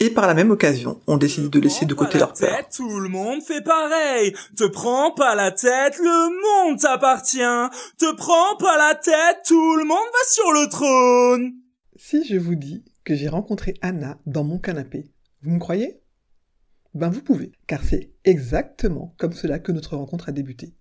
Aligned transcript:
Et 0.00 0.10
par 0.10 0.28
la 0.28 0.34
même 0.34 0.52
occasion, 0.52 1.00
on 1.08 1.16
décide 1.16 1.50
de 1.50 1.58
laisser 1.58 1.84
de 1.84 1.94
côté 1.94 2.18
leur 2.18 2.32
peur. 2.32 2.56
Tête, 2.56 2.68
tout 2.76 3.00
le 3.00 3.08
monde 3.08 3.42
fait 3.42 3.62
pareil. 3.62 4.32
Te 4.56 4.64
prends 4.64 5.12
pas 5.12 5.34
la 5.34 5.50
tête, 5.50 5.98
le 5.98 6.68
monde 6.68 6.78
t'appartient. 6.78 7.38
Te 7.98 8.14
prends 8.14 8.56
pas 8.58 8.78
la 8.78 8.94
tête, 8.94 9.38
tout 9.44 9.76
le 9.76 9.84
monde 9.84 9.96
va 9.96 10.28
sur 10.28 10.52
le 10.52 10.68
trône. 10.68 11.52
Si 11.96 12.24
je 12.24 12.36
vous 12.36 12.54
dis 12.54 12.84
que 13.02 13.16
j'ai 13.16 13.28
rencontré 13.28 13.74
Anna 13.82 14.20
dans 14.24 14.44
mon 14.44 14.58
canapé, 14.58 15.10
vous 15.42 15.50
me 15.50 15.58
croyez? 15.58 16.00
Ben 16.94 17.10
vous 17.10 17.22
pouvez, 17.22 17.50
car 17.66 17.82
c'est 17.82 18.12
exactement 18.24 19.14
comme 19.18 19.32
cela 19.32 19.58
que 19.58 19.72
notre 19.72 19.96
rencontre 19.96 20.28
a 20.28 20.32
débuté. 20.32 20.74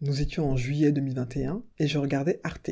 Nous 0.00 0.20
étions 0.20 0.50
en 0.50 0.56
juillet 0.56 0.90
2021 0.90 1.62
et 1.78 1.86
je 1.86 1.98
regardais 1.98 2.40
Arte. 2.42 2.70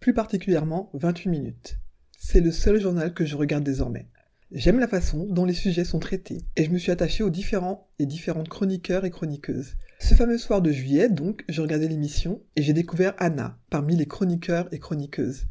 Plus 0.00 0.12
particulièrement 0.12 0.90
28 0.94 1.30
minutes. 1.30 1.78
C'est 2.18 2.40
le 2.40 2.52
seul 2.52 2.78
journal 2.78 3.14
que 3.14 3.24
je 3.24 3.36
regarde 3.36 3.64
désormais. 3.64 4.08
J'aime 4.56 4.78
la 4.78 4.86
façon 4.86 5.26
dont 5.28 5.44
les 5.44 5.52
sujets 5.52 5.84
sont 5.84 5.98
traités, 5.98 6.44
et 6.54 6.62
je 6.62 6.70
me 6.70 6.78
suis 6.78 6.92
attaché 6.92 7.24
aux 7.24 7.30
différents 7.30 7.88
et 7.98 8.06
différentes 8.06 8.48
chroniqueurs 8.48 9.04
et 9.04 9.10
chroniqueuses. 9.10 9.74
Ce 9.98 10.14
fameux 10.14 10.38
soir 10.38 10.62
de 10.62 10.70
juillet, 10.70 11.08
donc, 11.08 11.44
je 11.48 11.60
regardais 11.60 11.88
l'émission, 11.88 12.40
et 12.54 12.62
j'ai 12.62 12.72
découvert 12.72 13.14
Anna, 13.18 13.58
parmi 13.68 13.96
les 13.96 14.06
chroniqueurs 14.06 14.72
et 14.72 14.78
chroniqueuses. 14.78 15.46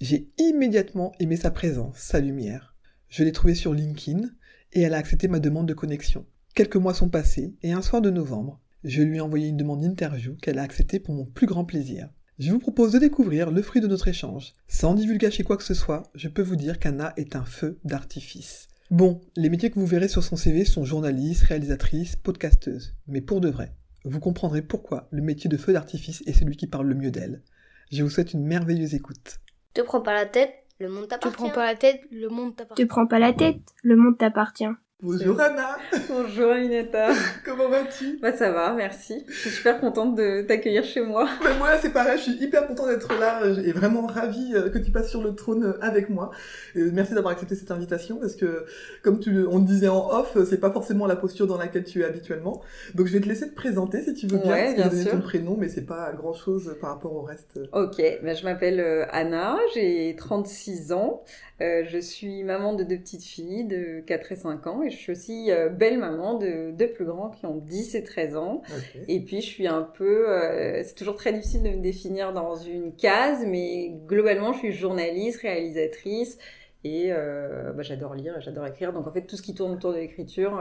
J'ai 0.00 0.30
immédiatement 0.38 1.12
aimé 1.20 1.36
sa 1.36 1.50
présence, 1.50 1.98
sa 1.98 2.20
lumière. 2.20 2.74
Je 3.10 3.22
l'ai 3.22 3.32
trouvée 3.32 3.54
sur 3.54 3.74
LinkedIn, 3.74 4.30
et 4.72 4.80
elle 4.80 4.94
a 4.94 4.98
accepté 4.98 5.28
ma 5.28 5.40
demande 5.40 5.68
de 5.68 5.74
connexion. 5.74 6.24
Quelques 6.54 6.76
mois 6.76 6.94
sont 6.94 7.10
passés, 7.10 7.54
et 7.62 7.72
un 7.72 7.82
soir 7.82 8.00
de 8.00 8.08
novembre, 8.08 8.62
je 8.82 9.02
lui 9.02 9.18
ai 9.18 9.20
envoyé 9.20 9.48
une 9.48 9.58
demande 9.58 9.82
d'interview 9.82 10.36
qu'elle 10.40 10.58
a 10.58 10.62
acceptée 10.62 11.00
pour 11.00 11.14
mon 11.14 11.26
plus 11.26 11.46
grand 11.46 11.66
plaisir. 11.66 12.08
Je 12.38 12.52
vous 12.52 12.60
propose 12.60 12.92
de 12.92 12.98
découvrir 12.98 13.50
le 13.50 13.62
fruit 13.62 13.80
de 13.80 13.88
notre 13.88 14.06
échange. 14.08 14.54
Sans 14.68 14.94
divulgacher 14.94 15.42
quoi 15.42 15.56
que 15.56 15.64
ce 15.64 15.74
soit, 15.74 16.04
je 16.14 16.28
peux 16.28 16.42
vous 16.42 16.54
dire 16.56 16.78
qu'Anna 16.78 17.12
est 17.16 17.34
un 17.34 17.44
feu 17.44 17.78
d'artifice. 17.84 18.68
Bon, 18.90 19.20
les 19.36 19.50
métiers 19.50 19.70
que 19.70 19.78
vous 19.80 19.86
verrez 19.86 20.08
sur 20.08 20.22
son 20.22 20.36
CV 20.36 20.64
sont 20.64 20.84
journaliste, 20.84 21.42
réalisatrice, 21.42 22.14
podcasteuse. 22.16 22.94
Mais 23.08 23.20
pour 23.20 23.40
de 23.40 23.48
vrai, 23.50 23.72
vous 24.04 24.20
comprendrez 24.20 24.62
pourquoi 24.62 25.08
le 25.10 25.20
métier 25.20 25.50
de 25.50 25.56
feu 25.56 25.72
d'artifice 25.72 26.22
est 26.26 26.32
celui 26.32 26.56
qui 26.56 26.68
parle 26.68 26.86
le 26.86 26.94
mieux 26.94 27.10
d'elle. 27.10 27.42
Je 27.90 28.02
vous 28.04 28.10
souhaite 28.10 28.32
une 28.32 28.44
merveilleuse 28.46 28.94
écoute. 28.94 29.40
Te 29.74 29.80
prends 29.82 30.00
pas 30.00 30.14
la 30.14 30.26
tête, 30.26 30.52
le 30.78 30.88
monde 30.88 31.04
Te 31.04 31.08
t'appartient. 31.10 31.36
prends 31.36 31.50
pas 31.50 31.66
la 31.66 31.74
tête, 31.74 32.00
le 32.12 32.28
monde 32.28 32.54
t'appartient. 32.54 32.82
Te 32.84 32.88
prends 32.88 33.06
pas 33.06 33.18
la 33.18 33.32
tête, 33.32 33.60
le 33.82 33.96
monde 33.96 34.16
t'appartient. 34.16 34.64
Bonjour 35.00 35.40
Anna, 35.40 35.76
Bonjour 36.08 36.50
Aminata. 36.50 37.10
comment 37.44 37.68
vas-tu? 37.68 38.18
Bah 38.20 38.32
ça 38.32 38.50
va, 38.50 38.72
merci. 38.72 39.24
Je 39.28 39.32
suis 39.32 39.50
super 39.50 39.78
contente 39.78 40.16
de 40.16 40.42
t'accueillir 40.42 40.82
chez 40.82 41.00
moi. 41.02 41.28
Ben 41.44 41.56
moi 41.56 41.68
c'est 41.80 41.92
pareil, 41.92 42.18
je 42.18 42.32
suis 42.32 42.42
hyper 42.42 42.66
content 42.66 42.88
d'être 42.88 43.16
là 43.16 43.46
et 43.64 43.70
vraiment 43.70 44.08
ravie 44.08 44.54
euh, 44.56 44.70
que 44.70 44.78
tu 44.78 44.90
passes 44.90 45.08
sur 45.08 45.22
le 45.22 45.36
trône 45.36 45.76
avec 45.80 46.10
moi. 46.10 46.32
Euh, 46.74 46.90
merci 46.92 47.14
d'avoir 47.14 47.32
accepté 47.32 47.54
cette 47.54 47.70
invitation 47.70 48.16
parce 48.16 48.34
que 48.34 48.66
comme 49.04 49.20
tu, 49.20 49.46
on 49.48 49.58
le 49.58 49.64
disait 49.64 49.86
en 49.86 50.10
off, 50.10 50.36
euh, 50.36 50.44
c'est 50.44 50.58
pas 50.58 50.72
forcément 50.72 51.06
la 51.06 51.14
posture 51.14 51.46
dans 51.46 51.58
laquelle 51.58 51.84
tu 51.84 52.02
es 52.02 52.04
habituellement. 52.04 52.60
Donc 52.96 53.06
je 53.06 53.12
vais 53.12 53.20
te 53.20 53.28
laisser 53.28 53.48
te 53.48 53.54
présenter 53.54 54.02
si 54.02 54.14
tu 54.14 54.26
veux 54.26 54.38
bien. 54.38 54.50
Ouais, 54.52 54.74
bien 54.74 54.90
sûr. 54.90 55.12
ton 55.12 55.20
prénom 55.20 55.56
mais 55.56 55.68
c'est 55.68 55.86
pas 55.86 56.10
grand 56.12 56.34
chose 56.34 56.74
par 56.80 56.90
rapport 56.90 57.14
au 57.14 57.22
reste. 57.22 57.60
Ok, 57.72 58.02
bah, 58.24 58.34
je 58.34 58.42
m'appelle 58.42 58.80
euh, 58.80 59.04
Anna, 59.12 59.58
j'ai 59.76 60.16
36 60.18 60.90
ans. 60.90 61.22
Euh, 61.60 61.82
je 61.84 61.98
suis 61.98 62.44
maman 62.44 62.74
de 62.74 62.84
deux 62.84 62.98
petites 62.98 63.24
filles 63.24 63.64
de 63.64 64.00
4 64.06 64.32
et 64.32 64.36
5 64.36 64.66
ans 64.68 64.82
et 64.82 64.90
je 64.90 64.96
suis 64.96 65.10
aussi 65.10 65.50
euh, 65.50 65.68
belle 65.68 65.98
maman 65.98 66.38
de 66.38 66.70
deux 66.70 66.88
plus 66.88 67.04
grands 67.04 67.30
qui 67.30 67.46
ont 67.46 67.56
10 67.56 67.96
et 67.96 68.04
13 68.04 68.36
ans. 68.36 68.62
Et 69.08 69.20
puis 69.20 69.40
je 69.40 69.46
suis 69.46 69.66
un 69.66 69.82
peu, 69.82 70.30
euh, 70.30 70.82
c'est 70.84 70.94
toujours 70.94 71.16
très 71.16 71.32
difficile 71.32 71.64
de 71.64 71.70
me 71.70 71.80
définir 71.80 72.32
dans 72.32 72.54
une 72.54 72.94
case, 72.94 73.44
mais 73.44 73.92
globalement 74.06 74.52
je 74.52 74.58
suis 74.58 74.72
journaliste, 74.72 75.40
réalisatrice 75.40 76.38
et 76.84 77.10
bah, 77.10 77.82
j'adore 77.82 78.14
lire, 78.14 78.38
et 78.38 78.40
j'adore 78.40 78.66
écrire. 78.66 78.92
Donc 78.92 79.06
en 79.08 79.12
fait 79.12 79.22
tout 79.22 79.36
ce 79.36 79.42
qui 79.42 79.52
tourne 79.52 79.72
autour 79.72 79.92
de 79.92 79.98
l'écriture, 79.98 80.52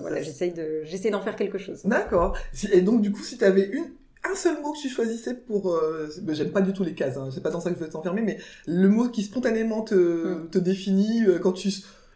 voilà, 0.00 0.22
j'essaye 0.22 0.52
de, 0.52 0.82
j'essaye 0.84 1.10
d'en 1.10 1.20
faire 1.20 1.34
quelque 1.34 1.58
chose. 1.58 1.84
D'accord. 1.84 2.38
Et 2.72 2.80
donc 2.80 3.02
du 3.02 3.10
coup 3.10 3.22
si 3.22 3.38
tu 3.38 3.44
avais 3.44 3.66
une 3.66 3.90
un 4.30 4.34
seul 4.34 4.60
mot 4.62 4.72
que 4.72 4.78
tu 4.80 4.88
choisissais 4.88 5.34
pour... 5.34 5.70
Euh, 5.72 6.08
ben, 6.22 6.34
J'aime 6.34 6.50
pas 6.50 6.60
du 6.60 6.72
tout 6.72 6.84
les 6.84 6.94
cases, 6.94 7.16
hein, 7.16 7.28
c'est 7.32 7.42
pas 7.42 7.50
dans 7.50 7.60
ça 7.60 7.70
que 7.70 7.76
je 7.78 7.84
veux 7.84 7.88
t'enfermer, 7.90 8.22
mais 8.22 8.38
le 8.66 8.88
mot 8.88 9.08
qui 9.08 9.22
spontanément 9.22 9.82
te, 9.82 9.94
Mm. 9.94 10.48
te 10.50 10.58
définit 10.58 11.24
euh, 11.26 11.38
quand 11.38 11.52
tu... 11.52 11.68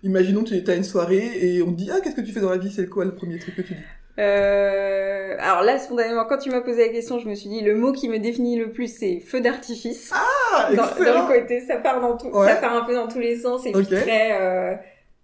Imaginons 0.04 0.42
tu 0.42 0.56
es 0.56 0.68
à 0.68 0.74
une 0.74 0.82
soirée 0.82 1.30
et 1.40 1.62
on 1.62 1.70
te 1.72 1.76
dit 1.76 1.88
«Ah, 1.92 2.00
qu'est-ce 2.02 2.16
que 2.16 2.20
tu 2.22 2.32
fais 2.32 2.40
dans 2.40 2.50
la 2.50 2.56
vie?» 2.58 2.72
C'est 2.74 2.88
quoi 2.88 3.04
le 3.04 3.14
premier 3.14 3.38
truc 3.38 3.54
que 3.54 3.62
tu 3.62 3.74
dis? 3.74 3.80
Euh, 4.18 5.36
alors 5.38 5.62
là, 5.62 5.78
spontanément, 5.78 6.24
quand 6.28 6.38
tu 6.38 6.50
m'as 6.50 6.60
posé 6.60 6.86
la 6.86 6.92
question, 6.92 7.18
je 7.20 7.28
me 7.28 7.34
suis 7.36 7.48
dit 7.48 7.60
le 7.60 7.76
mot 7.76 7.92
qui 7.92 8.08
me 8.08 8.18
définit 8.18 8.58
le 8.58 8.70
plus, 8.72 8.88
c'est 8.92 9.20
feu 9.20 9.40
d'artifice. 9.40 10.10
Ah, 10.12 10.70
dans, 10.74 10.82
dans 10.82 11.28
le 11.28 11.40
côté, 11.40 11.60
ça 11.60 11.76
part 11.76 12.00
dans 12.00 12.16
tout, 12.16 12.26
Ouais. 12.36 12.48
ça 12.48 12.56
part 12.56 12.74
un 12.76 12.84
peu 12.84 12.94
dans 12.94 13.06
tous 13.08 13.20
les 13.20 13.38
sens 13.38 13.64
et 13.64 13.70
Ok. 13.74 13.86
puis 13.86 13.96
très 13.96 14.32
euh, 14.40 14.74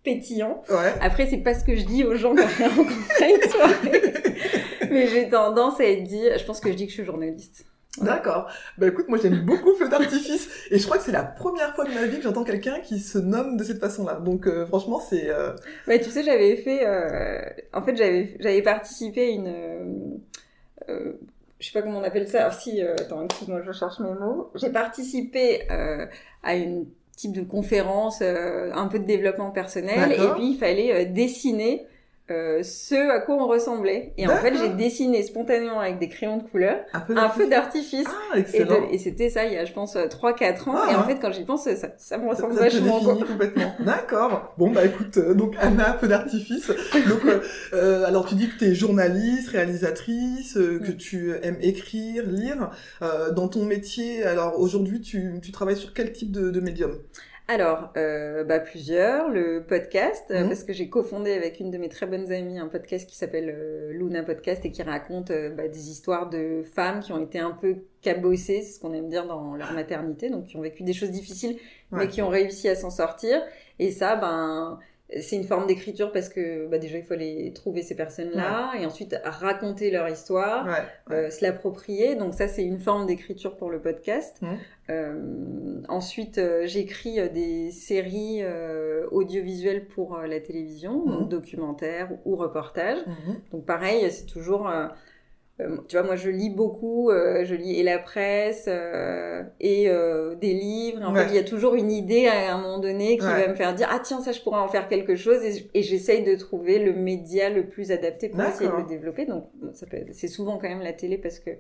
pétillant. 0.05 0.63
Ouais. 0.71 0.93
Après, 1.01 1.27
c'est 1.29 1.39
pas 1.39 1.55
ce 1.55 1.65
que 1.65 1.75
je 1.75 1.85
dis 1.85 2.05
aux 2.05 2.15
gens 2.15 2.35
quand 2.35 2.47
je 2.49 2.59
les 2.63 2.69
rencontre 2.69 2.91
une 3.21 3.51
soirée. 3.51 4.03
Mais 4.93 5.07
j'ai 5.07 5.29
tendance 5.29 5.81
à 5.81 5.85
être 5.85 6.05
dit, 6.05 6.23
je 6.39 6.45
pense 6.45 6.61
que 6.61 6.71
je 6.71 6.75
dis 6.75 6.85
que 6.87 6.91
je 6.91 6.97
suis 6.97 7.05
journaliste. 7.05 7.65
D'accord. 8.01 8.49
Bah 8.77 8.87
écoute, 8.87 9.09
moi 9.09 9.19
j'aime 9.21 9.41
beaucoup 9.45 9.75
Feu 9.75 9.89
d'artifice 9.89 10.49
et 10.71 10.79
je 10.79 10.85
crois 10.85 10.99
que 10.99 11.03
c'est 11.05 11.11
la 11.11 11.25
première 11.25 11.75
fois 11.75 11.85
de 11.85 11.93
ma 11.93 12.05
vie 12.07 12.19
que 12.19 12.23
j'entends 12.23 12.45
quelqu'un 12.45 12.79
qui 12.81 13.01
se 13.01 13.19
nomme 13.19 13.57
de 13.57 13.65
cette 13.65 13.81
façon-là. 13.81 14.21
Donc 14.21 14.47
euh, 14.47 14.67
franchement, 14.67 15.01
c'est... 15.01 15.29
euh, 15.31 15.53
Ouais, 15.89 15.99
tu 16.01 16.11
sais, 16.11 16.23
j'avais 16.23 16.55
fait, 16.57 16.87
euh, 16.87 17.41
en 17.73 17.83
fait, 17.83 17.97
j'avais, 17.97 18.37
j'avais 18.39 18.63
participé 18.63 19.23
à 19.23 19.31
une, 19.31 19.49
euh, 19.49 19.85
euh, 20.91 21.13
je 21.59 21.67
sais 21.67 21.73
pas 21.73 21.83
comment 21.83 21.99
on 21.99 22.05
appelle 22.05 22.29
ça. 22.29 22.43
Alors, 22.43 22.53
si, 22.53 22.83
euh, 22.85 22.95
attends, 22.95 23.25
excuse-moi, 23.25 23.63
je 23.67 23.73
cherche 23.73 23.99
mes 23.99 24.13
mots. 24.13 24.51
J'ai 24.55 24.71
participé 24.71 25.63
euh, 25.73 26.07
à 26.45 26.55
une 26.55 26.87
type 27.17 27.33
de 27.33 27.43
conférence, 27.43 28.21
euh, 28.23 28.71
un 28.75 28.87
peu 28.87 29.01
de 29.01 29.07
développement 29.07 29.51
personnel, 29.51 30.13
et 30.13 30.29
puis 30.37 30.53
il 30.53 30.57
fallait 30.57 31.05
dessiner 31.07 31.85
euh, 32.31 32.63
ce 32.63 33.11
à 33.11 33.21
quoi 33.21 33.37
on 33.37 33.47
ressemblait. 33.47 34.13
Et 34.17 34.27
en 34.27 34.37
fait, 34.37 34.55
j'ai 34.57 34.69
dessiné 34.71 35.23
spontanément 35.23 35.81
avec 35.81 35.99
des 35.99 36.09
crayons 36.09 36.39
de 36.39 36.43
couleur 36.43 36.79
un 36.93 37.29
feu 37.29 37.49
d'artifice. 37.49 38.07
Ah, 38.33 38.39
Et, 38.39 38.95
et 38.95 38.99
c'était 38.99 39.31
ça 39.31 39.45
il 39.47 39.53
y 39.53 39.57
a, 39.57 39.65
je 39.65 39.73
pense, 39.73 39.97
3-4 39.97 40.69
ans. 40.69 40.75
Ah, 40.77 40.93
et 40.93 40.95
en 40.95 41.01
hein. 41.01 41.05
fait, 41.05 41.19
quand 41.21 41.33
j'y 41.33 41.45
pense, 41.45 41.65
ça, 41.65 41.89
ça 41.97 42.19
me 42.19 42.29
ressemble 42.29 42.55
vachement. 42.55 43.01
complètement. 43.01 43.75
D'accord. 43.81 44.55
Bon 44.59 44.71
bah 44.71 44.85
écoute, 44.85 45.17
euh, 45.19 45.35
donc 45.35 45.55
Anna, 45.61 45.95
feu 46.01 46.09
d'artifice. 46.09 46.69
Donc 47.09 47.25
euh, 47.27 47.41
euh, 47.73 48.05
alors 48.05 48.27
tu 48.27 48.35
dis 48.35 48.49
que 48.49 48.59
tu 48.59 48.65
es 48.67 48.75
journaliste, 48.75 49.51
réalisatrice, 49.51 50.57
euh, 50.57 50.79
que 50.81 50.93
Mm. 50.93 50.97
tu 50.97 51.33
aimes 51.43 51.59
écrire, 51.61 52.25
lire. 52.27 52.71
Euh, 53.03 53.31
dans 53.31 53.49
ton 53.49 53.65
métier, 53.65 54.25
alors 54.25 54.59
aujourd'hui 54.59 55.01
tu, 55.01 55.35
tu 55.43 55.53
travailles 55.53 55.77
sur 55.77 55.93
quel 55.95 56.13
type 56.13 56.33
de, 56.33 56.51
de 56.51 56.61
médium? 56.61 56.93
Alors, 57.51 57.91
euh, 57.97 58.45
bah, 58.45 58.59
plusieurs. 58.61 59.31
Le 59.31 59.65
podcast, 59.67 60.27
Mhm. 60.29 60.49
parce 60.49 60.65
que 60.65 60.75
j'ai 60.75 60.91
cofondé 60.91 61.33
avec 61.33 61.61
une 61.61 61.71
de 61.71 61.79
mes 61.79 61.89
très 61.89 62.05
bonnes 62.07 62.31
amies 62.31 62.59
un 62.59 62.69
podcast 62.69 63.09
qui 63.09 63.17
s'appelle 63.17 63.49
euh, 63.57 63.91
Luna 63.93 64.23
Podcast 64.23 64.67
et 64.67 64.71
qui 64.71 64.83
raconte 64.83 65.31
euh, 65.31 65.49
bah, 65.49 65.67
des 65.67 65.89
histoires 65.91 66.29
de 66.29 66.63
femmes 66.63 67.01
qui 67.01 67.11
ont 67.13 67.23
été 67.23 67.39
un 67.39 67.53
peu 67.53 67.77
cabossées, 68.03 68.61
c'est 68.61 68.73
ce 68.73 68.81
qu'on 68.81 68.93
aime 68.93 69.09
dire 69.09 69.27
dans 69.27 69.55
leur 69.55 69.73
maternité, 69.73 70.29
donc 70.29 70.45
qui 70.45 70.59
ont 70.59 70.61
vécu 70.61 70.83
des 70.83 70.93
choses 70.93 71.11
difficiles, 71.11 71.57
Ouais. 71.91 72.01
mais 72.01 72.09
qui 72.09 72.21
ont 72.21 72.29
réussi 72.29 72.69
à 72.69 72.75
s'en 72.75 72.91
sortir. 72.91 73.41
Et 73.79 73.93
ça, 73.93 74.17
ben, 74.17 74.79
c'est 75.21 75.37
une 75.37 75.45
forme 75.45 75.67
d'écriture 75.67 76.13
parce 76.13 76.29
que 76.29 76.67
bah, 76.67 76.77
déjà 76.79 76.99
il 76.99 77.03
faut 77.05 77.15
aller 77.15 77.51
trouver 77.55 77.83
ces 77.83 77.95
personnes-là 77.95 78.73
et 78.79 78.85
ensuite 78.85 79.17
raconter 79.25 79.91
leur 79.91 80.09
histoire 80.09 80.67
Ouais. 80.67 81.15
euh, 81.17 81.31
se 81.31 81.43
l'approprier. 81.45 82.15
Donc 82.15 82.35
ça, 82.35 82.47
c'est 82.47 82.63
une 82.65 82.79
forme 82.79 83.07
d'écriture 83.07 83.57
pour 83.57 83.71
le 83.71 83.81
podcast. 83.81 84.37
Mhm. 84.43 84.49
Euh, 84.91 85.83
ensuite, 85.89 86.39
euh, 86.39 86.67
j'écris 86.67 87.17
des 87.31 87.71
séries 87.71 88.43
audiovisuelles 89.11 89.87
pour 89.87 90.19
la 90.19 90.41
télévision, 90.41 91.05
Mhm. 91.05 91.13
donc 91.13 91.29
documentaires 91.29 92.11
ou 92.25 92.37
reportages. 92.37 92.99
Mhm. 93.07 93.37
Donc 93.53 93.65
pareil, 93.65 94.11
c'est 94.11 94.27
toujours... 94.27 94.71
euh, 95.61 95.77
tu 95.89 95.97
vois, 95.97 96.05
moi 96.05 96.17
je 96.17 96.31
lis 96.31 96.51
beaucoup, 96.51 97.11
euh, 97.11 97.45
je 97.45 97.55
lis 97.55 97.79
et 97.79 97.83
la 97.83 97.99
presse 97.99 98.67
euh, 98.69 99.43
et 99.61 99.91
des 100.41 100.55
livres. 100.55 101.03
En 101.03 101.13
Ouais. 101.13 101.25
fait, 101.25 101.31
il 101.31 101.35
y 101.35 101.39
a 101.39 101.45
toujours 101.45 101.75
une 101.75 101.91
idée 101.91 102.27
à 102.27 102.55
un 102.55 102.61
moment 102.61 102.79
donné 102.79 103.19
qui 103.19 103.25
Ouais. 103.25 103.47
va 103.47 103.49
me 103.49 103.55
faire 103.55 103.75
dire 103.75 103.89
ah 103.91 103.99
tiens 103.99 104.21
ça 104.21 104.33
je 104.33 104.41
pourrais 104.41 104.61
en 104.61 104.69
faire 104.69 104.89
quelque 104.89 105.17
chose 105.17 105.39
et, 105.75 105.83
j'essaye 105.83 106.23
de 106.23 106.35
trouver 106.37 106.79
le 106.79 106.93
média 106.93 107.51
le 107.51 107.67
plus 107.67 107.91
adapté 107.91 108.29
pour 108.29 108.41
essayer 108.43 108.71
de 108.71 108.77
le 108.77 108.87
développer. 108.87 109.27
Donc 109.27 109.49
c'est 110.13 110.29
souvent 110.29 110.59
quand 110.59 110.69
même 110.69 110.83
la 110.83 110.93
télé 110.93 111.19
parce 111.19 111.39
que 111.39 111.51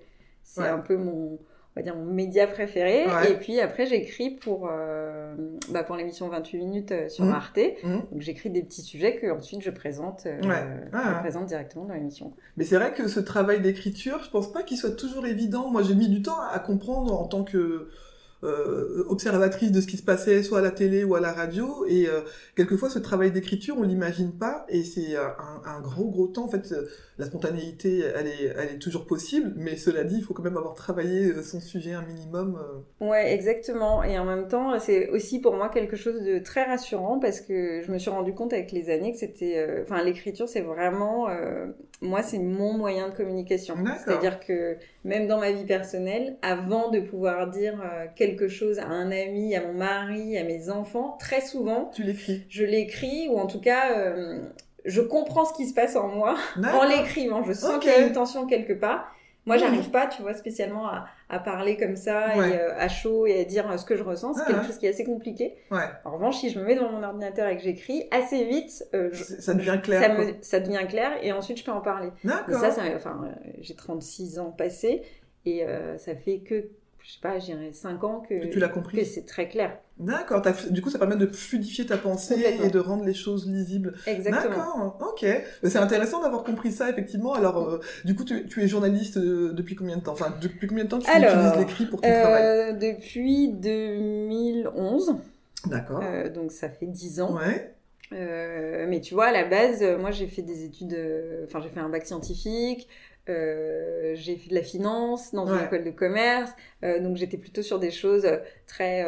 c'est 0.42 0.60
Ouais. 0.62 0.68
un 0.68 0.78
peu 0.78 0.96
mon 0.96 1.38
on 1.38 1.38
va 1.78 1.82
dire, 1.82 1.96
mon 1.96 2.04
média 2.12 2.46
préféré. 2.46 3.06
Ouais. 3.06 3.32
Et 3.32 3.34
puis 3.36 3.60
après, 3.60 3.86
j'écris 3.86 4.30
pour, 4.30 4.69
euh, 4.70 5.34
bah, 5.70 5.82
pour 5.82 5.96
l'émission 5.96 6.28
28 6.28 6.58
minutes 6.58 6.92
euh, 6.92 7.08
sur 7.08 7.25
Mhm. 7.25 7.32
Arte. 7.32 7.58
Mhm. 7.82 8.02
Donc 8.12 8.20
j'écris 8.20 8.50
des 8.50 8.62
petits 8.62 8.82
sujets 8.82 9.16
que 9.16 9.30
ensuite 9.30 9.62
je 9.62 9.70
présente, 9.70 10.25
euh, 10.26 10.40
Ouais. 10.42 10.64
je 10.92 11.19
présente 11.20 11.46
directement 11.46 11.84
dans 11.86 11.94
l'émission. 11.94 12.32
Mais 12.56 12.64
c'est 12.64 12.76
vrai 12.76 12.92
que 12.92 13.08
ce 13.08 13.20
travail 13.20 13.60
d'écriture, 13.60 14.20
je 14.25 14.30
pense 14.30 14.52
pas 14.52 14.62
qu'il 14.62 14.76
soit 14.76 14.96
toujours 14.96 15.26
évident. 15.26 15.70
Moi, 15.70 15.82
j'ai 15.82 15.94
mis 15.94 16.08
du 16.08 16.22
temps 16.22 16.40
à 16.52 16.58
comprendre 16.58 17.19
en 17.19 17.26
tant 17.26 17.44
que 17.44 17.88
euh, 18.44 19.05
observatrice 19.08 19.73
de 19.73 19.81
ce 19.81 19.88
qui 19.88 19.96
se 19.96 20.05
passait 20.05 20.44
soit 20.44 20.61
à 20.61 20.62
la 20.62 20.70
télé 20.70 21.02
ou 21.02 21.17
à 21.17 21.20
la 21.20 21.32
radio. 21.32 21.85
Et 21.88 22.06
euh, 22.06 22.20
quelquefois, 22.56 22.88
ce 22.88 23.00
travail 23.00 23.32
d'écriture, 23.32 23.76
on 23.79 23.82
l'imagine 23.82 24.32
pas. 24.32 24.64
Et 24.69 24.85
c'est 24.85 25.17
euh, 25.17 25.26
un, 25.64 25.81
gros, 25.81 26.08
gros 26.08 26.29
temps. 26.29 26.44
En 26.44 26.49
fait, 26.49 26.73
la 27.19 27.26
spontanéité, 27.26 28.05
elle 28.14 28.29
est, 28.29 28.55
elle 28.56 28.69
est 28.75 28.79
toujours 28.79 29.06
possible. 29.06 29.52
Mais 29.56 29.76
cela 29.76 30.05
dit, 30.05 30.17
il 30.19 30.23
faut 30.23 30.35
quand 30.35 30.44
même 30.44 30.56
avoir 30.56 30.75
travaillé 30.75 31.43
son 31.43 31.61
sujet 31.61 31.93
un 31.93 32.02
minimum. 32.02 32.61
Ouais, 33.00 33.35
exactement. 33.35 34.05
Et 34.05 34.19
en 34.19 34.25
même 34.25 34.46
temps, 34.46 34.79
c'est 34.79 35.08
aussi 35.08 35.40
pour 35.40 35.55
moi 35.55 35.69
quelque 35.69 35.96
chose 35.96 36.23
de 36.23 36.38
très 36.38 36.64
rassurant 36.64 37.19
parce 37.19 37.40
que 37.40 37.82
je 37.82 37.90
me 37.90 37.99
suis 37.99 38.11
rendu 38.11 38.35
compte 38.35 38.52
avec 38.52 38.70
les 38.70 38.90
années 38.90 39.12
que 39.12 39.19
c'était, 39.19 39.82
enfin, 39.82 40.05
l'écriture, 40.05 40.49
c'est 40.49 40.61
vraiment, 40.61 41.29
moi, 42.00 42.22
c'est 42.22 42.38
mon 42.38 42.74
moyen 42.74 43.08
de 43.08 43.14
communication. 43.14 43.74
C'est-à-dire 44.04 44.38
que 44.40 44.76
même 45.04 45.26
dans 45.26 45.38
ma 45.38 45.50
vie 45.50 45.64
personnelle, 45.64 46.36
avant 46.42 46.90
de 46.90 47.00
pouvoir 47.00 47.48
dire 47.50 47.80
euh, 47.82 48.06
quelque 48.14 48.48
chose 48.48 48.78
à 48.78 48.86
un 48.86 49.10
ami, 49.10 49.56
à 49.56 49.62
mon 49.66 49.72
mari, 49.74 50.38
à 50.38 50.44
mes 50.44 50.70
enfants, 50.70 51.16
très 51.18 51.40
souvent, 51.40 51.90
Tu 51.94 52.04
l'écris. 52.04 52.44
je 52.48 52.64
l'écris 52.64 53.28
ou 53.30 53.38
en 53.38 53.46
tout 53.46 53.60
cas, 53.60 53.98
euh, 53.98 54.40
je 54.84 55.00
comprends 55.00 55.44
ce 55.44 55.52
qui 55.54 55.66
se 55.66 55.74
passe 55.74 55.96
en 55.96 56.08
moi 56.08 56.36
en 56.56 56.84
l'écrivant. 56.84 57.42
Je 57.42 57.52
sens 57.52 57.78
qu'il 57.80 57.90
y 57.90 57.94
a 57.94 58.00
une 58.06 58.12
tension 58.12 58.46
quelque 58.46 58.72
part. 58.74 59.12
Moi, 59.48 59.56
Mhm. 59.56 59.62
j'arrive 59.62 59.90
pas, 59.90 60.06
tu 60.06 60.22
vois, 60.22 60.34
spécialement 60.34 60.86
à, 60.86 61.06
à 61.28 61.38
parler 61.40 61.76
comme 61.76 61.96
ça 61.96 62.36
Ouais. 62.36 62.50
et 62.50 62.60
euh, 62.60 62.78
à 62.78 62.88
chaud 62.88 63.26
et 63.26 63.40
à 63.40 63.44
dire 63.44 63.68
euh, 63.70 63.76
ce 63.78 63.84
que 63.84 63.96
je 63.96 64.02
ressens. 64.04 64.34
C'est 64.34 64.42
Ah. 64.46 64.52
quelque 64.52 64.66
chose 64.66 64.78
qui 64.78 64.86
est 64.86 64.90
assez 64.90 65.04
compliqué. 65.04 65.56
Ouais. 65.70 65.78
En 66.04 66.12
revanche, 66.12 66.36
si 66.38 66.50
je 66.50 66.60
me 66.60 66.64
mets 66.64 66.74
devant 66.76 66.92
mon 66.92 67.02
ordinateur 67.02 67.48
et 67.48 67.56
que 67.56 67.62
j'écris, 67.62 68.04
assez 68.12 68.44
vite, 68.44 68.84
euh, 68.94 69.08
je- 69.12 69.24
Ça 69.24 69.54
devient 69.54 69.80
clair. 69.82 70.00
ça, 70.02 70.10
quoi. 70.10 70.24
me, 70.26 70.32
ça 70.42 70.60
devient 70.60 70.86
clair 70.88 71.12
et 71.22 71.32
ensuite 71.32 71.58
je 71.58 71.64
peux 71.64 71.72
en 71.72 71.80
parler. 71.80 72.08
Et 72.24 72.28
D'accord. 72.28 72.60
ça, 72.60 72.70
ça 72.70 72.82
enfin, 72.94 73.28
j'ai 73.60 73.74
36 73.74 74.38
ans 74.38 74.50
passés 74.52 75.02
et 75.46 75.64
ça 75.96 76.14
fait 76.14 76.38
que, 76.40 76.68
je 77.00 77.12
sais 77.12 77.20
pas, 77.22 77.38
je 77.38 77.46
dirais 77.46 77.72
5 77.72 78.04
ans 78.04 78.20
que, 78.20 78.34
Que 78.34 78.46
tu 78.52 78.58
l'as 78.58 78.68
que 78.68 78.74
compris. 78.74 79.04
c'est 79.06 79.24
très 79.24 79.48
clair. 79.48 79.78
D'accord. 79.98 80.42
Du 80.70 80.80
coup, 80.80 80.90
ça 80.90 80.98
permet 80.98 81.16
de 81.16 81.26
fluidifier 81.26 81.84
ta 81.86 81.98
pensée 81.98 82.58
et 82.62 82.68
de 82.68 82.78
rendre 82.78 83.04
les 83.04 83.14
choses 83.14 83.48
lisibles. 83.48 83.94
Exactement. 84.06 84.50
D'accord, 84.50 84.98
ok. 85.12 85.26
C'est 85.64 85.78
intéressant 85.78 86.22
d'avoir 86.22 86.44
compris 86.44 86.70
ça, 86.70 86.88
effectivement. 86.88 87.34
Alors, 87.34 87.68
euh, 87.68 87.80
du 88.04 88.14
coup, 88.14 88.24
tu, 88.24 88.46
tu 88.46 88.62
es 88.62 88.68
journaliste 88.68 89.16
euh, 89.16 89.52
depuis 89.52 89.74
combien 89.74 89.96
de 89.96 90.02
temps? 90.02 90.12
Enfin, 90.12 90.34
depuis 90.40 90.66
combien 90.68 90.84
de 90.84 90.88
temps 90.88 91.00
tu 91.00 91.10
Alors, 91.10 91.30
utilises 91.30 91.58
l'écrit 91.58 91.86
pour 91.86 92.00
ton 92.00 92.08
travail? 92.08 92.42
Euh, 92.44 92.72
depuis 92.74 93.48
2011, 93.52 95.16
D'accord. 95.66 96.00
euh, 96.02 96.28
donc 96.28 96.52
ça 96.52 96.68
fait 96.68 96.86
10 96.86 97.20
ans. 97.20 97.36
Ouais. 97.36 97.74
Mais 98.10 99.00
tu 99.02 99.14
vois, 99.14 99.26
à 99.26 99.32
la 99.32 99.44
base, 99.44 99.82
moi 100.00 100.12
j'ai 100.12 100.28
fait 100.28 100.42
des 100.42 100.64
études, 100.64 100.96
enfin 101.44 101.60
j'ai 101.60 101.68
fait 101.68 101.80
un 101.80 101.90
bac 101.90 102.06
scientifique, 102.06 102.88
euh, 103.28 104.14
j'ai 104.14 104.36
fait 104.36 104.48
de 104.48 104.54
la 104.54 104.62
finance 104.62 105.34
dans 105.34 105.46
une 105.46 105.62
école 105.64 105.84
de 105.84 105.90
commerce, 105.90 106.50
euh, 106.84 107.00
donc 107.00 107.16
j'étais 107.16 107.36
plutôt 107.36 107.62
sur 107.62 107.78
des 107.78 107.90
choses 107.90 108.26
très 108.66 109.04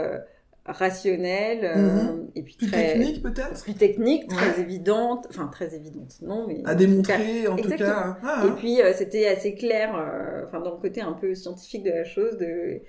rationnelles 0.70 1.64
euh, 1.64 1.76
Mhm. 2.12 2.30
et 2.34 2.42
puis 2.42 2.56
Plus 2.56 2.70
très 2.70 2.86
technique, 2.92 3.22
peut-être? 3.22 3.62
plus 3.62 3.74
techniques, 3.74 4.28
très 4.28 4.50
Ouais. 4.56 4.60
évidentes, 4.60 5.26
enfin 5.30 5.48
très 5.48 5.74
évidentes, 5.74 6.16
non 6.22 6.46
mais 6.46 6.62
À 6.64 6.70
en 6.70 6.72
tout 6.72 6.78
démontrer, 6.78 7.48
en 7.48 7.56
tout 7.56 7.68
cas. 7.70 8.16
Ah, 8.22 8.44
et 8.46 8.50
puis 8.52 8.80
euh, 8.82 8.92
c'était 8.94 9.26
assez 9.26 9.54
clair, 9.54 9.94
euh, 9.96 10.44
enfin 10.46 10.60
dans 10.60 10.72
le 10.72 10.80
côté 10.80 11.00
un 11.00 11.12
peu 11.12 11.34
scientifique 11.34 11.82
de 11.84 11.90
la 11.90 12.04
chose, 12.04 12.36
de 12.38 12.80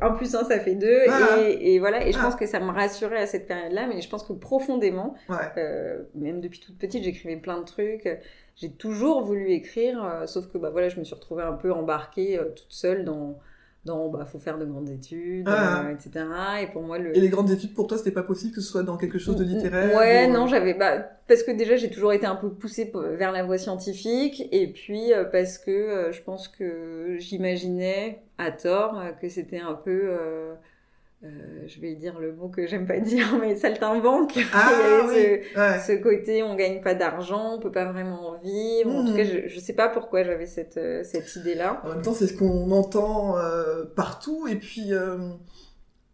1 0.00 0.10
plus 0.12 0.34
1 0.34 0.44
ça 0.44 0.58
fait 0.58 0.74
2, 0.74 1.02
Ah. 1.08 1.38
et, 1.40 1.74
et 1.74 1.78
voilà, 1.78 2.06
et 2.06 2.12
je 2.12 2.18
Ah. 2.18 2.24
pense 2.24 2.34
que 2.36 2.46
ça 2.46 2.58
me 2.60 2.70
rassurait 2.70 3.18
à 3.22 3.26
cette 3.26 3.46
période-là, 3.46 3.86
mais 3.88 4.00
je 4.00 4.08
pense 4.08 4.24
que 4.24 4.32
profondément, 4.32 5.14
ouais. 5.28 5.96
même 6.14 6.40
depuis 6.40 6.60
toute 6.60 6.78
petite, 6.78 7.04
j'écrivais 7.04 7.36
plein 7.36 7.58
de 7.60 7.64
trucs, 7.64 8.08
j'ai 8.56 8.70
toujours 8.72 9.22
voulu 9.22 9.52
écrire, 9.52 10.22
sauf 10.26 10.46
que 10.48 10.58
bah 10.58 10.70
voilà, 10.70 10.88
je 10.88 10.98
me 10.98 11.04
suis 11.04 11.14
retrouvée 11.14 11.42
un 11.44 11.52
peu 11.54 11.72
embarquée 11.72 12.38
toute 12.56 12.66
seule 12.72 13.04
dans, 13.04 13.38
dans 13.84 14.08
bah 14.08 14.24
faut 14.24 14.38
faire 14.38 14.58
de 14.58 14.64
grandes 14.64 14.88
études, 14.90 15.46
Ah. 15.48 15.84
euh, 15.86 15.90
etc. 15.94 16.24
Et 16.62 16.66
pour 16.68 16.82
moi 16.82 16.98
le 16.98 17.16
Et 17.16 17.20
les 17.20 17.28
grandes 17.28 17.50
études, 17.50 17.74
pour 17.74 17.86
toi, 17.88 17.98
c'était 17.98 18.12
pas 18.12 18.22
possible 18.22 18.54
que 18.54 18.60
ce 18.60 18.70
soit 18.70 18.84
dans 18.84 18.96
quelque 18.96 19.18
chose 19.18 19.34
de 19.36 19.42
littéraire 19.44 19.96
Ouais, 19.96 20.26
ou, 20.26 20.30
euh, 20.30 20.32
non, 20.32 20.46
j'avais 20.46 20.74
bah 20.74 21.08
parce 21.26 21.42
que 21.42 21.50
déjà 21.50 21.76
j'ai 21.76 21.90
toujours 21.90 22.12
été 22.12 22.26
un 22.26 22.36
peu 22.36 22.50
poussée 22.50 22.92
vers 22.94 23.32
la 23.32 23.42
voie 23.42 23.58
scientifique 23.58 24.48
et 24.52 24.68
puis 24.72 25.12
euh, 25.12 25.24
parce 25.24 25.58
que 25.58 25.70
euh, 25.70 26.12
je 26.12 26.22
pense 26.22 26.46
que 26.48 27.16
j'imaginais 27.18 28.22
à 28.38 28.50
tort 28.52 29.00
que 29.20 29.28
c'était 29.28 29.60
un 29.60 29.74
peu 29.74 30.10
euh, 31.24 31.28
je 31.68 31.80
vais 31.80 31.94
dire 31.94 32.18
le 32.18 32.32
mot 32.34 32.48
que 32.48 32.66
j'aime 32.66 32.86
pas 32.86 32.98
dire 32.98 33.36
mais 33.40 33.54
saltimbanque. 33.56 34.38
Ah, 34.52 34.70
Il 34.72 34.80
y 34.80 35.20
avait 35.20 35.42
oui. 35.54 35.58
Ouais. 35.60 35.78
ce, 35.78 35.86
ce 35.86 35.92
côté 36.02 36.42
on 36.42 36.54
gagne 36.56 36.80
pas 36.82 36.94
d'argent, 36.94 37.54
on 37.54 37.58
peut 37.60 37.70
pas 37.72 37.84
vraiment 37.84 38.28
en 38.30 38.38
vivre. 38.38 38.90
En 38.90 39.02
Mhm. 39.02 39.08
tout 39.10 39.16
cas, 39.16 39.24
je, 39.24 39.46
je 39.48 39.60
sais 39.60 39.72
pas 39.74 39.88
pourquoi 39.88 40.24
j'avais 40.24 40.46
cette 40.46 40.76
euh, 40.78 41.02
cette 41.04 41.34
idée 41.36 41.54
là. 41.54 41.80
En 41.84 41.90
même 41.90 42.02
temps, 42.02 42.14
c'est 42.14 42.26
ce 42.26 42.36
qu'on 42.36 42.70
entend 42.72 43.38
euh, 43.38 43.84
partout. 43.94 44.46
Et 44.48 44.56
puis, 44.56 44.92
euh, 44.92 45.16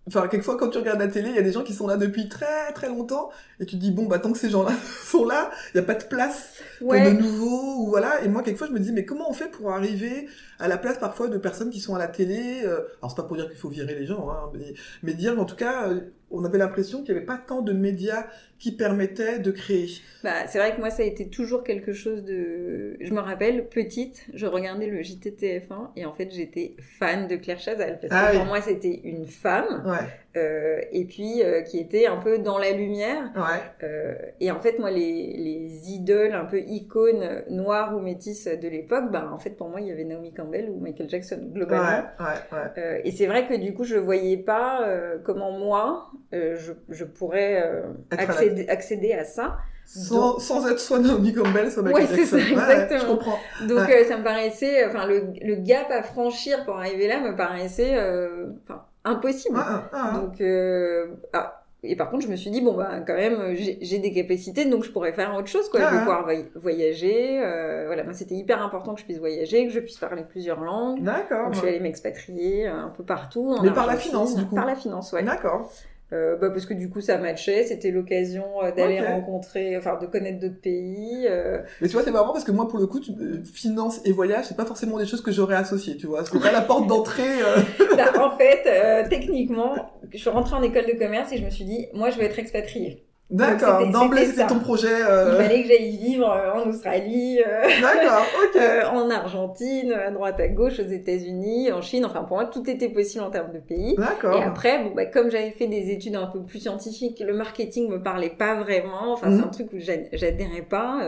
enfin, 0.08 0.28
quelquefois, 0.28 0.56
quand 0.58 0.68
tu 0.68 0.78
regardes 0.78 1.00
la 1.00 1.08
télé, 1.08 1.30
il 1.30 1.36
y 1.36 1.38
a 1.38 1.42
des 1.42 1.52
gens 1.52 1.62
qui 1.64 1.72
sont 1.74 1.86
là 1.86 1.96
depuis 1.96 2.28
très 2.28 2.72
très 2.74 2.88
longtemps. 2.88 3.30
Et 3.60 3.66
tu 3.66 3.76
te 3.76 3.80
dis, 3.80 3.90
bon, 3.90 4.04
bah, 4.06 4.18
tant 4.18 4.32
que 4.32 4.38
ces 4.38 4.50
gens-là 4.50 4.72
sont 5.04 5.24
là, 5.24 5.50
il 5.74 5.78
n'y 5.78 5.84
a 5.84 5.86
pas 5.86 5.94
de 5.94 6.04
place 6.04 6.54
pour 6.78 6.88
Ouais. 6.88 7.12
de 7.12 7.20
nouveaux. 7.20 7.84
Ou 7.84 7.86
voilà. 7.88 8.22
Et 8.24 8.28
moi, 8.28 8.42
quelquefois, 8.42 8.66
je 8.68 8.72
me 8.72 8.80
dis, 8.80 8.92
mais 8.92 9.04
comment 9.04 9.28
on 9.30 9.32
fait 9.32 9.50
pour 9.50 9.70
arriver 9.72 10.28
à 10.58 10.68
la 10.68 10.78
place 10.78 10.98
parfois 10.98 11.28
de 11.28 11.38
personnes 11.38 11.70
qui 11.70 11.80
sont 11.80 11.94
à 11.94 11.98
la 11.98 12.08
télé 12.08 12.62
euh, 12.64 12.80
Alors, 13.00 13.10
c'est 13.10 13.16
pas 13.16 13.22
pour 13.22 13.36
dire 13.36 13.48
qu'il 13.48 13.58
faut 13.58 13.68
virer 13.68 13.94
les 13.94 14.06
gens, 14.06 14.28
hein, 14.30 14.50
mais, 14.54 14.74
mais 15.02 15.14
dire, 15.14 15.38
en 15.38 15.44
tout 15.44 15.56
cas, 15.56 15.88
euh, 15.88 16.00
on 16.30 16.44
avait 16.44 16.58
l'impression 16.58 17.02
qu'il 17.02 17.12
n'y 17.14 17.18
avait 17.18 17.26
pas 17.26 17.38
tant 17.38 17.62
de 17.62 17.72
médias 17.72 18.26
qui 18.58 18.72
permettaient 18.72 19.38
de 19.38 19.50
créer. 19.50 19.88
Bah, 20.24 20.46
c'est 20.48 20.58
vrai 20.58 20.74
que 20.74 20.80
moi, 20.80 20.90
ça 20.90 21.02
a 21.02 21.06
été 21.06 21.28
toujours 21.28 21.62
quelque 21.64 21.92
chose 21.92 22.24
de. 22.24 22.96
Je 23.00 23.12
me 23.14 23.20
rappelle, 23.20 23.68
petite, 23.68 24.26
je 24.34 24.46
regardais 24.46 24.88
le 24.88 24.98
JTTF1 25.00 25.90
et 25.96 26.04
en 26.04 26.12
fait, 26.12 26.30
j'étais 26.32 26.74
fan 26.98 27.28
de 27.28 27.36
Claire 27.36 27.60
Chazal 27.60 27.98
parce 28.00 28.12
que 28.12 28.18
Ah 28.18 28.30
oui. 28.32 28.38
pour 28.38 28.46
moi, 28.46 28.60
c'était 28.60 29.00
une 29.04 29.26
femme 29.26 29.84
Ouais, 29.86 30.06
euh, 30.36 30.80
et 30.92 31.04
puis 31.04 31.42
euh, 31.42 31.62
qui 31.62 31.78
était 31.78 32.06
un 32.06 32.16
peu 32.18 32.38
dans 32.38 32.58
la 32.58 32.72
lumière. 32.72 33.30
ouais. 33.34 33.86
Euh, 33.88 34.14
et 34.40 34.50
en 34.50 34.60
fait, 34.60 34.78
moi, 34.78 34.90
les, 34.90 35.34
les 35.36 35.90
idoles 35.90 36.32
un 36.34 36.44
peu 36.44 36.60
icônes 36.60 37.42
noires 37.50 37.96
ou 37.96 38.00
métisses 38.00 38.46
de 38.46 38.68
l'époque, 38.68 39.10
bah, 39.10 39.30
en 39.32 39.38
fait, 39.38 39.50
pour 39.50 39.68
moi, 39.68 39.80
il 39.80 39.88
y 39.88 39.90
avait 39.92 40.04
Naomi 40.04 40.32
Campbell 40.32 40.68
ou 40.70 40.78
Michael 40.80 41.08
Jackson, 41.08 41.40
globalement. 41.52 42.04
ouais, 42.20 42.26
ouais. 42.52 42.58
Euh, 42.78 43.00
et 43.04 43.10
c'est 43.10 43.26
vrai 43.26 43.46
que 43.48 43.54
du 43.54 43.74
coup, 43.74 43.84
je 43.84 43.96
voyais 43.96 44.36
pas 44.36 44.86
euh, 44.86 45.18
comment 45.24 45.52
moi, 45.52 46.10
euh, 46.34 46.56
je, 46.56 46.72
je 46.90 47.04
pourrais 47.04 47.62
euh, 47.66 47.82
accéder, 48.10 48.68
accéder 48.68 49.12
à 49.14 49.24
ça. 49.24 49.56
Sans, 49.90 50.38
sans 50.38 50.68
être 50.70 50.80
soit 50.80 50.98
Naomi 50.98 51.32
Campbell, 51.32 51.70
soit 51.72 51.82
Michael 51.82 52.02
Ouais, 52.04 52.10
c'est 52.14 52.26
ça, 52.26 52.38
Jackson. 52.38 52.54
Ouais, 52.56 52.62
exactement. 52.74 53.00
je 53.00 53.06
comprends. 53.06 53.38
Donc 53.66 53.78
Ouais. 53.88 54.02
euh, 54.02 54.04
ça 54.06 54.18
me 54.18 54.22
paraissait, 54.22 54.84
enfin 54.84 55.06
le, 55.06 55.32
le 55.40 55.54
gap 55.54 55.90
à 55.90 56.02
franchir 56.02 56.66
pour 56.66 56.76
arriver 56.76 57.08
là 57.08 57.20
me 57.20 57.34
paraissait, 57.34 57.94
euh, 57.96 58.48
enfin 58.64 58.82
impossible. 59.04 59.56
Ah, 59.58 59.88
ah, 59.92 60.10
ah. 60.14 60.18
Donc 60.18 60.40
euh, 60.40 61.06
ah, 61.32 61.62
et 61.84 61.94
par 61.94 62.10
contre 62.10 62.24
je 62.24 62.28
me 62.30 62.36
suis 62.36 62.50
dit 62.50 62.60
bon 62.60 62.74
bah 62.74 63.00
quand 63.06 63.14
même 63.14 63.54
j'ai 63.54 63.98
des 64.00 64.12
capacités 64.12 64.64
donc 64.64 64.82
je 64.84 64.90
pourrais 64.90 65.12
faire 65.12 65.34
autre 65.36 65.46
chose 65.46 65.68
quoi. 65.68 65.80
Ah, 65.82 65.86
je 65.88 65.90
vais 65.94 65.96
ah. 65.98 66.00
pouvoir 66.04 66.24
voy- 66.24 66.50
voyager. 66.56 67.40
euh, 67.40 67.84
voilà, 67.86 68.02
moi 68.04 68.12
c'était 68.12 68.34
hyper 68.34 68.62
important 68.62 68.94
que 68.94 69.00
je 69.00 69.04
puisse 69.04 69.18
voyager, 69.18 69.66
que 69.66 69.72
je 69.72 69.80
puisse 69.80 69.98
parler 69.98 70.24
plusieurs 70.28 70.60
langues. 70.60 71.02
D'accord. 71.02 71.44
Donc 71.44 71.54
je 71.54 71.58
suis 71.60 71.68
allée 71.68 71.80
m'expatrier 71.80 72.68
euh, 72.68 72.74
un 72.86 72.88
peu 72.88 73.04
partout. 73.04 73.54
en 73.56 73.62
Mais 73.62 73.70
par 73.72 73.86
la 73.86 73.96
finance, 73.96 74.34
du 74.34 74.44
coup. 74.44 74.56
Par 74.56 74.66
la 74.66 74.74
finance, 74.74 75.12
ouais. 75.12 75.22
D'accord. 75.22 75.70
Euh, 76.10 76.36
bah, 76.36 76.48
parce 76.48 76.64
que 76.64 76.72
du 76.72 76.88
coup 76.88 77.02
ça 77.02 77.18
matchait, 77.18 77.64
c'était 77.64 77.90
l'occasion 77.90 78.44
euh, 78.62 78.72
d'aller 78.72 78.98
rencontrer, 79.12 79.76
enfin 79.76 79.98
de 80.00 80.06
connaître 80.06 80.38
d'autres 80.40 80.60
pays. 80.60 81.26
euh, 81.28 81.58
Mais 81.82 81.88
tu 81.88 81.92
vois, 81.92 82.02
c'est 82.02 82.10
marrant 82.10 82.32
parce 82.32 82.44
que 82.44 82.50
moi, 82.52 82.66
pour 82.66 82.78
le 82.78 82.86
coup, 82.86 82.98
tu- 82.98 83.10
euh, 83.12 83.42
finance 83.44 84.00
et 84.06 84.12
voyage, 84.12 84.46
c'est 84.46 84.56
pas 84.56 84.64
forcément 84.64 84.96
des 84.98 85.04
choses 85.04 85.20
que 85.20 85.32
j'aurais 85.32 85.56
associées, 85.56 85.96
tu 85.98 86.06
vois. 86.06 86.24
C'est 86.24 86.40
pas 86.40 86.50
la 86.52 86.62
porte 86.62 86.86
d'entrée. 86.86 87.42
euh. 87.42 87.56
Bah, 87.96 88.12
en 88.24 88.38
fait, 88.38 88.62
euh, 88.66 89.04
techniquement, 89.10 89.74
je 90.10 90.16
suis 90.16 90.30
rentrée 90.30 90.54
en 90.56 90.62
école 90.62 90.86
de 90.86 90.92
commerce 90.98 91.30
et 91.32 91.36
je 91.36 91.44
me 91.44 91.50
suis 91.50 91.64
dit, 91.64 91.88
moi, 91.92 92.08
je 92.10 92.16
veux 92.18 92.24
être 92.24 92.38
expatriée. 92.38 93.04
D'accord. 93.30 93.86
D'emblée, 93.90 94.24
c'était 94.24 94.46
ton 94.46 94.58
projet. 94.58 94.88
Il 94.88 95.04
euh, 95.06 95.36
fallait 95.36 95.62
que 95.62 95.68
j'aille 95.68 95.90
vivre 95.96 96.30
euh, 96.30 96.52
en 96.54 96.68
Australie, 96.68 97.38
euh, 97.46 97.66
D'accord. 97.82 98.24
Ok. 98.42 98.56
euh, 98.60 98.84
en 98.88 99.10
Argentine, 99.10 99.92
à 99.92 100.10
droite 100.10 100.40
à 100.40 100.48
gauche, 100.48 100.78
aux 100.80 100.88
États-Unis, 100.90 101.70
en 101.70 101.82
Chine. 101.82 102.06
Enfin, 102.06 102.24
pour 102.24 102.38
moi, 102.38 102.46
tout 102.46 102.68
était 102.70 102.88
possible 102.88 103.22
en 103.24 103.30
termes 103.30 103.52
de 103.52 103.58
pays. 103.58 103.96
D'accord. 103.96 104.38
Et 104.38 104.42
après, 104.42 104.82
bon, 104.82 104.92
bah, 104.94 105.04
comme 105.04 105.30
j'avais 105.30 105.50
fait 105.50 105.66
des 105.66 105.90
études 105.90 106.16
un 106.16 106.26
peu 106.26 106.42
plus 106.42 106.60
scientifiques, 106.60 107.20
le 107.24 107.34
marketing 107.34 107.90
me 107.90 108.02
parlait 108.02 108.30
pas 108.30 108.54
vraiment. 108.54 109.12
Enfin, 109.12 109.28
Mhm. 109.28 109.38
c'est 109.38 109.44
un 109.44 109.48
truc 109.50 109.72
où 109.74 109.78
j'a- 109.78 110.08
j'adhérais 110.12 110.62
pas. 110.62 111.00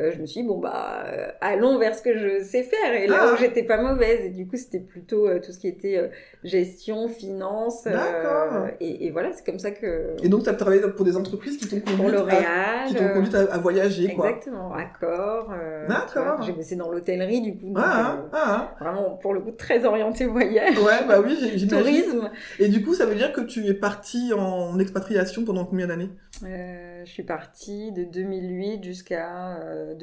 Euh, 0.00 0.12
je 0.12 0.20
me 0.20 0.26
suis 0.26 0.42
dit, 0.42 0.46
bon, 0.46 0.58
bah, 0.58 1.04
euh, 1.06 1.26
allons 1.40 1.78
vers 1.78 1.94
ce 1.94 2.02
que 2.02 2.16
je 2.16 2.42
sais 2.42 2.62
faire. 2.62 2.94
Et 2.94 3.06
là 3.06 3.16
Ah. 3.20 3.32
où 3.32 3.36
j'étais 3.36 3.62
pas 3.64 3.80
mauvaise. 3.82 4.26
Et 4.26 4.30
du 4.30 4.46
coup, 4.46 4.56
c'était 4.56 4.78
plutôt 4.80 5.26
euh, 5.28 5.40
tout 5.40 5.52
ce 5.52 5.58
qui 5.58 5.68
était 5.68 5.96
euh, 5.98 6.08
gestion, 6.44 7.08
finance. 7.08 7.86
euh, 7.86 7.92
D'accord. 7.92 8.68
et, 8.80 9.06
et 9.06 9.10
voilà, 9.10 9.32
c'est 9.32 9.44
comme 9.44 9.58
ça 9.58 9.70
que. 9.70 10.14
Et 10.22 10.28
donc, 10.28 10.44
tu 10.44 10.48
as 10.50 10.54
travaillé 10.54 10.80
pour 10.96 11.04
des 11.04 11.16
entreprises 11.16 11.56
qui 11.58 11.68
t'ont 11.68 11.80
pour 11.80 11.96
conduite, 11.96 12.14
à, 12.14 12.18
L'Oréal. 12.22 12.88
qui 12.88 12.94
t'ont 12.94 13.08
conduite 13.12 13.34
à, 13.34 13.52
à 13.54 13.58
voyager, 13.58 14.14
quoi. 14.14 14.28
Exactement, 14.30 14.72
Accor. 14.74 15.52
D'accord. 15.88 16.42
J'ai 16.42 16.52
bossé 16.52 16.76
dans 16.76 16.90
l'hôtellerie, 16.90 17.40
du 17.40 17.56
coup. 17.56 17.74
Ah, 17.76 18.24
ah, 18.32 18.76
Vraiment, 18.80 19.10
pour 19.20 19.34
le 19.34 19.40
coup, 19.40 19.50
très 19.52 19.84
orienté 19.84 20.26
voyage. 20.26 20.78
Ouais, 20.78 21.04
bah 21.06 21.20
oui, 21.24 21.36
j'ai-. 21.56 21.66
Tourisme. 21.68 22.30
Et 22.58 22.68
du 22.68 22.82
coup, 22.84 22.94
ça 22.94 23.04
veut 23.04 23.14
dire 23.14 23.32
que 23.32 23.40
tu 23.42 23.66
es 23.66 23.74
parti 23.74 24.32
en 24.32 24.78
expatriation 24.78 25.44
pendant 25.44 25.64
combien 25.64 25.86
d'années? 25.86 26.08
Euh, 26.44 26.87
je 27.08 27.12
suis 27.14 27.22
partie 27.24 27.90
de 27.92 28.04
2008 28.04 28.84
jusqu'à 28.84 29.56
euh, 29.62 29.94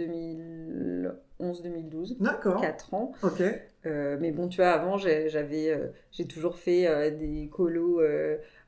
2011-2012. 1.40 2.18
D'accord. 2.20 2.62
4 2.62 2.94
ans. 2.94 3.12
Ok. 3.24 3.42
Euh, 3.86 4.18
mais 4.20 4.32
bon, 4.32 4.48
tu 4.48 4.58
vois, 4.58 4.72
avant, 4.72 4.98
j'ai- 4.98 5.30
j'avais, 5.30 5.70
euh, 5.70 5.88
j'ai 6.12 6.26
toujours 6.26 6.58
fait 6.58 6.88
euh, 6.88 7.12
des 7.12 7.48
colos 7.52 8.02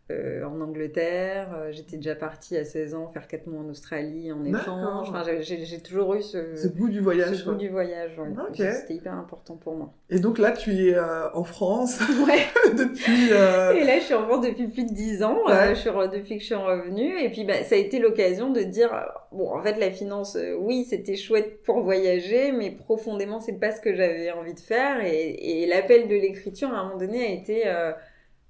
euh, 0.10 0.44
en 0.46 0.62
Angleterre. 0.62 1.50
Euh, 1.56 1.72
J'étais 1.72 1.98
déjà 1.98 2.16
partie 2.16 2.56
à 2.58 2.64
16 2.64 2.96
ans 2.96 3.10
faire 3.14 3.28
4 3.28 3.48
mois 3.48 3.62
en 3.62 3.70
Australie 3.70 4.32
en 4.32 4.44
échange. 4.46 5.10
Enfin, 5.10 5.24
j'ai- 5.42 5.82
toujours 5.82 6.16
eu 6.16 6.22
ce, 6.22 6.56
Ce 6.56 6.68
goût 6.68 6.90
du 6.90 7.00
voyage. 7.02 7.36
ce 7.36 7.44
goût 7.44 7.50
quoi. 7.52 7.58
du 7.60 7.70
voyage. 7.70 8.18
ouais. 8.18 8.72
C'était 8.74 8.96
hyper 8.96 9.14
important 9.14 9.56
pour 9.58 9.76
moi. 9.76 9.94
Et 10.10 10.20
donc 10.20 10.38
là, 10.38 10.52
tu 10.52 10.72
es 10.72 10.94
euh, 10.96 11.30
en 11.34 11.44
France 11.44 12.00
Ouais. 12.28 12.46
depuis. 12.78 13.32
euh, 13.32 13.74
Et 13.74 13.84
là, 13.84 14.00
je 14.00 14.04
suis 14.06 14.14
en 14.14 14.26
France 14.28 14.46
depuis 14.46 14.68
plus 14.68 14.86
de 14.86 14.94
10 14.94 15.24
ans, 15.24 15.38
Ouais. 15.46 15.70
je 15.76 15.80
suis 15.82 15.90
depuis 15.90 16.36
que 16.38 16.42
je 16.42 16.46
suis 16.46 16.56
revenue. 16.56 17.20
Et 17.22 17.30
puis, 17.30 17.44
bah, 17.44 17.64
ça 17.64 17.76
a 17.76 17.78
été 17.78 18.00
l'occasion 18.00 18.50
de 18.52 18.62
dire, 18.62 18.90
bon, 19.32 19.50
en 19.52 19.62
fait, 19.62 19.78
la 19.78 19.92
finance, 19.92 20.38
oui, 20.60 20.86
c'était 20.90 21.16
chouette 21.16 21.62
pour 21.64 21.82
voyager, 21.82 22.52
mais 22.52 22.72
profondément, 22.72 23.40
c'est 23.40 23.60
pas 23.60 23.72
ce 23.72 23.82
que 23.82 23.94
j'avais 23.94 24.32
envie 24.32 24.54
de 24.54 24.60
faire. 24.60 25.04
Et, 25.06 25.62
et 25.64 25.66
l'appel 25.68 26.08
de 26.08 26.16
l'écriture, 26.16 26.70
à 26.74 26.78
un 26.80 26.84
moment 26.86 26.98
donné, 26.98 27.26
a 27.26 27.30
été 27.32 27.64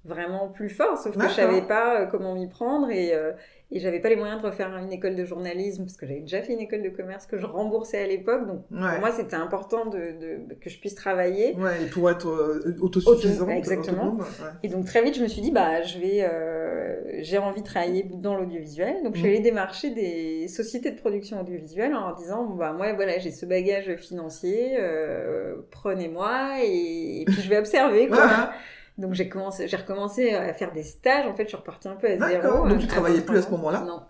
vraiment 0.04 0.48
plus 0.48 0.68
fort, 0.70 0.96
sauf 0.96 1.16
que 1.16 1.24
je 1.28 1.34
savais 1.34 1.62
pas 1.62 2.00
euh, 2.02 2.06
comment 2.06 2.34
m'y 2.34 2.48
prendre 2.48 2.88
et, 2.90 3.12
euh, 3.12 3.32
et 3.70 3.80
j'avais 3.80 4.00
pas 4.00 4.08
les 4.08 4.16
moyens 4.16 4.40
de 4.40 4.46
refaire 4.46 4.74
une 4.78 4.90
école 4.92 5.14
de 5.16 5.24
journalisme, 5.26 5.82
parce 5.84 5.96
que 5.98 6.06
j'avais 6.06 6.20
déjà 6.20 6.40
fait 6.40 6.54
une 6.54 6.60
école 6.60 6.80
de 6.82 6.88
commerce 6.88 7.26
que 7.26 7.36
je 7.36 7.44
remboursais 7.44 7.98
à 7.98 8.06
l'époque. 8.06 8.46
Donc, 8.46 8.62
Ouais. 8.70 8.90
pour 8.92 9.00
moi, 9.00 9.10
c'était 9.12 9.34
important 9.36 9.84
de, 9.86 9.98
de- 9.98 10.54
que 10.54 10.70
je 10.70 10.78
puisse 10.80 10.94
travailler. 10.94 11.54
Ouais, 11.56 11.82
et 11.82 11.86
pour 11.90 12.08
être 12.10 12.28
euh, 12.28 12.76
autosuffisant. 12.80 13.42
Auto- 13.44 13.50
exactement. 13.52 14.14
ouais. 14.16 14.24
Et 14.62 14.68
donc 14.68 14.86
très 14.86 15.02
vite, 15.02 15.16
je 15.16 15.22
me 15.22 15.28
suis 15.28 15.42
dit, 15.42 15.50
bah, 15.50 15.82
je 15.82 15.98
vais, 15.98 16.22
euh, 16.22 16.96
j'ai 17.18 17.36
envie 17.36 17.60
de 17.60 17.66
travailler 17.66 18.04
dans 18.10 18.36
l'audiovisuel. 18.36 19.02
Donc 19.02 19.14
je 19.14 19.18
suis 19.20 19.28
Mhm. 19.28 19.34
allée 19.34 19.42
démarcher 19.42 19.90
des 19.90 20.48
sociétés 20.48 20.92
de 20.92 20.98
production 20.98 21.40
audiovisuelle 21.40 21.94
en 21.94 22.06
leur 22.06 22.14
disant, 22.14 22.44
bah, 22.44 22.72
moi, 22.72 22.94
voilà, 22.94 23.18
j'ai 23.18 23.32
ce 23.32 23.44
bagage 23.44 23.94
financier, 23.96 24.76
euh, 24.78 25.56
prenez-moi 25.72 26.60
et, 26.64 27.20
et 27.20 27.24
puis 27.26 27.42
je 27.42 27.50
vais 27.50 27.58
observer, 27.58 28.08
quoi. 28.08 28.52
Donc 28.98 29.14
j'ai 29.14 29.28
commencé, 29.28 29.68
j'ai 29.68 29.76
recommencé 29.76 30.34
à 30.34 30.52
faire 30.54 30.72
des 30.72 30.82
stages. 30.82 31.26
En 31.26 31.34
fait, 31.34 31.44
je 31.44 31.48
suis 31.48 31.56
repartie 31.56 31.88
un 31.88 31.94
peu 31.96 32.08
à 32.08 32.16
D'accord. 32.16 32.52
zéro. 32.66 32.68
Donc, 32.68 32.78
tu 32.80 32.84
à 32.84 32.88
travaillais 32.88 33.18
23 33.18 33.32
plus 33.34 33.38
à 33.38 33.46
ce 33.46 33.50
moment-là 33.52 33.84
Non. 33.86 34.00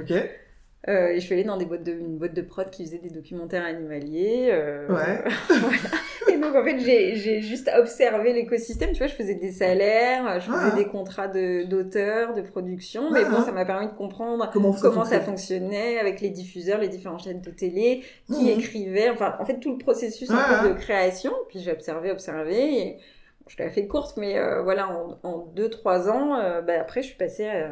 Ok. 0.00 0.12
Euh, 0.86 1.08
et 1.08 1.16
je 1.16 1.20
suis 1.26 1.34
allée 1.34 1.42
dans 1.44 1.56
des 1.56 1.64
boîtes 1.66 1.82
de, 1.82 1.90
une 1.92 2.18
boîte 2.18 2.34
de 2.34 2.40
prod 2.40 2.70
qui 2.70 2.84
faisait 2.84 2.98
des 2.98 3.10
documentaires 3.10 3.64
animaliers. 3.64 4.48
euh, 4.52 4.86
Ouais. 4.88 5.24
voilà. 5.48 5.78
Et 6.32 6.38
donc, 6.38 6.54
en 6.54 6.62
fait, 6.64 6.78
j'ai 6.78 7.16
j'ai 7.16 7.42
juste 7.42 7.68
observé 7.76 8.32
l'écosystème. 8.32 8.92
Tu 8.92 8.98
vois, 8.98 9.08
je 9.08 9.14
faisais 9.14 9.34
des 9.34 9.50
salaires, 9.50 10.38
je 10.40 10.46
faisais 10.46 10.70
Ah. 10.72 10.76
des 10.76 10.86
contrats 10.86 11.26
de- 11.26 11.64
d'auteurs, 11.64 12.32
de, 12.32 12.42
production. 12.42 13.10
Mais 13.10 13.22
Ah. 13.26 13.28
bon, 13.30 13.42
ça 13.42 13.50
m'a 13.50 13.64
permis 13.64 13.88
de 13.88 13.92
comprendre 13.94 14.48
Comment 14.52 14.72
ça 14.72 14.88
comment 14.88 15.04
ça 15.04 15.20
fonctionne 15.20 15.62
fonctionnait 15.64 15.98
avec 15.98 16.20
les 16.20 16.30
diffuseurs, 16.30 16.78
les 16.78 16.88
différentes 16.88 17.24
chaînes 17.24 17.40
de 17.40 17.50
télé, 17.50 18.04
qui 18.32 18.44
Mhm. 18.44 18.60
écrivait. 18.60 19.10
Enfin, 19.10 19.34
en 19.40 19.44
fait, 19.44 19.58
tout 19.58 19.72
le 19.72 19.78
processus 19.78 20.30
Ah. 20.32 20.62
de 20.68 20.74
création. 20.74 21.32
Puis 21.48 21.58
j'ai 21.58 21.72
observé, 21.72 22.12
observé. 22.12 22.78
Et 22.78 22.98
je 23.48 23.62
l'ai 23.62 23.70
fait 23.70 23.86
courte, 23.86 24.16
mais 24.16 24.38
euh, 24.38 24.62
voilà, 24.62 24.88
en 25.22 25.52
2-3 25.56 26.08
ans, 26.10 26.36
euh, 26.36 26.60
bah, 26.62 26.74
après, 26.80 27.02
je 27.02 27.08
suis 27.08 27.16
passée 27.16 27.48
à- 27.48 27.68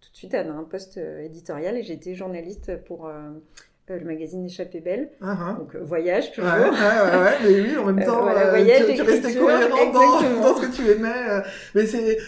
tout 0.00 0.10
de 0.12 0.16
suite 0.16 0.34
à 0.34 0.40
un 0.40 0.64
poste 0.64 0.96
euh, 0.98 1.20
éditorial 1.20 1.76
et 1.76 1.82
j'ai 1.82 1.92
été 1.94 2.14
journaliste 2.14 2.82
pour 2.84 3.06
euh, 3.06 3.12
euh, 3.90 3.98
le 3.98 4.04
magazine 4.04 4.44
Échappée 4.46 4.80
Belle. 4.80 5.10
Ah. 5.20 5.56
Donc, 5.58 5.74
euh, 5.74 5.80
voyage 5.82 6.32
toujours. 6.32 6.50
ouais, 6.50 6.60
ouais, 6.60 6.70
ouais, 6.70 7.36
mais 7.42 7.60
oui, 7.60 7.76
en 7.76 7.84
même 7.86 7.98
Euh, 8.00 8.06
temps, 8.06 8.22
voilà, 8.22 8.46
euh, 8.46 8.50
voyage, 8.50 8.86
tu, 8.86 8.94
tu 8.94 9.02
restais 9.02 9.18
écriture, 9.30 9.42
cohérent 9.46 9.92
dans, 9.92 10.56
ce 10.56 10.66
que 10.66 10.74
tu 10.74 10.88
aimais. 10.90 11.28
euh, 11.30 11.40
mais 11.74 11.86
c'est, 11.86 12.18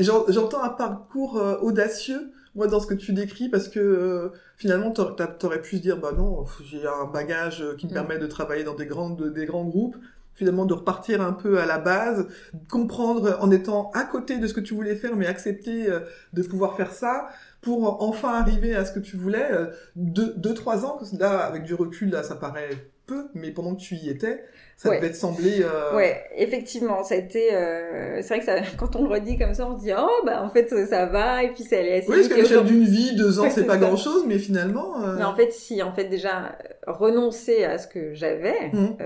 j'entends 0.00 0.62
un 0.62 0.68
parcours 0.70 1.38
euh, 1.38 1.56
audacieux, 1.60 2.30
moi, 2.54 2.66
dans 2.66 2.80
ce 2.80 2.86
que 2.86 2.94
tu 2.94 3.12
décris, 3.12 3.48
parce 3.48 3.68
que 3.68 3.78
euh, 3.80 4.28
finalement, 4.56 4.90
t'aurais 4.90 5.62
pu 5.62 5.76
se 5.76 5.82
dire, 5.82 5.98
bah 5.98 6.12
non, 6.16 6.44
j'ai 6.64 6.84
un 6.86 7.04
bagage 7.04 7.62
euh, 7.62 7.76
qui 7.76 7.86
me 7.86 7.92
Mm. 7.92 7.94
permet 7.94 8.18
de 8.18 8.26
travailler 8.26 8.64
dans 8.64 8.74
des, 8.74 8.86
grandes, 8.86 9.32
des 9.32 9.46
grands 9.46 9.64
groupes. 9.64 9.96
Finalement, 10.40 10.64
de 10.64 10.72
repartir 10.72 11.20
un 11.20 11.34
peu 11.34 11.58
à 11.60 11.66
la 11.66 11.76
base, 11.76 12.26
comprendre 12.70 13.36
en 13.42 13.50
étant 13.50 13.90
à 13.92 14.04
côté 14.04 14.38
de 14.38 14.46
ce 14.46 14.54
que 14.54 14.60
tu 14.60 14.72
voulais 14.72 14.94
faire, 14.96 15.14
mais 15.14 15.26
accepter 15.26 15.86
euh, 15.90 16.00
de 16.32 16.42
pouvoir 16.42 16.76
faire 16.78 16.92
ça 16.92 17.28
pour 17.60 18.02
enfin 18.02 18.30
arriver 18.40 18.74
à 18.74 18.86
ce 18.86 18.92
que 18.92 19.00
tu 19.00 19.18
voulais. 19.18 19.46
euh, 19.52 19.66
deux, 19.96 20.32
deux, 20.38 20.54
trois 20.54 20.86
ans, 20.86 20.98
là, 21.18 21.40
avec 21.40 21.64
du 21.64 21.74
recul, 21.74 22.08
là, 22.08 22.22
ça 22.22 22.36
paraît 22.36 22.70
peu, 23.06 23.26
mais 23.34 23.50
pendant 23.50 23.74
que 23.74 23.80
tu 23.80 23.96
y 23.96 24.08
étais, 24.08 24.42
ça 24.78 24.88
Ouais. 24.88 24.96
devait 24.98 25.10
te 25.10 25.16
sembler... 25.16 25.60
euh, 25.62 25.94
Ouais, 25.94 26.22
effectivement, 26.36 27.02
ça 27.04 27.16
a 27.16 27.18
été. 27.18 27.52
euh, 27.54 28.22
c'est 28.22 28.28
vrai 28.28 28.38
que 28.38 28.46
ça, 28.46 28.54
quand 28.78 28.96
on 28.96 29.02
le 29.06 29.10
redit 29.10 29.36
comme 29.36 29.52
ça, 29.52 29.68
on 29.68 29.76
se 29.78 29.82
dit 29.84 29.92
oh 29.94 30.08
bah 30.24 30.42
en 30.42 30.48
fait 30.48 30.70
ça 30.86 31.04
va 31.04 31.42
et 31.42 31.48
puis 31.52 31.64
ça 31.64 31.76
allait 31.76 31.98
assez 31.98 32.08
Oui, 32.08 32.16
parce 32.28 32.30
Et 32.30 32.42
l'échelle 32.42 32.64
d'une 32.64 32.84
vie, 32.84 33.14
deux 33.14 33.40
ans, 33.40 33.42
Ouais, 33.42 33.50
c'est 33.50 33.64
pas 33.66 33.74
ça. 33.74 33.78
grand-chose, 33.80 34.24
mais 34.26 34.38
finalement... 34.38 35.02
euh, 35.04 35.16
Mais 35.18 35.24
en 35.24 35.34
fait, 35.34 35.52
si 35.52 35.82
en 35.82 35.92
fait 35.92 36.04
déjà 36.04 36.56
renoncer 36.86 37.64
à 37.64 37.76
ce 37.78 37.88
que 37.88 38.14
j'avais, 38.14 38.70
Mhm. 38.72 38.96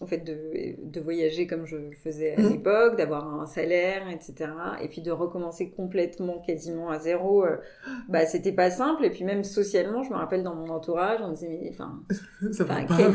En 0.00 0.06
fait 0.06 0.18
de, 0.18 0.74
de 0.82 1.00
voyager 1.00 1.46
comme 1.46 1.66
je 1.66 1.76
le 1.76 1.92
faisais 1.92 2.34
à 2.36 2.40
Mhm. 2.40 2.50
l'époque, 2.50 2.96
d'avoir 2.96 3.32
un 3.40 3.46
salaire, 3.46 4.02
etc. 4.10 4.50
Et 4.82 4.88
puis 4.88 5.02
de 5.02 5.10
recommencer 5.12 5.70
complètement, 5.70 6.40
quasiment 6.40 6.90
à 6.90 6.98
zéro, 6.98 7.44
euh, 7.44 7.56
bah 8.08 8.26
c'était 8.26 8.52
pas 8.52 8.70
simple. 8.70 9.04
Et 9.04 9.10
puis 9.10 9.24
même 9.24 9.44
socialement, 9.44 10.02
je 10.02 10.10
me 10.10 10.16
rappelle 10.16 10.42
dans 10.42 10.54
mon 10.56 10.68
entourage, 10.70 11.20
on 11.22 11.28
me 11.28 11.34
disait 11.34 11.48
mais 11.48 11.70
enfin 11.72 12.00
quelle, 12.96 13.12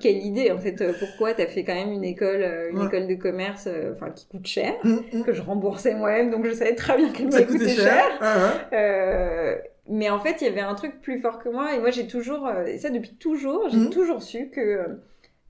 quelle 0.00 0.16
idée 0.16 0.50
en 0.50 0.58
fait 0.58 0.80
euh, 0.80 0.92
pourquoi 0.98 1.34
t'as 1.34 1.46
fait 1.46 1.62
quand 1.64 1.74
même 1.74 1.92
une 1.92 2.04
école 2.04 2.42
euh, 2.42 2.70
une 2.70 2.78
Ouais. 2.78 2.86
école 2.86 3.06
de 3.06 3.14
commerce 3.14 3.66
euh, 3.66 3.92
enfin 3.92 4.10
qui 4.10 4.26
coûte 4.26 4.46
cher 4.46 4.74
Hum, 4.84 5.02
hum. 5.12 5.24
que 5.24 5.32
je 5.32 5.42
remboursais 5.42 5.94
moi-même 5.94 6.30
donc 6.30 6.44
je 6.46 6.52
savais 6.52 6.74
très 6.74 6.96
bien 6.96 7.12
qu'elle 7.12 7.30
m'avait 7.30 7.46
coûtait 7.46 7.58
coûté 7.58 7.74
cher. 7.76 7.84
cher, 7.84 8.18
Ah, 8.20 8.34
ah. 8.70 8.74
Euh, 8.76 9.56
mais 9.88 10.10
en 10.10 10.18
fait 10.18 10.40
il 10.40 10.46
y 10.46 10.48
avait 10.48 10.60
un 10.60 10.74
truc 10.74 11.00
plus 11.02 11.18
fort 11.18 11.38
que 11.38 11.48
moi 11.48 11.74
et 11.74 11.78
moi 11.80 11.90
j'ai 11.90 12.06
toujours 12.06 12.48
et 12.66 12.78
ça 12.78 12.90
depuis 12.90 13.14
toujours 13.14 13.68
j'ai 13.68 13.90
toujours 13.90 14.22
su 14.22 14.48
que 14.50 14.86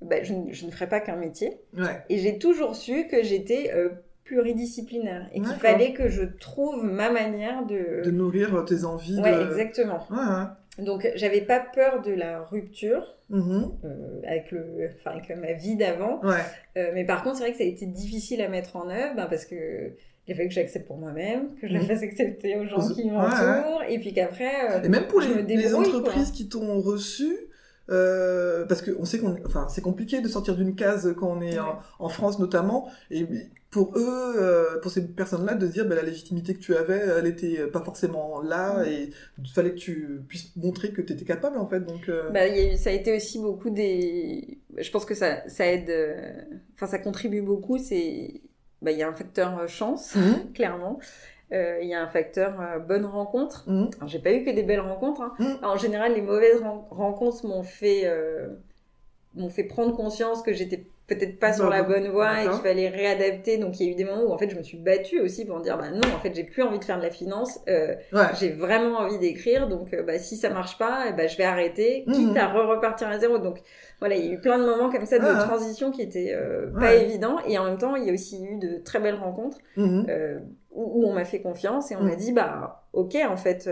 bah, 0.03 0.23
je, 0.23 0.35
ne- 0.35 0.53
je 0.53 0.67
ne 0.67 0.71
ferais 0.71 0.89
pas 0.89 1.01
qu'un 1.01 1.17
métier 1.17 1.59
Ouais. 1.77 2.03
et 2.09 2.19
j'ai 2.19 2.39
toujours 2.39 2.77
su 2.77 3.07
que 3.09 3.23
j'étais 3.23 3.73
euh, 3.75 3.89
pluridisciplinaire 4.25 5.29
et 5.33 5.41
qu'il 5.41 5.55
fallait 5.55 5.93
que 5.93 6.09
je 6.09 6.23
trouve 6.23 6.85
ma 6.85 7.11
manière 7.11 7.65
de, 7.67 8.03
De 8.05 8.11
nourrir 8.11 8.65
tes 8.67 8.85
envies. 8.85 9.19
ouais 9.21 9.35
de... 9.37 9.43
exactement 9.51 10.01
Ouais, 10.11 10.17
ouais. 10.17 10.85
donc 10.85 11.09
j'avais 11.15 11.41
pas 11.41 11.61
peur 11.61 12.03
de 12.03 12.13
la 12.13 12.41
rupture 12.43 13.11
Mhm. 13.31 13.71
euh, 13.87 14.21
avec 14.27 14.51
le 14.51 14.91
enfin 15.01 15.13
avec 15.17 15.31
ma 15.35 15.53
vie 15.55 15.77
d'avant. 15.77 16.21
Euh, 16.77 16.91
mais 16.93 17.05
par 17.07 17.23
contre 17.23 17.37
c'est 17.37 17.45
vrai 17.45 17.53
que 17.53 17.59
ça 17.59 17.65
a 17.65 17.67
été 17.67 17.87
difficile 17.87 18.43
à 18.43 18.49
mettre 18.49 18.77
en 18.77 18.91
œuvre 18.91 19.15
ben, 19.17 19.25
parce 19.27 19.47
que 19.47 19.93
il 20.29 20.35
fallu 20.35 20.49
que 20.49 20.55
j'accepte 20.55 20.87
pour 20.87 20.99
moi-même 20.99 21.55
que 21.61 21.67
je 21.67 21.73
la 21.73 21.81
Mhm. 21.81 21.87
fasse 21.87 22.03
accepter 22.03 22.57
aux 22.57 22.67
gens 22.67 22.87
qui 22.95 23.05
ouais, 23.05 23.11
m'entourent 23.11 23.83
et 23.89 23.99
puis 23.99 24.13
qu'après 24.13 24.71
euh, 24.73 24.83
Et 24.83 24.89
même 24.91 25.07
pour 25.07 25.23
je 25.23 25.29
les, 25.29 25.35
me 25.37 25.41
les 25.41 25.57
débrouille, 25.57 25.87
entreprises 25.87 26.33
qui 26.33 26.49
t'ont 26.51 26.81
reçu, 26.81 27.35
euh, 27.91 28.65
parce 28.67 28.83
qu'on 28.83 29.05
sait 29.05 29.19
qu'on, 29.19 29.37
enfin, 29.47 29.67
c'est 29.69 29.81
compliqué 29.83 30.21
de 30.21 30.29
sortir 30.29 30.57
d'une 30.57 30.75
case 30.75 31.15
quand 31.19 31.29
on 31.29 31.41
est 31.41 31.59
en, 31.59 31.79
en 31.99 32.09
France 32.09 32.39
notamment, 32.39 32.89
et 33.11 33.27
pour 33.71 33.99
eux, 33.99 34.35
euh, 34.39 34.79
pour 34.81 34.91
ces 34.93 35.05
personnes-là, 35.05 35.55
de 35.55 35.67
se 35.67 35.73
dire, 35.73 35.85
ben, 35.85 35.97
la 35.97 36.03
légitimité 36.03 36.55
que 36.55 36.61
tu 36.61 36.77
avais, 36.77 36.99
elle 37.19 37.27
était 37.27 37.67
pas 37.67 37.81
forcément 37.83 38.41
là, 38.41 38.83
Mm. 38.85 38.87
et 38.87 39.11
il 39.43 39.51
fallait 39.51 39.73
que 39.73 39.79
tu 39.79 40.21
puisses 40.29 40.53
montrer 40.57 40.93
que 40.93 41.03
tu 41.03 41.13
étais 41.13 41.25
capable 41.25 41.59
en 41.59 41.67
fait. 41.67 41.81
Donc, 41.81 42.09
euh, 42.09 42.31
bah, 42.31 42.47
il 42.47 42.57
y 42.57 42.61
a 42.61 42.73
eu- 42.73 42.77
ça 42.77 42.91
a 42.91 42.93
été 42.93 43.15
aussi 43.17 43.39
beaucoup 43.41 43.71
des 43.71 44.59
je 44.79 44.91
pense 44.91 45.05
que 45.05 45.15
ça 45.15 45.49
ça 45.49 45.67
aide 45.67 45.91
enfin 46.75 46.87
ça 46.87 46.99
contribue 46.99 47.43
beaucoup 47.43 47.79
c'est 47.79 48.41
bah, 48.83 48.91
il 48.93 48.99
y 48.99 49.03
a 49.03 49.09
un 49.09 49.13
facteur 49.15 49.69
chance 49.69 50.15
Mhm. 50.15 50.53
clairement 50.55 50.99
Euh, 51.53 51.79
il 51.83 51.89
y 51.89 51.95
a 51.95 52.03
un 52.03 52.09
facteur 52.09 52.61
euh, 52.61 52.79
bonne 52.79 53.05
rencontre 53.05 53.65
Mhm. 53.69 53.91
Alors, 53.99 54.09
j'ai 54.09 54.19
pas 54.19 54.33
eu 54.33 54.45
que 54.45 54.51
des 54.51 54.63
belles 54.63 54.81
rencontres. 54.81 55.21
hein. 55.21 55.35
Alors, 55.61 55.75
en 55.75 55.79
général, 55.79 56.15
les 56.15 56.23
mauvaises 56.23 56.61
ren- 56.63 56.87
rencontres 56.91 57.47
m'ont 57.47 57.63
fait, 57.63 58.03
euh, 58.07 58.49
m'ont 59.35 59.51
fait 59.51 59.65
prendre 59.65 59.95
conscience 59.97 60.43
que 60.43 60.53
j'étais 60.53 60.87
peut-être 61.07 61.39
pas 61.39 61.53
sur 61.53 61.69
la 61.69 61.83
bonne 61.83 62.09
voie 62.09 62.41
et 62.43 62.45
qu'il 62.49 62.61
fallait 62.63 62.89
réadapter. 62.89 63.59
Donc, 63.59 63.79
il 63.79 63.87
y 63.87 63.89
a 63.91 63.93
eu 63.93 63.95
des 63.95 64.05
moments 64.05 64.23
où, 64.23 64.33
en 64.33 64.39
fait, 64.39 64.49
je 64.49 64.57
me 64.57 64.63
suis 64.63 64.79
battue 64.79 65.21
aussi 65.21 65.45
pour 65.45 65.59
me 65.59 65.63
dire, 65.63 65.77
bah 65.77 65.91
non, 65.91 66.01
en 66.15 66.19
fait, 66.21 66.35
j'ai 66.35 66.45
plus 66.45 66.63
envie 66.63 66.79
de 66.79 66.85
faire 66.85 66.97
de 66.99 67.03
la 67.03 67.11
finance. 67.11 67.61
Euh, 67.69 67.95
ouais. 68.13 68.25
j'ai 68.41 68.51
vraiment 68.51 68.99
envie 68.99 69.19
d'écrire. 69.19 69.69
Donc, 69.69 69.93
euh, 69.93 70.03
bah, 70.03 70.19
si 70.19 70.37
ça 70.37 70.49
marche 70.51 70.79
pas, 70.79 71.05
eh 71.09 71.13
bah, 71.13 71.27
je 71.27 71.37
vais 71.37 71.45
arrêter, 71.45 72.05
quitte 72.11 72.31
Mhm. 72.31 72.37
à 72.39 72.49
re-repartir 72.49 73.09
à 73.09 73.19
zéro. 73.19 73.37
Donc, 73.39 73.59
voilà, 74.01 74.17
il 74.17 74.25
y 74.25 74.31
a 74.31 74.33
eu 74.33 74.41
plein 74.41 74.59
de 74.59 74.65
moments 74.65 74.91
comme 74.91 75.05
ça 75.07 75.19
de 75.19 75.25
Ah. 75.27 75.45
transition 75.45 75.91
qui 75.91 76.01
étaient 76.03 76.33
euh, 76.35 76.69
pas 76.81 76.95
évidents. 76.95 77.37
Et 77.47 77.59
en 77.59 77.65
même 77.65 77.79
temps, 77.79 77.97
il 77.97 78.05
y 78.05 78.11
a 78.11 78.13
aussi 78.15 78.43
eu 78.45 78.57
de 78.59 78.79
très 78.83 78.99
belles 79.01 79.15
rencontres 79.17 79.59
euh, 79.79 80.39
où, 80.71 81.03
où 81.05 81.07
on 81.09 81.13
m'a 81.13 81.25
fait 81.25 81.41
confiance 81.41 81.91
et 81.93 81.97
on 81.97 82.03
Mm. 82.03 82.09
m'a 82.09 82.17
dit 82.17 82.33
bah 82.33 82.87
ok 82.93 83.17
en 83.29 83.37
fait 83.37 83.69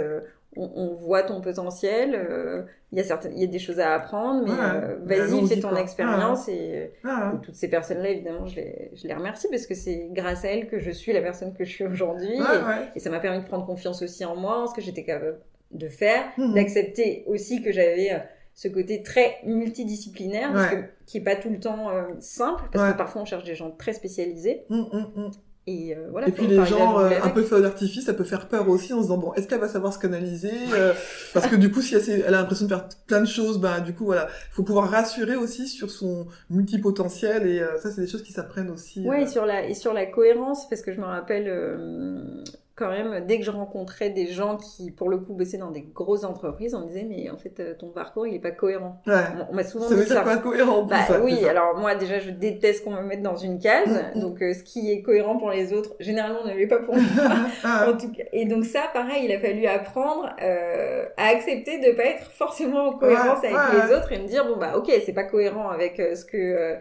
on, 0.56 0.70
on 0.74 0.94
voit 0.94 1.22
ton 1.22 1.40
potentiel. 1.40 2.14
euh, 2.14 2.62
Il 2.92 2.98
y 2.98 3.00
a 3.00 3.04
certaines, 3.04 3.32
il 3.34 3.40
y 3.40 3.44
a 3.44 3.46
des 3.46 3.58
choses 3.58 3.80
à 3.80 3.94
apprendre, 3.94 4.42
mais 4.44 4.50
Ouais, 4.50 4.58
euh, 4.60 5.26
vas-y, 5.28 5.46
fais 5.48 5.60
ton 5.60 5.74
expérience 5.76 6.48
et, 6.48 6.92
Ah, 7.04 7.32
et 7.34 7.44
toutes 7.44 7.54
ces 7.54 7.68
personnes-là, 7.68 8.10
évidemment, 8.10 8.46
je 8.46 8.56
les, 8.56 8.90
je 8.94 9.06
les 9.08 9.14
remercie 9.14 9.48
parce 9.50 9.66
que 9.66 9.74
c'est 9.74 10.08
grâce 10.12 10.44
à 10.44 10.48
elles 10.48 10.68
que 10.68 10.78
je 10.78 10.90
suis 10.90 11.12
la 11.12 11.22
personne 11.22 11.54
que 11.54 11.64
je 11.64 11.70
suis 11.70 11.84
aujourd'hui. 11.86 12.34
Et- 12.34 12.40
ouais. 12.40 12.88
et 12.94 13.00
ça 13.00 13.08
m'a 13.10 13.20
permis 13.20 13.40
de 13.42 13.46
prendre 13.48 13.64
confiance 13.66 14.02
aussi 14.02 14.24
en 14.24 14.36
moi, 14.36 14.58
en 14.62 14.66
ce 14.66 14.74
que 14.74 14.80
j'étais 14.82 15.04
capable 15.04 15.38
de 15.70 15.88
faire, 15.88 16.24
Mhm. 16.36 16.54
d'accepter 16.54 17.24
aussi 17.26 17.62
que 17.62 17.72
j'avais 17.72 18.12
euh, 18.12 18.18
ce 18.54 18.68
côté 18.68 19.02
très 19.02 19.36
multidisciplinaire, 19.44 20.52
parce 20.52 20.70
Ouais. 20.72 20.82
que, 20.82 20.86
qui 21.06 21.16
est 21.18 21.22
pas 21.22 21.36
tout 21.36 21.48
le 21.48 21.58
temps 21.58 21.88
euh, 21.88 22.02
simple, 22.20 22.64
parce 22.70 22.92
que 22.92 22.98
parfois 22.98 23.22
on 23.22 23.24
cherche 23.24 23.44
des 23.44 23.54
gens 23.54 23.70
très 23.70 23.94
spécialisés. 23.94 24.64
Hum, 24.68 24.86
hum, 24.92 25.12
hum. 25.16 25.30
Et 25.68 25.94
euh, 25.96 26.08
voilà. 26.10 26.26
Et 26.26 26.32
puis 26.32 26.48
les 26.48 26.64
gens 26.66 26.98
euh, 26.98 27.10
un 27.22 27.28
peu 27.28 27.42
feu 27.42 27.62
d'artifice, 27.62 28.06
ça 28.06 28.14
peut 28.14 28.24
faire 28.24 28.48
peur 28.48 28.68
aussi 28.68 28.92
en 28.92 28.96
se 28.96 29.02
disant 29.02 29.18
bon, 29.18 29.32
est-ce 29.34 29.46
qu'elle 29.46 29.60
va 29.60 29.68
savoir 29.68 29.92
se 29.92 29.98
canaliser 29.98 30.50
euh, 30.72 30.92
Parce 31.34 31.46
que 31.46 31.54
du 31.54 31.70
coup, 31.70 31.80
si 31.80 31.94
elle, 31.94 32.24
a 32.24 32.30
l'impression 32.32 32.66
de 32.66 32.70
faire 32.70 32.88
plein 33.06 33.20
de 33.20 33.26
choses, 33.26 33.60
bah 33.60 33.78
du 33.78 33.94
coup 33.94 34.04
voilà, 34.04 34.28
il 34.50 34.54
faut 34.54 34.64
pouvoir 34.64 34.90
rassurer 34.90 35.36
aussi 35.36 35.68
sur 35.68 35.90
son 35.90 36.26
multipotentiel 36.50 37.46
et 37.46 37.60
euh, 37.60 37.78
ça 37.78 37.92
c'est 37.92 38.00
des 38.00 38.08
choses 38.08 38.24
qui 38.24 38.32
s'apprennent 38.32 38.70
aussi. 38.70 39.08
Ouais, 39.08 39.22
et 39.22 39.26
sur 39.28 39.46
la 39.46 39.64
et 39.64 39.74
sur 39.74 39.92
la 39.92 40.06
cohérence, 40.06 40.68
parce 40.68 40.82
que 40.82 40.92
je 40.92 40.98
me 40.98 41.06
rappelle 41.06 41.46
euh, 41.46 42.42
quand 42.74 42.88
même 42.88 43.26
dès 43.26 43.38
que 43.38 43.44
je 43.44 43.50
rencontrais 43.50 44.10
des 44.10 44.26
gens 44.26 44.56
qui, 44.56 44.90
pour 44.90 45.08
le 45.10 45.18
coup, 45.18 45.34
bossaient 45.34 45.58
dans 45.58 45.70
des 45.70 45.82
grosses 45.82 46.24
entreprises, 46.24 46.74
on 46.74 46.80
me 46.80 46.86
disait 46.86 47.04
mais 47.08 47.28
en 47.30 47.36
fait 47.36 47.60
euh, 47.60 47.74
ton 47.78 47.88
parcours 47.90 48.26
il 48.26 48.34
est 48.34 48.38
pas 48.40 48.50
cohérent. 48.50 49.00
Ouais. 49.06 49.14
On, 49.48 49.52
on 49.52 49.54
m'a 49.54 49.62
souvent 49.64 49.88
Ça 49.88 49.94
dit 49.94 50.06
ça. 50.06 50.22
quoi 50.22 50.38
cohérent 50.38 50.82
Bah 50.84 51.02
ça, 51.06 51.20
oui, 51.20 51.36
ça. 51.42 51.50
alors 51.50 51.76
moi 51.78 51.94
déjà 51.94 52.18
je 52.18 52.30
déteste 52.30 52.84
qu'on 52.84 52.92
me 52.92 53.02
mette 53.02 53.22
dans 53.22 53.36
une 53.36 53.58
case, 53.58 53.88
Mm, 54.14 54.18
mm. 54.18 54.20
donc 54.22 54.42
euh, 54.42 54.54
ce 54.54 54.62
qui 54.62 54.90
est 54.90 55.02
cohérent 55.02 55.36
pour 55.36 55.50
les 55.50 55.72
autres, 55.72 55.94
généralement 56.00 56.44
ne 56.44 56.54
l'est 56.54 56.66
pas 56.66 56.78
pour 56.78 56.94
moi. 56.96 57.04
Ah, 57.64 57.86
en 57.90 57.96
tout 57.96 58.10
cas. 58.10 58.24
Et 58.32 58.46
donc 58.46 58.64
ça, 58.64 58.84
pareil, 58.92 59.24
il 59.26 59.32
a 59.32 59.38
fallu 59.38 59.66
apprendre 59.66 60.30
euh, 60.42 61.04
à 61.16 61.26
accepter 61.28 61.78
de 61.78 61.94
pas 61.96 62.04
être 62.04 62.30
forcément 62.32 62.88
en 62.88 62.92
cohérence 62.98 63.40
Ouais, 63.42 63.48
avec 63.54 63.74
ouais, 63.80 63.86
les 63.88 63.94
autres 63.94 64.12
et 64.12 64.18
me 64.18 64.26
dire 64.26 64.46
bon 64.46 64.56
bah 64.56 64.76
ok 64.76 64.90
c'est 65.04 65.12
pas 65.12 65.24
cohérent 65.24 65.68
avec 65.68 66.00
euh, 66.00 66.14
ce 66.14 66.24
que 66.24 66.76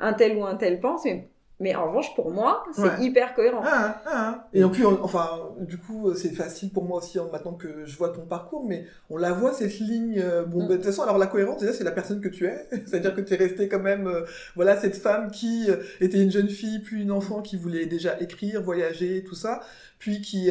un 0.00 0.12
tel 0.12 0.36
ou 0.36 0.44
un 0.44 0.56
tel 0.56 0.80
pense, 0.80 1.04
mais 1.04 1.28
mais 1.60 1.74
en 1.74 1.86
revanche 1.88 2.14
pour 2.14 2.30
moi 2.30 2.64
c'est 2.72 2.82
Ouais. 2.82 3.00
hyper 3.02 3.34
cohérent. 3.34 3.62
Ah, 3.64 4.00
ah. 4.06 4.48
Et 4.52 4.62
en 4.64 4.70
plus, 4.70 4.86
on- 4.86 5.02
enfin, 5.02 5.28
du 5.60 5.76
coup, 5.78 6.14
c'est 6.14 6.30
facile 6.34 6.70
pour 6.70 6.84
moi 6.84 6.98
aussi 6.98 7.18
hein, 7.18 7.26
maintenant 7.32 7.52
que 7.54 7.84
je 7.84 7.96
vois 7.96 8.10
ton 8.10 8.26
parcours, 8.26 8.64
mais 8.66 8.86
on 9.10 9.16
la 9.16 9.32
voit 9.32 9.52
cette 9.52 9.78
ligne. 9.80 10.20
euh, 10.22 10.44
bon, 10.44 10.58
Mm. 10.64 10.68
bah, 10.68 10.68
de 10.68 10.74
toute 10.76 10.84
façon, 10.86 11.02
alors 11.02 11.18
la 11.18 11.26
cohérence, 11.26 11.60
déjà, 11.60 11.72
c'est 11.72 11.84
la 11.84 11.90
personne 11.92 12.20
que 12.20 12.28
tu 12.28 12.46
es. 12.46 12.66
C'est-à-dire 12.86 13.14
que 13.14 13.20
tu 13.20 13.34
es 13.34 13.36
restée 13.36 13.68
quand 13.68 13.80
même, 13.80 14.06
euh, 14.06 14.22
voilà, 14.56 14.76
cette 14.80 14.96
femme 14.96 15.30
qui 15.30 15.66
euh, 15.68 15.76
était 16.00 16.22
une 16.22 16.30
jeune 16.30 16.48
fille, 16.48 16.78
puis 16.80 17.02
une 17.02 17.10
enfant 17.12 17.42
qui 17.42 17.56
voulait 17.56 17.86
déjà 17.86 18.18
écrire, 18.20 18.62
voyager, 18.62 19.24
tout 19.24 19.34
ça, 19.34 19.60
puis 19.98 20.20
qui 20.20 20.50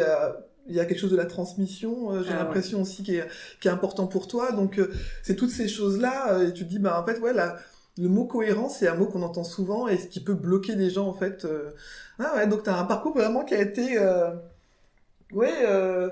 il 0.70 0.76
y 0.76 0.82
a 0.82 0.86
quelque 0.86 1.00
chose 1.00 1.12
de 1.12 1.16
la 1.16 1.26
transmission, 1.26 2.12
euh, 2.12 2.24
j'ai 2.24 2.32
Ah 2.32 2.34
ouais. 2.34 2.40
l'impression 2.40 2.82
aussi 2.82 3.02
qui 3.02 3.16
est, 3.16 3.26
qui 3.62 3.70
est 3.70 3.72
important 3.72 4.06
pour 4.06 4.28
toi. 4.28 4.52
Donc, 4.52 4.80
euh, 4.80 4.92
c'est 5.24 5.36
toutes 5.38 5.50
ces 5.52 5.70
choses-là, 5.70 6.34
euh, 6.34 6.50
et 6.50 6.54
tu 6.54 6.66
te 6.66 6.70
dis, 6.70 6.78
bah, 6.80 7.02
en 7.02 7.06
fait, 7.06 7.20
ouais, 7.22 7.32
la, 7.32 7.56
le 7.98 8.10
mot 8.10 8.26
cohérence, 8.26 8.78
c'est 8.80 8.88
un 8.88 8.96
mot 8.96 9.06
qu'on 9.08 9.22
entend 9.24 9.44
souvent 9.44 9.88
et 9.88 9.98
ce 9.98 10.08
qui 10.08 10.20
peut 10.24 10.34
bloquer 10.36 10.76
les 10.76 10.90
gens, 10.90 11.08
en 11.08 11.14
fait. 11.14 11.46
euh. 11.46 11.72
Ah 12.20 12.34
ouais, 12.36 12.48
donc 12.48 12.64
tu 12.64 12.70
as 12.70 12.78
un 12.78 12.86
parcours 12.86 13.14
vraiment 13.16 13.44
qui 13.44 13.54
a 13.56 13.62
été... 13.62 13.98
Euh... 14.00 14.32
Ouais, 15.34 15.52
euh... 15.66 16.10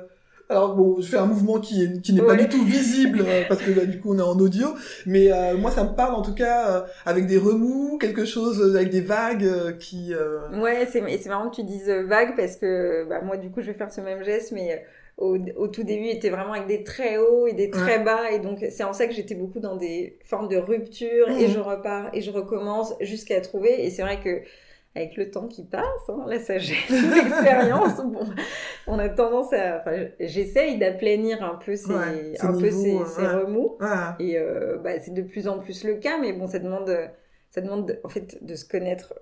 Alors 0.48 0.76
bon, 0.76 1.02
je 1.02 1.08
fais 1.08 1.18
un 1.18 1.26
mouvement 1.26 1.60
qui, 1.60 2.02
qui 2.04 2.14
n'est 2.14 2.22
pas 2.22 2.36
du 2.36 2.48
tout 2.48 2.64
visible 2.64 3.24
euh, 3.26 3.42
parce 3.50 3.64
que 3.64 3.72
bah, 3.72 3.86
du 3.86 4.00
coup 4.00 4.14
on 4.14 4.20
est 4.20 4.22
en 4.22 4.38
audio, 4.38 4.76
mais 5.08 5.32
euh, 5.32 5.58
moi 5.58 5.72
ça 5.72 5.84
me 5.84 5.96
parle 5.96 6.14
en 6.14 6.22
tout 6.22 6.36
cas 6.36 6.86
avec 7.04 7.26
des 7.26 7.40
remous, 7.40 7.98
quelque 7.98 8.26
chose 8.26 8.76
avec 8.76 8.92
des 8.92 9.02
vagues 9.02 9.76
qui... 9.80 10.14
euh, 10.14 10.62
Ouais, 10.62 10.88
c'est 10.92 11.02
marrant 11.30 11.50
que 11.50 11.56
tu 11.56 11.64
dises 11.64 11.90
vague 11.90 12.36
parce 12.36 12.58
que 12.58 13.10
bah, 13.10 13.22
moi 13.24 13.38
du 13.38 13.50
coup 13.50 13.62
je 13.62 13.72
vais 13.72 13.74
faire 13.74 13.92
ce 13.92 14.02
même 14.02 14.24
geste, 14.24 14.52
mais 14.52 14.72
euh, 14.72 14.78
au, 15.18 15.38
au 15.56 15.68
tout 15.68 15.84
début 15.84 16.06
il 16.06 16.12
était 16.12 16.30
vraiment 16.30 16.54
avec 16.54 16.68
des 16.68 16.84
très 16.84 17.18
hauts 17.18 17.48
et 17.48 17.54
des 17.54 17.70
très 17.70 18.00
bas. 18.00 18.32
Et 18.32 18.40
donc 18.40 18.66
c'est 18.70 18.84
en 18.84 18.94
ça 18.94 19.08
que 19.08 19.14
j'étais 19.14 19.36
beaucoup 19.36 19.60
dans 19.60 19.76
des 19.76 20.20
formes 20.26 20.48
de 20.48 20.58
rupture 20.58 21.30
et 21.30 21.48
je 21.48 21.60
repars 21.60 22.10
et 22.14 22.22
je 22.22 22.32
recommence 22.32 22.94
jusqu'à 23.02 23.42
trouver. 23.42 23.86
Et 23.86 23.90
c'est 23.90 24.02
vrai 24.02 24.20
que 24.22 24.42
avec 24.96 25.18
le 25.18 25.30
temps 25.30 25.48
qui 25.48 25.64
passe, 25.66 25.84
hein, 26.08 26.24
la 26.26 26.40
sagesse, 26.40 26.90
l'expérience, 26.90 27.98
bon, 27.98 28.26
on 28.88 28.98
a 28.98 29.10
tendance 29.10 29.52
à, 29.52 29.80
enfin, 29.82 30.08
j'essaye 30.22 30.78
d'aplanir 30.78 31.44
un 31.44 31.56
peu 31.56 31.76
ces, 31.76 31.92
Ouais, 31.94 32.36
ces 32.36 32.46
un 32.46 32.54
peu 32.54 32.70
ces, 32.70 32.76
niveaux, 32.78 33.06
ces 33.06 33.22
ouais. 33.22 33.28
remous. 33.28 33.78
Et 34.20 34.38
euh, 34.38 34.78
bah, 34.78 35.00
c'est 35.02 35.14
de 35.14 35.22
plus 35.22 35.48
en 35.50 35.60
plus 35.60 35.84
le 35.84 35.96
cas, 35.96 36.18
mais 36.18 36.32
bon, 36.32 36.48
ça 36.48 36.60
demande, 36.60 36.98
ça 37.50 37.60
demande 37.60 38.00
en 38.06 38.10
fait 38.10 38.44
de 38.44 38.56
se 38.56 38.64
connaître, 38.66 39.14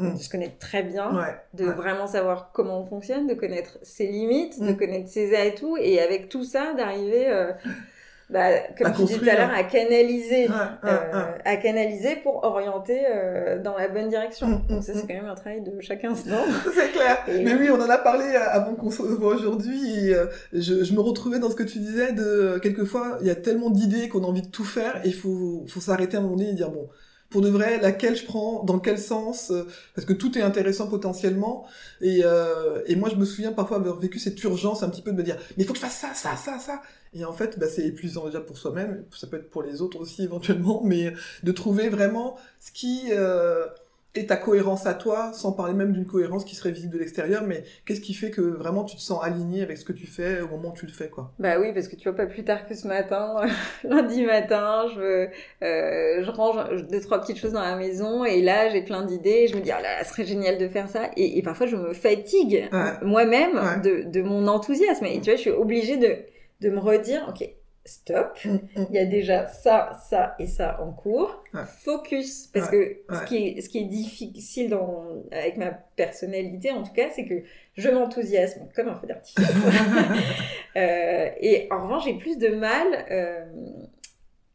Mm. 0.00 0.14
de 0.14 0.18
se 0.20 0.28
connaître 0.28 0.58
très 0.58 0.82
bien 0.84 1.12
ouais, 1.14 1.34
de 1.54 1.64
ouais. 1.66 1.72
vraiment 1.74 2.06
savoir 2.06 2.50
comment 2.52 2.80
on 2.82 2.86
fonctionne, 2.86 3.26
de 3.26 3.34
connaître 3.34 3.78
ses 3.82 4.06
limites, 4.06 4.60
de 4.62 4.70
Mm. 4.72 4.76
connaître 4.76 5.08
ses 5.08 5.34
atouts, 5.34 5.76
et 5.76 6.00
avec 6.00 6.28
tout 6.28 6.44
ça, 6.44 6.72
d'arriver, 6.74 7.28
euh, 7.28 7.50
bah, 8.30 8.50
comme 8.76 8.86
À 8.86 8.90
tu 8.92 9.02
disais 9.02 9.18
tout 9.18 9.28
à 9.28 9.34
l'heure, 9.34 9.50
à 9.52 9.64
canaliser, 9.64 10.48
Ouais, 10.48 10.54
euh, 10.84 11.24
à 11.44 11.56
canaliser 11.56 12.14
pour 12.22 12.44
orienter 12.44 13.00
euh, 13.10 13.58
dans 13.60 13.76
la 13.76 13.88
bonne 13.88 14.08
direction. 14.08 14.46
Mm, 14.46 14.66
Donc 14.68 14.82
ça, 14.84 14.92
c'est 14.94 15.00
quand 15.06 15.14
même 15.14 15.26
un 15.26 15.34
travail 15.34 15.62
de 15.62 15.80
chaque 15.80 16.04
instant. 16.04 16.44
C'est 16.74 16.92
clair. 16.92 17.18
Et- 17.26 17.42
Mais 17.42 17.54
oui, 17.54 17.68
on 17.70 17.80
en 17.80 17.88
a 17.90 17.98
parlé 17.98 18.24
avant 18.36 18.74
qu'on 18.74 18.90
se 18.90 19.02
voit 19.02 19.34
aujourd'hui 19.34 20.10
et 20.10 20.14
je, 20.52 20.84
je 20.84 20.92
me 20.94 21.00
retrouvais 21.00 21.38
dans 21.40 21.50
ce 21.50 21.56
que 21.56 21.62
tu 21.64 21.78
disais 21.80 22.12
de 22.12 22.60
quelquefois 22.62 23.18
il 23.20 23.26
y 23.26 23.30
a 23.30 23.34
tellement 23.34 23.70
d'idées 23.70 24.08
qu'on 24.08 24.22
a 24.22 24.26
envie 24.26 24.42
de 24.42 24.50
tout 24.50 24.64
faire 24.64 24.96
et 25.04 25.08
il 25.08 25.14
faut, 25.14 25.64
faut 25.66 25.80
s'arrêter 25.80 26.16
à 26.16 26.20
un 26.20 26.22
moment 26.22 26.36
donné 26.36 26.50
et 26.50 26.54
dire 26.54 26.70
bon 26.70 26.88
pour 27.30 27.42
de 27.42 27.48
vrai 27.48 27.78
laquelle 27.80 28.16
je 28.16 28.24
prends 28.24 28.64
dans 28.64 28.78
quel 28.78 28.98
sens 28.98 29.50
euh, 29.50 29.66
parce 29.94 30.06
que 30.06 30.12
tout 30.12 30.38
est 30.38 30.42
intéressant 30.42 30.88
potentiellement. 30.88 31.66
Et, 32.00 32.20
euh, 32.24 32.82
et 32.86 32.96
moi 32.96 33.10
je 33.10 33.16
me 33.16 33.24
souviens 33.24 33.52
parfois 33.52 33.78
avoir 33.78 33.98
vécu 33.98 34.18
cette 34.18 34.42
urgence 34.42 34.82
un 34.82 34.88
petit 34.88 35.02
peu 35.02 35.12
de 35.12 35.16
me 35.16 35.22
dire 35.22 35.36
mais 35.56 35.64
il 35.64 35.66
faut 35.66 35.72
que 35.72 35.78
je 35.78 35.84
fasse 35.84 35.98
ça 35.98 36.14
ça 36.14 36.36
ça 36.36 36.58
ça. 36.58 36.82
Et 37.14 37.24
en 37.24 37.32
fait 37.32 37.58
bah, 37.58 37.66
c'est 37.68 37.86
épuisant 37.86 38.26
déjà 38.26 38.40
pour 38.40 38.56
soi-même 38.56 39.04
ça 39.16 39.26
peut 39.26 39.36
être 39.36 39.50
pour 39.50 39.62
les 39.62 39.82
autres 39.82 39.98
aussi 39.98 40.22
éventuellement 40.28 40.82
mais 40.84 41.12
de 41.42 41.52
trouver 41.52 41.88
vraiment 41.88 42.36
ce 42.60 42.72
qui 42.72 43.04
euh, 43.10 43.66
et 44.14 44.26
ta 44.26 44.36
cohérence 44.36 44.86
à 44.86 44.94
toi, 44.94 45.32
sans 45.32 45.52
parler 45.52 45.74
même 45.74 45.92
d'une 45.92 46.06
cohérence 46.06 46.44
qui 46.44 46.54
serait 46.56 46.70
visible 46.72 46.94
de 46.94 46.98
l'extérieur, 46.98 47.44
mais 47.44 47.62
qu'est-ce 47.86 48.00
qui 48.00 48.14
fait 48.14 48.30
que 48.30 48.40
vraiment 48.40 48.84
tu 48.84 48.96
te 48.96 49.00
sens 49.00 49.22
aligné 49.22 49.62
avec 49.62 49.76
ce 49.78 49.84
que 49.84 49.92
tu 49.92 50.06
fais 50.06 50.40
au 50.40 50.48
moment 50.48 50.70
où 50.70 50.76
tu 50.76 50.86
le 50.86 50.92
fais, 50.92 51.08
quoi? 51.08 51.32
Bah 51.38 51.58
oui, 51.60 51.72
parce 51.72 51.86
que 51.88 51.94
tu 51.94 52.08
vois, 52.08 52.16
pas 52.16 52.26
plus 52.26 52.42
tard 52.42 52.66
que 52.66 52.74
ce 52.74 52.88
matin, 52.88 53.36
lundi 53.84 54.24
matin, 54.24 54.86
je, 54.94 55.28
euh, 55.62 56.24
je 56.24 56.30
range 56.30 56.86
deux, 56.90 57.00
trois 57.00 57.20
petites 57.20 57.38
choses 57.38 57.52
dans 57.52 57.60
la 57.62 57.76
maison, 57.76 58.24
et 58.24 58.42
là, 58.42 58.70
j'ai 58.70 58.82
plein 58.82 59.04
d'idées, 59.04 59.46
je 59.46 59.56
me 59.56 59.60
dis, 59.60 59.70
oh 59.72 59.82
là, 59.82 59.98
là, 59.98 60.04
ce 60.04 60.10
serait 60.10 60.24
génial 60.24 60.58
de 60.58 60.68
faire 60.68 60.88
ça, 60.88 61.10
et, 61.16 61.38
et 61.38 61.42
parfois, 61.42 61.66
je 61.66 61.76
me 61.76 61.92
fatigue 61.92 62.68
Ouais. 62.72 62.92
moi-même 63.02 63.54
Ouais. 63.56 63.80
de, 63.82 64.08
de 64.08 64.22
mon 64.22 64.46
enthousiasme, 64.48 65.04
et 65.04 65.20
tu 65.20 65.30
vois, 65.30 65.36
je 65.36 65.40
suis 65.42 65.50
obligée 65.50 65.96
de, 65.96 66.16
de 66.60 66.70
me 66.70 66.78
redire, 66.80 67.26
ok, 67.28 67.48
stop, 67.88 68.38
il 68.44 68.94
y 68.94 68.98
a 68.98 69.04
déjà 69.06 69.46
ça, 69.46 69.98
ça 70.08 70.34
et 70.38 70.46
ça 70.46 70.80
en 70.80 70.92
cours, 70.92 71.42
Ouais. 71.54 71.62
focus, 71.84 72.46
parce 72.52 72.70
Ouais. 72.70 73.02
que 73.08 73.14
ce 73.16 73.24
qui 73.24 73.36
est, 73.48 73.60
ce 73.62 73.68
qui 73.68 73.78
est 73.78 73.84
difficile 73.84 74.70
dans, 74.70 75.04
avec 75.32 75.56
ma 75.56 75.70
personnalité, 75.70 76.70
en 76.70 76.82
tout 76.82 76.92
cas, 76.92 77.08
c'est 77.14 77.24
que 77.24 77.42
je 77.76 77.88
m'enthousiasme 77.88 78.68
comme 78.76 78.88
un 78.88 78.94
feu 78.96 79.06
d'artifice. 79.06 79.44
Euh, 80.76 81.30
et 81.40 81.66
en 81.72 81.82
revanche, 81.82 82.04
j'ai 82.04 82.14
plus 82.14 82.38
de 82.38 82.48
mal, 82.48 82.86
euh, 83.10 83.44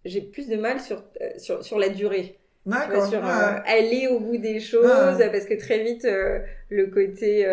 j'ai 0.06 0.22
plus 0.22 0.48
de 0.48 0.56
mal 0.56 0.80
sur, 0.80 1.04
euh, 1.22 1.30
sur, 1.38 1.64
sur 1.66 1.80
la 1.80 1.90
durée. 1.90 2.38
Vois, 2.66 3.06
sur 3.10 3.20
euh, 3.26 3.58
aller 3.66 4.08
au 4.08 4.20
bout 4.22 4.38
des 4.38 4.62
choses, 4.62 5.18
parce 5.20 5.44
que 5.46 5.56
très 5.56 5.80
vite, 5.84 6.08
le 6.70 6.88
côté 6.88 7.46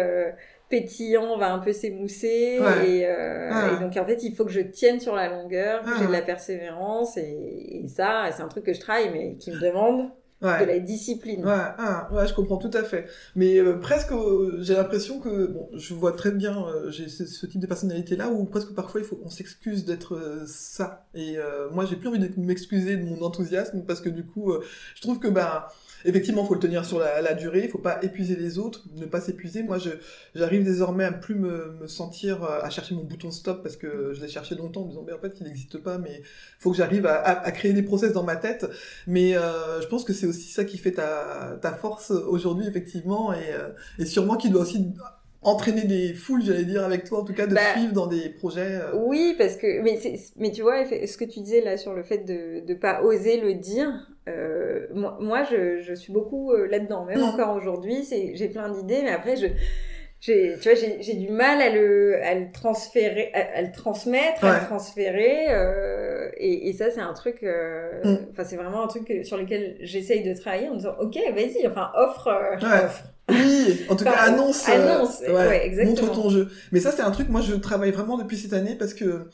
pétillant 0.70 1.36
va 1.36 1.52
un 1.52 1.58
peu 1.58 1.72
s'émousser. 1.72 2.58
Ouais. 2.60 2.88
Et, 2.88 3.06
euh, 3.06 3.76
et 3.76 3.80
donc, 3.80 3.96
en 3.96 4.06
fait, 4.06 4.22
il 4.22 4.34
faut 4.34 4.44
que 4.46 4.52
je 4.52 4.60
tienne 4.60 5.00
sur 5.00 5.14
la 5.14 5.28
longueur, 5.28 5.82
que 5.82 5.90
j'ai 5.98 6.06
de 6.06 6.12
la 6.12 6.22
persévérance. 6.22 7.16
Et, 7.18 7.82
et 7.84 7.88
ça, 7.88 8.30
c'est 8.34 8.42
un 8.42 8.48
truc 8.48 8.64
que 8.64 8.72
je 8.72 8.80
travaille, 8.80 9.10
mais 9.12 9.34
qui 9.36 9.50
me 9.50 9.60
demande 9.60 10.08
Ouais. 10.42 10.58
de 10.58 10.64
la 10.64 10.78
discipline. 10.78 11.44
Ouais, 11.44 11.52
ah, 11.52 12.08
ouais, 12.14 12.26
je 12.26 12.32
comprends 12.32 12.56
tout 12.56 12.70
à 12.72 12.82
fait. 12.82 13.04
Mais 13.36 13.58
euh, 13.58 13.74
presque, 13.78 14.10
euh, 14.12 14.56
j'ai 14.62 14.72
l'impression 14.72 15.20
que, 15.20 15.48
bon, 15.48 15.68
je 15.74 15.92
vois 15.92 16.12
très 16.12 16.30
bien, 16.30 16.64
euh, 16.66 16.90
j'ai 16.90 17.10
ce, 17.10 17.26
ce 17.26 17.44
type 17.44 17.60
de 17.60 17.66
personnalité-là 17.66 18.30
où 18.30 18.46
presque 18.46 18.74
parfois 18.74 19.02
il 19.02 19.06
faut 19.06 19.16
qu'on 19.16 19.28
s'excuse 19.28 19.84
d'être 19.84 20.18
ça. 20.46 21.04
Et 21.14 21.36
moi, 21.72 21.84
j'ai 21.84 21.96
plus 21.96 22.08
envie 22.08 22.18
de 22.18 22.30
m'excuser 22.40 22.96
de 22.96 23.04
mon 23.04 23.20
enthousiasme 23.22 23.84
parce 23.86 24.00
que 24.00 24.08
du 24.08 24.24
coup, 24.24 24.54
je 24.94 25.00
trouve 25.02 25.18
que, 25.18 25.28
ben, 25.28 25.64
effectivement, 26.04 26.44
faut 26.44 26.54
le 26.54 26.60
tenir 26.60 26.84
sur 26.84 26.98
la, 26.98 27.20
la 27.20 27.34
durée, 27.34 27.62
il 27.64 27.70
faut 27.70 27.78
pas 27.78 27.98
épuiser 28.02 28.36
les 28.36 28.58
autres, 28.58 28.84
ne 28.96 29.06
pas 29.06 29.20
s'épuiser. 29.20 29.62
Moi, 29.62 29.78
je, 29.78 29.90
j'arrive 30.34 30.64
désormais 30.64 31.04
à 31.04 31.12
plus 31.12 31.34
me, 31.34 31.72
me 31.80 31.86
sentir, 31.86 32.42
euh, 32.42 32.60
à 32.62 32.70
chercher 32.70 32.94
mon 32.94 33.04
bouton 33.04 33.30
stop 33.30 33.62
parce 33.62 33.76
que 33.76 34.12
je 34.14 34.20
l'ai 34.20 34.28
cherché 34.28 34.54
longtemps 34.54 34.82
en 34.82 34.84
me 34.84 34.90
disant, 34.90 35.04
mais 35.06 35.12
en 35.12 35.18
fait, 35.18 35.34
il 35.40 35.46
n'existe 35.46 35.78
pas, 35.78 35.98
mais 35.98 36.22
faut 36.58 36.70
que 36.70 36.76
j'arrive 36.76 37.06
à, 37.06 37.14
à, 37.14 37.46
à 37.46 37.50
créer 37.52 37.72
des 37.72 37.82
process 37.82 38.12
dans 38.12 38.24
ma 38.24 38.36
tête. 38.36 38.66
Mais 39.06 39.36
euh, 39.36 39.80
je 39.80 39.86
pense 39.86 40.04
que 40.04 40.12
c'est 40.12 40.26
aussi 40.26 40.48
ça 40.52 40.64
qui 40.64 40.78
fait 40.78 40.92
ta, 40.92 41.58
ta 41.60 41.72
force 41.72 42.10
aujourd'hui, 42.10 42.66
effectivement, 42.66 43.32
et, 43.32 43.52
euh, 43.52 43.68
et 43.98 44.06
sûrement 44.06 44.36
qui 44.36 44.50
doit 44.50 44.62
aussi 44.62 44.86
entraîner 45.42 45.84
des 45.84 46.14
foules, 46.14 46.42
j'allais 46.42 46.64
dire, 46.64 46.84
avec 46.84 47.04
toi, 47.04 47.20
en 47.20 47.24
tout 47.24 47.34
cas, 47.34 47.46
de 47.46 47.54
Bah, 47.54 47.72
suivre 47.72 47.92
dans 47.92 48.06
des 48.06 48.28
projets. 48.30 48.76
euh, 48.82 48.92
Oui, 48.94 49.34
parce 49.38 49.56
que 49.56 49.80
mais 49.82 49.98
mais 50.36 50.50
tu 50.52 50.62
vois 50.62 50.84
ce 50.84 51.16
que 51.16 51.24
tu 51.24 51.40
disais 51.40 51.60
là 51.62 51.76
sur 51.76 51.94
le 51.94 52.02
fait 52.02 52.18
de 52.18 52.60
de 52.66 52.74
pas 52.74 53.02
oser 53.02 53.40
le 53.40 53.54
dire. 53.54 53.90
euh, 54.28 54.86
moi, 54.94 55.16
moi, 55.20 55.44
je, 55.44 55.80
je 55.80 55.94
suis 55.94 56.12
beaucoup 56.12 56.52
euh, 56.52 56.66
là-dedans, 56.66 57.04
même 57.04 57.18
Mhm. 57.20 57.24
encore 57.24 57.54
aujourd'hui. 57.56 58.04
C'est 58.04 58.34
j'ai 58.36 58.48
plein 58.48 58.68
d'idées, 58.70 59.00
mais 59.02 59.10
après 59.10 59.36
je 59.36 59.46
j'ai, 60.20 60.56
tu 60.60 60.68
vois, 60.68 60.74
j'ai, 60.78 61.02
j'ai 61.02 61.14
du 61.14 61.30
mal 61.30 61.62
à 61.62 61.70
le, 61.70 62.22
à 62.22 62.34
le 62.34 62.52
transférer, 62.52 63.30
à, 63.34 63.58
à 63.58 63.62
le 63.62 63.72
transmettre, 63.72 64.44
à 64.44 64.50
le 64.52 64.58
transférer, 64.58 65.46
euh, 65.50 66.30
et, 66.36 66.68
et 66.68 66.72
ça, 66.74 66.90
c'est 66.90 67.00
un 67.00 67.14
truc, 67.14 67.42
euh, 67.42 68.02
Mm. 68.04 68.16
enfin, 68.30 68.44
c'est 68.44 68.56
vraiment 68.56 68.84
un 68.84 68.86
truc 68.88 69.10
sur 69.24 69.38
lequel 69.38 69.78
j'essaye 69.80 70.22
de 70.22 70.34
travailler 70.38 70.68
en 70.68 70.74
disant, 70.76 70.94
ok, 71.00 71.16
vas-y, 71.34 71.66
enfin, 71.66 71.90
offre, 71.94 72.28
Ouais. 72.62 72.84
offre. 72.84 73.04
Oui, 73.30 73.80
en 73.88 73.96
tout 73.96 74.04
cas, 74.04 74.12
annonce. 74.12 74.68
euh, 74.68 74.72
annonce, 74.96 75.20
ouais, 75.20 75.66
exactement. 75.66 76.06
Montre 76.06 76.22
ton 76.22 76.30
jeu. 76.30 76.48
Mais 76.72 76.80
ça, 76.80 76.92
c'est 76.92 77.02
un 77.02 77.10
truc, 77.10 77.28
moi, 77.28 77.40
je 77.40 77.54
travaille 77.54 77.92
vraiment 77.92 78.16
depuis 78.18 78.36
cette 78.38 78.52
année 78.52 78.74
parce 78.74 78.94
que 78.94 79.26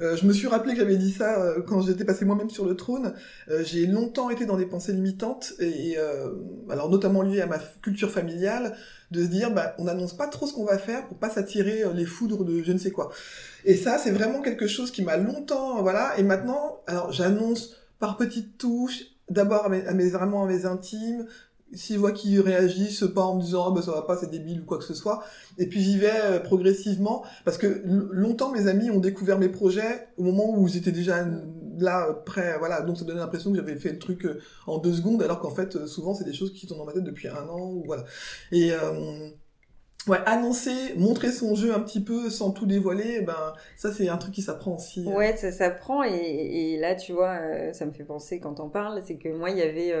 euh, 0.00 0.16
je 0.16 0.26
me 0.26 0.32
suis 0.32 0.46
rappelé 0.46 0.74
que 0.74 0.78
j'avais 0.80 0.96
dit 0.96 1.10
ça 1.12 1.42
euh, 1.42 1.60
quand 1.66 1.80
j'étais 1.80 2.04
passé 2.04 2.24
moi-même 2.24 2.50
sur 2.50 2.64
le 2.64 2.76
trône. 2.76 3.14
Euh, 3.50 3.64
j'ai 3.64 3.86
longtemps 3.86 4.30
été 4.30 4.46
dans 4.46 4.56
des 4.56 4.66
pensées 4.66 4.92
limitantes 4.92 5.54
et, 5.58 5.96
euh, 5.98 6.28
alors 6.70 6.88
notamment 6.88 7.22
liées 7.22 7.40
à 7.40 7.46
ma 7.46 7.58
culture 7.82 8.10
familiale, 8.10 8.76
de 9.10 9.22
se 9.22 9.28
dire, 9.28 9.50
bah, 9.52 9.74
on 9.78 9.84
n'annonce 9.84 10.16
pas 10.16 10.26
trop 10.28 10.46
ce 10.46 10.52
qu'on 10.52 10.64
va 10.66 10.78
faire 10.78 11.06
pour 11.08 11.16
pas 11.16 11.30
s'attirer 11.30 11.82
les 11.94 12.04
foudres 12.04 12.44
de 12.44 12.62
je 12.62 12.72
ne 12.72 12.78
sais 12.78 12.90
quoi. 12.90 13.10
Et 13.64 13.74
ça, 13.76 13.98
c'est 13.98 14.10
vraiment 14.12 14.40
quelque 14.40 14.66
chose 14.68 14.90
qui 14.92 15.02
m'a 15.02 15.16
longtemps, 15.16 15.82
voilà. 15.82 16.12
Et 16.18 16.22
maintenant, 16.22 16.80
alors, 16.86 17.10
j'annonce 17.10 17.74
par 17.98 18.16
petites 18.16 18.56
touches, 18.58 19.00
d'abord 19.30 19.64
à 19.66 19.68
mes, 19.68 19.84
à 19.86 19.94
mes- 19.94 20.08
vraiment 20.10 20.44
à 20.44 20.46
mes 20.46 20.64
intimes, 20.64 21.26
s'ils 21.72 21.98
voient 21.98 22.12
qu'ils 22.12 22.40
réagissent 22.40 23.04
pas 23.14 23.22
en 23.22 23.36
me 23.36 23.42
disant 23.42 23.66
ah 23.68 23.70
bah 23.74 23.82
ça 23.82 23.92
va 23.92 24.02
pas 24.02 24.16
c'est 24.16 24.30
débile 24.30 24.60
ou 24.60 24.64
quoi 24.64 24.78
que 24.78 24.84
ce 24.84 24.94
soit. 24.94 25.22
Et 25.58 25.66
puis 25.66 25.80
j'y 25.80 25.98
vais 25.98 26.20
euh, 26.24 26.40
progressivement. 26.40 27.24
Parce 27.44 27.58
que 27.58 27.82
longtemps 27.84 28.50
mes 28.50 28.66
amis 28.66 28.90
ont 28.90 29.00
découvert 29.00 29.38
mes 29.38 29.48
projets 29.48 30.08
au 30.16 30.22
moment 30.22 30.54
où 30.56 30.68
étaient 30.68 30.92
déjà 30.92 31.26
là 31.78 32.08
euh, 32.08 32.12
prêts 32.14 32.56
voilà. 32.58 32.80
Donc 32.82 32.96
ça 32.96 33.04
donnait 33.04 33.20
l'impression 33.20 33.50
que 33.50 33.56
j'avais 33.56 33.76
fait 33.76 33.92
le 33.92 33.98
truc 33.98 34.24
euh, 34.24 34.40
en 34.66 34.78
deux 34.78 34.94
secondes 34.94 35.22
alors 35.22 35.40
qu'en 35.40 35.54
fait 35.54 35.86
souvent 35.86 36.14
c'est 36.14 36.24
des 36.24 36.34
choses 36.34 36.52
qui 36.52 36.66
sont 36.66 36.76
dans 36.76 36.84
ma 36.84 36.92
tête 36.92 37.04
depuis 37.04 37.28
un 37.28 37.48
an 37.48 37.70
ou 37.72 37.84
voilà. 37.86 38.04
Et 38.52 38.72
ouais 40.06 40.18
annoncer 40.24 40.94
montrer 40.96 41.32
son 41.32 41.54
jeu 41.54 41.74
un 41.74 41.80
petit 41.80 42.00
peu 42.00 42.30
sans 42.30 42.50
tout 42.50 42.64
dévoiler 42.64 43.20
ben 43.20 43.52
ça 43.76 43.92
c'est 43.92 44.08
un 44.08 44.16
truc 44.16 44.32
qui 44.32 44.40
s'apprend 44.42 44.76
aussi 44.76 45.06
euh. 45.06 45.12
Ouais, 45.12 45.36
ça 45.36 45.52
s'apprend 45.52 46.02
et, 46.02 46.12
et 46.14 46.78
là, 46.78 46.94
tu 46.94 47.12
vois, 47.12 47.38
ça 47.72 47.84
me 47.84 47.90
fait 47.90 48.04
penser 48.04 48.40
quand 48.40 48.60
on 48.60 48.70
parle, 48.70 49.02
c'est 49.06 49.16
que 49.16 49.28
moi, 49.28 49.50
il 49.50 49.58
y 49.58 49.62
avait 49.62 49.92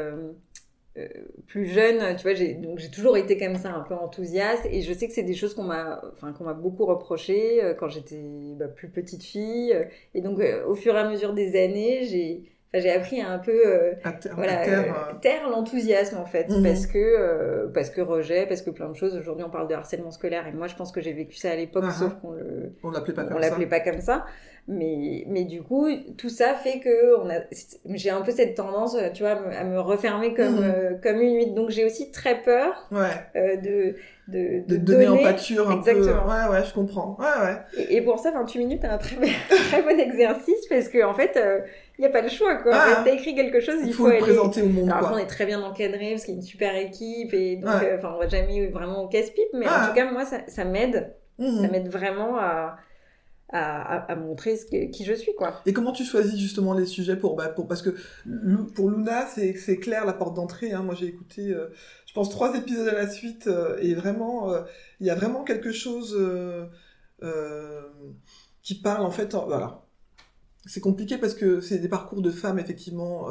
plus 1.46 1.66
jeune, 1.66 2.16
tu 2.16 2.22
vois, 2.22 2.34
j'ai 2.34 2.54
donc 2.54 2.78
j'ai 2.78 2.90
toujours 2.90 3.16
été 3.16 3.38
comme 3.38 3.56
ça, 3.56 3.70
un 3.70 3.80
peu 3.80 3.94
enthousiaste 3.94 4.66
et 4.70 4.82
je 4.82 4.92
sais 4.92 5.06
que 5.06 5.12
c'est 5.12 5.22
des 5.22 5.34
choses 5.34 5.54
qu'on 5.54 5.64
m'a, 5.64 6.00
enfin 6.12 6.32
qu'on 6.32 6.44
m'a 6.44 6.54
beaucoup 6.54 6.86
reproché 6.86 7.62
euh, 7.62 7.74
quand 7.74 7.88
j'étais 7.88 8.20
bah, 8.56 8.68
plus 8.68 8.88
petite 8.88 9.22
fille 9.22 9.72
euh, 9.74 9.84
et 10.14 10.20
donc 10.20 10.40
euh, 10.40 10.64
au 10.66 10.74
fur 10.74 10.94
et 10.94 10.98
à 10.98 11.08
mesure 11.08 11.32
des 11.34 11.56
années, 11.62 12.04
j'ai 12.04 12.42
Enfin, 12.70 12.82
j'ai 12.82 12.90
appris 12.90 13.18
à 13.22 13.30
un 13.30 13.38
peu 13.38 13.62
euh, 13.66 13.94
à, 14.04 14.12
voilà, 14.34 14.56
terre, 14.58 14.94
euh, 14.94 15.14
euh, 15.14 15.18
taire 15.22 15.48
l'enthousiasme 15.48 16.18
en 16.18 16.26
fait 16.26 16.50
Mhm. 16.50 16.62
parce 16.62 16.86
que 16.86 16.98
euh, 16.98 17.66
parce 17.72 17.88
que 17.88 18.02
rejet 18.02 18.44
parce 18.46 18.60
que 18.60 18.68
plein 18.68 18.90
de 18.90 18.94
choses 18.94 19.16
aujourd'hui 19.16 19.42
on 19.42 19.48
parle 19.48 19.68
de 19.68 19.74
harcèlement 19.74 20.10
scolaire 20.10 20.46
et 20.46 20.52
moi 20.52 20.66
je 20.66 20.74
pense 20.74 20.92
que 20.92 21.00
j'ai 21.00 21.14
vécu 21.14 21.34
ça 21.34 21.50
à 21.52 21.56
l'époque 21.56 21.84
Ah, 21.86 21.92
sauf 21.92 22.12
ah. 22.14 22.18
qu'on 22.20 22.32
le 22.32 22.72
on 22.82 22.90
pas 22.90 23.24
l'appelait 23.40 23.66
pas 23.66 23.80
comme 23.80 24.02
ça 24.02 24.26
mais 24.68 25.24
mais 25.28 25.44
du 25.44 25.62
coup 25.62 25.88
tout 26.18 26.28
ça 26.28 26.54
fait 26.54 26.78
que 26.80 27.18
on 27.20 27.30
a 27.30 27.40
j'ai 27.94 28.10
un 28.10 28.20
peu 28.20 28.30
cette 28.30 28.54
tendance 28.54 28.96
tu 29.14 29.22
vois 29.22 29.32
à 29.32 29.64
me, 29.64 29.80
refermer 29.80 30.34
comme 30.34 30.56
Mhm. 30.56 30.62
euh, 30.62 30.90
comme 31.02 31.20
une 31.22 31.36
huître 31.36 31.54
donc 31.54 31.70
j'ai 31.70 31.84
aussi 31.86 32.10
très 32.10 32.42
peur 32.42 32.86
ouais 32.92 33.06
euh, 33.36 33.56
de 33.56 33.96
de, 34.28 34.62
de 34.68 34.76
donner 34.76 35.08
en 35.08 35.16
pâture 35.16 35.70
un 35.70 35.78
peu 35.78 35.90
Exactement. 35.90 36.26
ouais 36.28 36.50
ouais 36.58 36.64
je 36.66 36.74
comprends 36.74 37.16
ouais 37.18 37.46
ouais 37.46 37.56
et, 37.78 37.96
et 37.96 38.02
pour 38.02 38.18
ça 38.18 38.30
28 38.30 38.58
minutes 38.58 38.84
est 38.84 38.88
un 38.88 38.98
très, 38.98 39.16
très 39.70 39.82
bon 39.82 39.98
exercice 39.98 40.66
parce 40.68 40.88
que 40.88 41.02
en 41.02 41.14
fait 41.14 41.38
il 41.98 42.02
n'y 42.02 42.06
a 42.06 42.10
pas 42.10 42.20
le 42.20 42.28
choix 42.28 42.56
quoi 42.56 42.72
Ah. 42.74 43.02
t'as 43.06 43.12
écrit 43.12 43.34
quelque 43.34 43.60
chose 43.60 43.76
il 43.84 43.92
faut, 43.94 44.02
faut 44.02 44.08
le 44.08 44.16
aller 44.16 44.20
présenter 44.22 44.60
au 44.60 44.66
monde 44.68 44.90
alors 44.90 45.08
quoi 45.08 45.12
on 45.16 45.18
est 45.18 45.26
très 45.26 45.46
bien 45.46 45.62
encadré 45.62 46.10
parce 46.10 46.24
qu'il 46.24 46.34
y 46.34 46.36
a 46.36 46.40
une 46.40 46.46
super 46.46 46.76
équipe 46.76 47.32
et 47.32 47.56
donc, 47.56 47.70
Ouais. 47.70 47.92
euh, 47.92 47.96
enfin, 47.96 48.12
on 48.14 48.18
va 48.18 48.28
jamais 48.28 48.66
vraiment 48.68 49.04
au 49.04 49.08
casse-pipe, 49.08 49.48
mais 49.54 49.64
Ah. 49.68 49.84
en 49.84 49.88
tout 49.88 49.94
cas, 49.94 50.10
moi, 50.10 50.24
ça, 50.24 50.38
ça 50.46 50.64
m'aide. 50.64 51.14
Mhm. 51.38 51.62
Ça 51.62 51.68
m'aide 51.68 51.88
vraiment 51.88 52.36
à, 52.38 52.76
à, 53.50 54.14
montrer 54.16 54.56
ce 54.56 54.66
que, 54.66 54.90
qui 54.90 55.04
je 55.04 55.14
suis, 55.14 55.34
quoi. 55.34 55.60
Et 55.66 55.72
comment 55.72 55.92
tu 55.92 56.04
choisis 56.04 56.38
justement 56.38 56.74
les 56.74 56.86
sujets 56.86 57.16
pour, 57.16 57.34
bah, 57.36 57.48
pour 57.48 57.66
parce 57.66 57.82
que 57.82 57.90
pour 58.74 58.90
Luna 58.90 59.26
c'est 59.26 59.78
clair 59.78 60.04
la 60.04 60.12
porte 60.12 60.34
d'entrée. 60.36 60.72
Hein. 60.72 60.82
Moi 60.82 60.94
j'ai 60.94 61.06
écouté, 61.06 61.50
euh, 61.50 61.68
je 62.06 62.12
pense 62.12 62.28
trois 62.30 62.54
épisodes 62.56 62.88
à 62.88 62.94
la 62.94 63.08
suite 63.08 63.46
euh, 63.46 63.78
et 63.80 63.94
vraiment 63.94 64.52
euh, 64.52 64.62
il 65.00 65.06
y 65.06 65.10
a 65.10 65.14
vraiment 65.14 65.44
quelque 65.44 65.72
chose 65.72 66.14
qui 68.62 68.74
parle 68.80 69.04
en 69.04 69.10
fait. 69.10 69.34
en- 69.34 69.46
voilà, 69.46 69.86
c'est 70.66 70.80
compliqué 70.80 71.16
parce 71.18 71.34
que 71.34 71.60
c'est 71.60 71.78
des 71.78 71.88
parcours 71.88 72.20
de 72.22 72.30
femmes 72.30 72.58
effectivement 72.58 73.28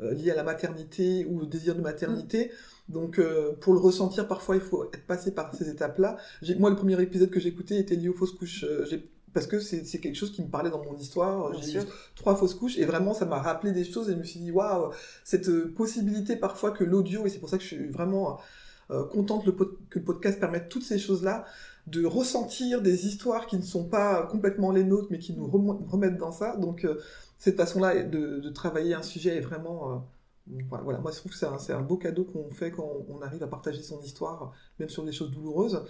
liés 0.00 0.30
à 0.32 0.34
la 0.34 0.42
maternité 0.42 1.24
ou 1.30 1.40
au 1.42 1.46
désir 1.46 1.74
de 1.74 1.80
maternité. 1.80 2.50
Donc 2.88 3.18
euh, 3.18 3.52
pour 3.60 3.72
le 3.72 3.80
ressentir 3.80 4.28
parfois 4.28 4.54
il 4.56 4.60
faut 4.62 4.84
être 4.92 5.06
passé 5.06 5.32
par 5.34 5.54
ces 5.54 5.68
étapes-là. 5.70 6.16
Moi 6.58 6.70
le 6.70 6.76
premier 6.76 7.00
épisode 7.00 7.30
que 7.30 7.40
j'ai 7.40 7.48
écouté 7.48 7.78
était 7.78 7.96
lié 7.96 8.08
aux 8.08 8.14
fausses 8.14 8.32
couches. 8.32 8.64
Euh, 8.64 8.84
j'ai- 8.88 9.08
parce 9.36 9.46
que 9.46 9.60
c'est 9.60 10.00
quelque 10.00 10.14
chose 10.16 10.32
qui 10.32 10.40
me 10.42 10.48
parlait 10.48 10.70
dans 10.70 10.82
mon 10.82 10.96
histoire. 10.96 11.52
J'ai 11.62 11.78
eu 11.78 11.82
trois 12.14 12.34
fausses 12.36 12.54
couches 12.54 12.78
et 12.78 12.86
vraiment 12.86 13.12
ça 13.12 13.26
m'a 13.26 13.38
rappelé 13.38 13.70
des 13.72 13.84
choses 13.84 14.08
et 14.08 14.12
je 14.14 14.18
me 14.18 14.24
suis 14.24 14.40
dit 14.40 14.50
waouh 14.50 14.92
cette 15.24 15.50
euh, 15.50 15.70
possibilité 15.76 16.36
parfois 16.36 16.70
que 16.70 16.84
l'audio 16.84 17.26
et 17.26 17.28
c'est 17.28 17.38
pour 17.38 17.50
ça 17.50 17.58
que 17.58 17.62
je 17.62 17.68
suis 17.74 17.88
vraiment 17.88 18.38
euh, 18.90 19.04
contente 19.04 19.44
le 19.44 19.52
pod- 19.54 19.76
que 19.90 19.98
le 19.98 20.04
podcast 20.06 20.40
permette 20.40 20.70
toutes 20.70 20.84
ces 20.84 20.98
choses 20.98 21.22
là 21.22 21.44
de 21.86 22.06
ressentir 22.06 22.80
des 22.80 23.06
histoires 23.06 23.46
qui 23.46 23.56
ne 23.58 23.62
sont 23.62 23.84
pas 23.84 24.22
complètement 24.22 24.70
les 24.72 24.84
nôtres 24.84 25.08
mais 25.10 25.18
qui 25.18 25.34
nous 25.34 25.46
remettent 25.46 26.16
dans 26.16 26.32
ça. 26.32 26.56
Donc 26.56 26.84
euh, 26.86 26.94
cette 27.38 27.58
façon 27.58 27.80
là 27.80 28.02
de, 28.02 28.40
de 28.40 28.50
travailler 28.50 28.94
un 28.94 29.02
sujet 29.02 29.36
est 29.36 29.40
vraiment 29.50 29.92
euh, 29.92 29.96
voilà, 30.70 30.98
moi 31.00 31.10
je 31.12 31.18
trouve 31.18 31.32
que 31.32 31.38
c'est 31.38 31.72
un, 31.72 31.82
beau 31.82 31.98
cadeau 31.98 32.24
qu'on 32.24 32.48
fait 32.48 32.70
quand 32.70 32.88
on 33.10 33.20
arrive 33.20 33.42
à 33.42 33.48
partager 33.48 33.82
son 33.82 34.00
histoire 34.00 34.52
même 34.78 34.88
sur 34.88 35.04
des 35.04 35.12
choses 35.12 35.30
douloureuses. 35.30 35.82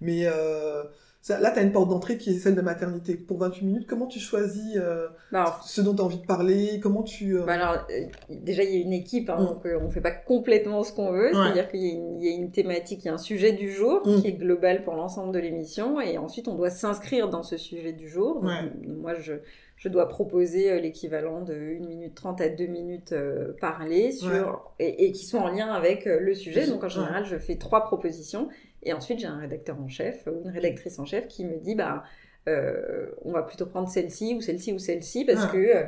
Mais 0.00 0.22
euh, 0.26 0.84
là, 1.28 1.50
tu 1.50 1.58
as 1.58 1.62
une 1.62 1.72
porte 1.72 1.88
d'entrée 1.88 2.18
qui 2.18 2.30
est 2.30 2.38
celle 2.38 2.54
de 2.54 2.60
maternité. 2.60 3.14
Pour 3.16 3.38
28 3.38 3.64
minutes, 3.64 3.86
comment 3.86 4.06
tu 4.06 4.18
choisis 4.20 4.76
euh, 4.76 5.08
Bah, 5.32 5.40
alors, 5.42 5.62
ce 5.64 5.80
dont 5.80 5.94
tu 5.94 6.00
as 6.02 6.04
envie 6.04 6.18
de 6.20 6.26
parler? 6.26 6.80
Comment 6.82 7.02
tu... 7.02 7.36
euh, 7.38 7.44
bah 7.44 7.54
alors, 7.54 7.86
euh, 7.90 8.04
déjà, 8.30 8.62
il 8.62 8.74
y 8.74 8.76
a 8.76 8.80
une 8.80 8.92
équipe, 8.92 9.30
hein, 9.30 9.38
Mm. 9.40 9.46
donc 9.46 9.66
euh, 9.66 9.78
on 9.82 9.90
fait 9.90 10.00
pas 10.00 10.10
complètement 10.10 10.82
ce 10.82 10.92
qu'on 10.92 11.10
veut. 11.12 11.26
Ouais. 11.28 11.32
C'est-à-dire 11.32 11.68
qu'il 11.68 11.80
y, 11.80 11.88
a 11.90 11.92
une- 11.94 12.20
il 12.20 12.26
y 12.26 12.32
a 12.32 12.36
une 12.36 12.50
thématique, 12.50 13.04
il 13.04 13.06
y 13.06 13.10
a 13.10 13.14
un 13.14 13.18
sujet 13.18 13.52
du 13.52 13.70
jour 13.72 14.02
Mm. 14.06 14.20
qui 14.20 14.28
est 14.28 14.32
global 14.32 14.84
pour 14.84 14.94
l'ensemble 14.94 15.32
de 15.32 15.38
l'émission, 15.38 16.00
et 16.00 16.18
ensuite 16.18 16.48
on 16.48 16.54
doit 16.54 16.70
s'inscrire 16.70 17.28
dans 17.30 17.42
ce 17.42 17.56
sujet 17.56 17.92
du 17.92 18.08
jour. 18.08 18.34
Donc, 18.42 18.44
Ouais. 18.50 18.70
Moi, 18.86 19.14
je, 19.14 19.34
je 19.76 19.88
dois 19.88 20.08
proposer 20.08 20.70
euh, 20.70 20.78
l'équivalent 20.80 21.40
de 21.42 21.54
1 21.54 21.86
minute 21.86 22.14
30 22.14 22.40
à 22.40 22.48
2 22.48 22.66
minutes 22.66 23.14
parlées 23.60 24.12
sur, 24.12 24.28
Ouais. 24.30 24.86
et, 24.86 25.06
et 25.06 25.12
qui 25.12 25.24
sont 25.26 25.38
en 25.38 25.48
lien 25.48 25.68
avec 25.72 26.04
le 26.04 26.34
sujet. 26.34 26.66
Donc 26.66 26.84
en 26.84 26.88
général, 26.88 27.24
je 27.24 27.36
fais 27.36 27.56
trois 27.56 27.82
propositions, 27.84 28.48
et 28.84 28.92
ensuite 28.92 29.18
j'ai 29.18 29.26
un 29.26 29.38
rédacteur 29.38 29.80
en 29.80 29.88
chef 29.88 30.26
ou 30.26 30.42
une 30.44 30.50
rédactrice 30.50 30.98
en 30.98 31.04
chef 31.04 31.26
qui 31.28 31.44
me 31.44 31.58
dit 31.58 31.74
bah 31.74 32.04
euh, 32.48 33.06
on 33.22 33.32
va 33.32 33.42
plutôt 33.42 33.66
prendre 33.66 33.88
celle-ci 33.88 34.34
ou 34.34 34.40
celle-ci 34.40 34.72
ou 34.72 34.78
celle-ci 34.78 35.24
parce 35.24 35.44
Ah. 35.44 35.52
que 35.52 35.58
euh, 35.58 35.84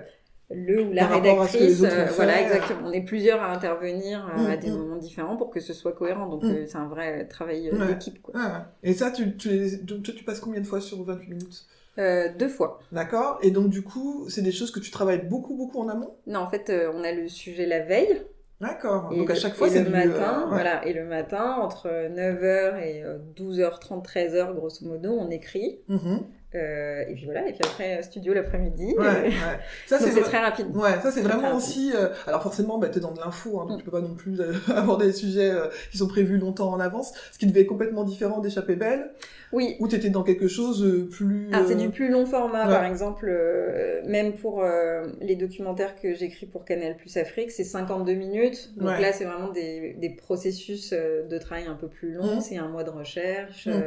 le 0.51 0.81
ou 0.85 0.93
la 0.93 1.07
Par 1.07 1.17
rédactrice, 1.23 1.83
euh, 1.83 2.05
voilà 2.15 2.41
exactement, 2.41 2.87
on 2.89 2.93
est 2.93 3.01
plusieurs 3.05 3.43
à 3.43 3.53
intervenir 3.53 4.25
Mm, 4.39 4.47
à 4.47 4.57
des 4.57 4.71
mm. 4.71 4.77
moments 4.77 4.97
différents 4.97 5.37
pour 5.37 5.51
que 5.51 5.59
ce 5.59 5.73
soit 5.73 5.93
cohérent. 5.93 6.29
Donc 6.29 6.45
Mm. 6.45 6.67
c'est 6.69 6.77
un 6.79 6.87
vrai 6.87 7.27
travail 7.27 7.71
Ouais. 7.73 7.87
d'équipe. 7.89 8.23
quoi. 8.23 8.35
ah, 8.37 8.67
et 8.85 8.93
ça, 8.95 9.11
tu, 9.11 9.37
tu, 9.37 9.49
les- 9.51 9.85
tu, 9.85 10.01
tu 10.15 10.23
passes 10.25 10.39
combien 10.39 10.61
de 10.61 10.67
fois 10.67 10.81
sur 10.81 11.03
28 11.03 11.29
minutes? 11.31 11.67
Euh, 11.99 12.29
deux 12.39 12.49
fois. 12.49 12.79
D'accord 12.93 13.39
Et 13.43 13.51
donc, 13.51 13.71
du 13.71 13.83
coup, 13.83 14.27
c'est 14.29 14.43
des 14.43 14.53
choses 14.53 14.71
que 14.71 14.79
tu 14.81 14.91
travailles 14.91 15.25
beaucoup, 15.27 15.57
beaucoup 15.57 15.81
en 15.81 15.89
amont? 15.89 16.15
Non, 16.29 16.41
en 16.41 16.49
fait, 16.51 16.71
euh, 16.71 16.93
on 16.95 17.03
a 17.05 17.11
le 17.11 17.27
sujet 17.27 17.67
la 17.67 17.81
veille. 17.81 18.21
D'accord. 18.61 19.11
Et 19.13 19.19
Donc, 19.19 19.31
à 19.31 19.35
le- 19.35 19.39
chaque 19.39 19.55
fois, 19.55 19.69
c'est 19.69 19.85
le 19.85 19.91
matin, 19.91 20.41
euh, 20.41 20.45
ouais. 20.45 20.49
voilà, 20.51 20.87
et 20.87 20.93
le 20.95 21.05
matin 21.05 21.57
entre 21.61 21.89
9h 21.89 22.77
et 22.83 23.03
euh, 23.05 23.19
12h30, 23.37 24.03
13h 24.03 24.55
grosso 24.55 24.87
modo, 24.87 25.13
on 25.13 25.31
écrit. 25.31 25.81
Mhm. 25.89 26.23
Euh, 26.57 27.05
et 27.09 27.15
puis 27.15 27.25
voilà, 27.27 27.47
et 27.49 27.53
puis 27.53 27.61
après 27.65 28.03
studio 28.03 28.33
l'après-midi. 28.35 28.95
Ouais, 28.99 29.07
Euh, 29.07 29.23
ouais. 29.25 29.33
Ça, 29.87 29.99
c'est 30.01 30.21
très 30.23 30.39
rapide. 30.39 30.75
Ouais, 30.75 30.99
ça 31.03 31.11
c'est 31.13 31.21
vraiment 31.21 31.55
aussi. 31.57 31.93
euh, 31.95 32.09
Alors 32.27 32.43
forcément, 32.43 32.79
bah, 32.79 32.89
t'es 32.89 33.01
dans 33.01 33.13
de 33.13 33.21
l'info, 33.21 33.61
hein, 33.61 33.67
donc 33.67 33.77
Mm. 33.77 33.79
tu 33.79 33.85
peux 33.85 33.91
pas 33.91 34.01
non 34.01 34.15
plus 34.15 34.41
euh, 34.41 34.53
avoir 34.75 34.97
des 34.99 35.13
sujets 35.13 35.51
euh, 35.51 35.67
qui 35.91 35.99
sont 35.99 36.09
prévus 36.09 36.39
longtemps 36.39 36.71
en 36.73 36.81
avance, 36.81 37.13
ce 37.33 37.39
qui 37.39 37.47
devait 37.47 37.61
être 37.61 37.67
complètement 37.69 38.05
différent 38.05 38.41
d'échapper 38.41 38.75
belle, 38.77 39.11
Oui, 39.53 39.77
où 39.81 39.87
t'étais 39.89 40.11
dans 40.11 40.23
quelque 40.25 40.49
chose 40.49 40.83
euh, 40.85 41.09
plus. 41.09 41.51
Ah, 41.53 41.63
c'est 41.67 41.75
euh, 41.75 41.79
du 41.79 41.91
plus 41.91 42.09
long 42.09 42.27
format, 42.27 42.65
ouais. 42.67 42.73
par 42.75 42.85
exemple, 42.85 43.27
euh, 43.29 44.01
même 44.07 44.33
pour 44.35 44.63
euh, 44.65 45.07
les 45.21 45.37
documentaires 45.37 45.95
que 46.01 46.15
j'écris 46.15 46.47
pour 46.47 46.65
Canal 46.65 46.97
Plus 46.97 47.17
Afrique, 47.17 47.51
c'est 47.51 47.65
52 47.65 48.15
minutes. 48.15 48.73
Donc 48.77 48.89
Ouais. 48.89 49.01
là, 49.01 49.13
c'est 49.13 49.25
vraiment 49.25 49.51
des, 49.51 49.95
des 50.01 50.11
processus 50.11 50.93
euh, 50.93 51.23
de 51.27 51.39
travail 51.39 51.67
un 51.67 51.75
peu 51.75 51.89
plus 51.89 52.13
longs. 52.13 52.37
Mhm. 52.37 52.41
C'est 52.41 52.57
un 52.57 52.69
mois 52.69 52.85
de 52.85 52.91
recherche, 52.91 53.67
Mhm. 53.67 53.83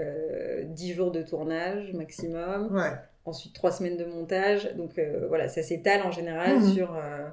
Euh, 0.00 0.60
euh, 0.60 0.62
10 0.64 0.94
jours 0.94 1.10
de 1.10 1.22
tournage 1.22 1.92
maximum, 1.92 2.74
Ouais. 2.74 2.92
ensuite 3.24 3.54
3 3.54 3.72
semaines 3.72 3.96
de 3.96 4.04
montage. 4.04 4.74
Donc 4.76 4.98
euh, 4.98 5.26
voilà, 5.28 5.48
ça 5.48 5.62
s'étale 5.62 6.02
en 6.02 6.10
général 6.10 6.56
Mhm. 6.58 6.72
sur 6.74 6.94
euh, 6.96 7.26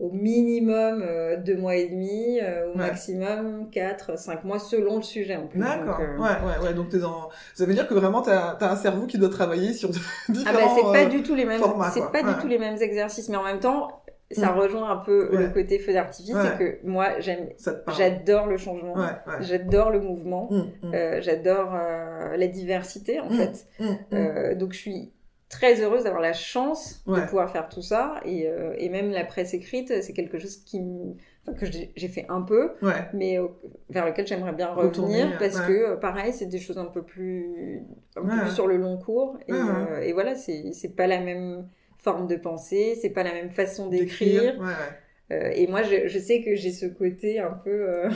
au 0.00 0.10
minimum 0.12 1.04
2 1.44 1.56
mois 1.56 1.74
et 1.76 1.88
demi, 1.88 2.38
au 2.40 2.70
Ouais. 2.70 2.76
maximum 2.76 3.68
4, 3.70 4.16
5 4.18 4.44
mois 4.44 4.58
selon 4.60 4.96
le 4.96 5.02
sujet 5.02 5.34
en 5.36 5.46
plus. 5.48 5.58
D'accord. 5.60 5.98
Donc, 5.98 6.20
Ouais, 6.20 6.46
ouais, 6.60 6.66
ouais. 6.68 6.74
Donc 6.74 6.88
t'es 6.90 6.98
dans. 6.98 7.30
Ça 7.54 7.66
veut 7.66 7.74
dire 7.74 7.88
que 7.88 7.94
vraiment 7.94 8.22
t'as 8.22 8.56
as 8.60 8.70
un 8.72 8.76
cerveau 8.76 9.06
qui 9.06 9.18
doit 9.18 9.28
travailler 9.28 9.72
sur 9.72 9.90
Ah 10.28 10.32
différents. 10.32 10.52
bah 10.54 10.72
c'est 10.76 11.04
pas 11.04 11.10
du 11.10 11.22
tout 11.22 11.34
les 11.34 11.44
mêmes 11.44 11.60
formats, 11.60 11.90
pas 12.12 12.22
du 12.22 12.40
tout 12.40 12.46
les 12.46 12.58
mêmes 12.58 12.80
exercices 12.80 13.28
mais 13.28 13.36
en 13.36 13.42
même 13.44 13.58
temps 13.60 13.97
ça 14.30 14.52
Mm. 14.52 14.58
rejoint 14.58 14.90
un 14.90 14.96
peu 14.96 15.28
le 15.36 15.48
côté 15.48 15.78
feu 15.78 15.92
d'artifice, 15.92 16.34
Ouais. 16.34 16.42
c'est 16.42 16.58
que 16.58 16.86
moi, 16.86 17.18
j'aime, 17.20 17.48
j'adore 17.96 18.46
le 18.46 18.56
changement, 18.58 18.94
Ouais, 18.94 19.04
j'adore 19.40 19.90
le 19.90 20.00
mouvement, 20.00 20.48
Mm, 20.50 20.56
mm, 20.88 20.94
euh, 20.94 21.20
j'adore 21.22 21.74
euh, 21.74 22.36
la 22.36 22.46
diversité, 22.46 23.20
en 23.20 23.30
fait. 23.30 23.66
Euh, 24.12 24.54
donc, 24.54 24.72
je 24.74 24.78
suis 24.78 25.12
très 25.48 25.80
heureuse 25.82 26.04
d'avoir 26.04 26.20
la 26.20 26.34
chance 26.34 27.02
de 27.06 27.20
pouvoir 27.26 27.50
faire 27.50 27.70
tout 27.70 27.80
ça. 27.80 28.20
Et, 28.26 28.46
et 28.76 28.88
même 28.90 29.10
la 29.10 29.24
presse 29.24 29.54
écrite, 29.54 30.02
c'est 30.02 30.12
quelque 30.12 30.38
chose 30.38 30.56
qui 30.58 30.82
que 31.58 31.64
j'ai 31.96 32.08
fait 32.08 32.26
un 32.28 32.42
peu, 32.42 32.72
mais 33.14 33.38
vers 33.88 34.04
lequel 34.04 34.26
j'aimerais 34.26 34.52
bien 34.52 34.68
Retourner, 34.74 35.22
revenir 35.22 35.38
parce 35.38 35.58
que, 35.62 35.94
pareil, 35.94 36.34
c'est 36.34 36.44
des 36.44 36.58
choses 36.58 36.76
un 36.76 36.84
peu 36.84 37.02
plus, 37.02 37.80
un 38.16 38.20
peu 38.20 38.28
Ouais. 38.28 38.40
plus 38.42 38.50
sur 38.50 38.66
le 38.66 38.76
long 38.76 38.98
cours. 38.98 39.38
Et, 39.48 39.54
et 40.06 40.12
voilà, 40.12 40.34
c'est 40.34 40.72
c'est 40.74 40.94
pas 40.94 41.06
la 41.06 41.20
même 41.20 41.66
forme 41.98 42.26
de 42.26 42.36
pensée, 42.36 42.96
c'est 43.00 43.10
pas 43.10 43.22
la 43.22 43.32
même 43.32 43.50
façon 43.50 43.88
d'écrire. 43.88 44.58
Ouais, 44.58 44.66
ouais. 44.66 44.72
Euh, 45.30 45.50
et 45.54 45.66
moi, 45.66 45.82
je, 45.82 46.08
je 46.08 46.18
sais 46.18 46.42
que 46.42 46.54
j'ai 46.54 46.72
ce 46.72 46.86
côté 46.86 47.38
un 47.38 47.50
peu. 47.52 48.08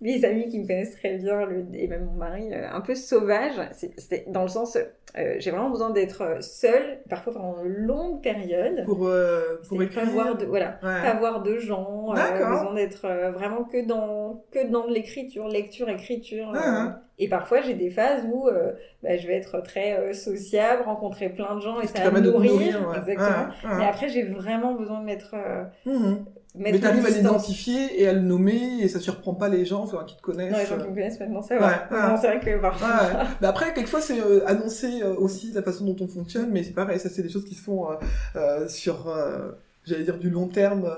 Mes 0.00 0.24
amis 0.24 0.48
qui 0.48 0.60
me 0.60 0.66
connaissent 0.66 0.96
très 0.96 1.16
bien, 1.16 1.44
le, 1.44 1.66
et 1.74 1.88
même 1.88 2.04
mon 2.04 2.12
mari, 2.12 2.48
euh, 2.52 2.68
un 2.70 2.80
peu 2.80 2.94
sauvage. 2.94 3.54
C'est 3.96 4.30
dans 4.30 4.42
le 4.42 4.48
sens, 4.48 4.76
euh, 4.76 5.34
j'ai 5.38 5.50
vraiment 5.50 5.70
besoin 5.70 5.90
d'être 5.90 6.40
seule, 6.40 7.00
parfois 7.10 7.32
pendant 7.32 7.64
une 7.64 7.72
longue 7.72 8.22
période. 8.22 8.84
Pour, 8.84 9.08
euh, 9.08 9.60
pour 9.68 9.78
pas 9.78 9.84
écrire. 9.84 10.04
voir 10.10 10.36
de, 10.36 10.46
voilà, 10.46 10.78
Ouais. 10.84 11.02
pas 11.02 11.14
voir 11.18 11.42
de 11.42 11.58
gens, 11.58 12.14
euh, 12.16 12.48
besoin 12.48 12.74
d'être 12.74 13.06
euh, 13.06 13.30
vraiment 13.32 13.64
que 13.64 13.84
dans, 13.84 14.44
que 14.52 14.66
dans 14.70 14.86
de 14.86 14.92
l'écriture, 14.94 15.48
lecture, 15.48 15.88
écriture. 15.88 16.50
euh. 16.54 16.58
Ah, 16.60 17.00
Et 17.18 17.28
parfois, 17.28 17.60
j'ai 17.62 17.74
des 17.74 17.90
phases 17.90 18.22
où 18.32 18.46
euh, 18.46 18.70
bah, 19.02 19.16
je 19.16 19.26
vais 19.26 19.34
être 19.34 19.60
très 19.62 19.98
euh, 19.98 20.12
sociable, 20.12 20.82
rencontrer 20.84 21.28
plein 21.30 21.56
de 21.56 21.60
gens 21.60 21.80
et 21.80 21.88
ça 21.88 22.08
va 22.08 22.12
me 22.12 22.20
nourrir. 22.24 22.52
nourrir, 22.52 22.88
ouais. 22.88 22.98
Exactement. 22.98 23.48
Mais 23.78 23.84
après, 23.84 24.08
j'ai 24.08 24.22
vraiment 24.22 24.74
besoin 24.74 25.00
de 25.00 25.04
mettre. 25.06 25.34
euh, 25.34 25.64
Mhm. 25.86 26.24
Mais 26.58 26.78
t'arrives 26.78 27.06
à 27.06 27.10
l'identifier 27.10 28.00
et 28.02 28.08
à 28.08 28.12
le 28.12 28.20
nommer 28.20 28.78
et 28.80 28.88
ça 28.88 29.00
surprend 29.00 29.34
pas 29.34 29.48
les 29.48 29.64
gens 29.64 29.82
enfin, 29.82 30.04
qui 30.06 30.16
te 30.16 30.20
connaissent. 30.22 30.52
Non, 30.52 30.58
les 30.58 30.66
gens 30.66 30.76
qui 30.78 30.88
me 30.88 30.94
connaissent 30.94 31.20
maintenant, 31.20 31.40
Ouais, 31.50 31.58
va. 31.58 31.66
ouais. 31.68 32.18
C'est 32.20 32.26
vrai 32.26 32.40
que 32.40 32.60
parfois. 32.60 32.88
Ouais. 32.88 33.24
Mais 33.40 33.46
après, 33.46 33.72
quelquefois, 33.74 34.00
c'est 34.00 34.20
euh, 34.20 34.46
annoncer 34.46 35.02
euh, 35.02 35.14
aussi 35.16 35.52
la 35.52 35.62
façon 35.62 35.84
dont 35.84 35.96
on 36.00 36.08
fonctionne, 36.08 36.50
mais 36.50 36.62
c'est 36.64 36.72
pareil, 36.74 36.98
ça, 36.98 37.08
c'est 37.08 37.22
des 37.22 37.28
choses 37.28 37.44
qui 37.44 37.54
se 37.54 37.62
font 37.62 37.90
euh, 37.90 37.94
euh, 38.36 38.68
sur, 38.68 39.08
euh, 39.08 39.52
j'allais 39.84 40.04
dire, 40.04 40.18
du 40.18 40.30
long 40.30 40.48
terme. 40.48 40.90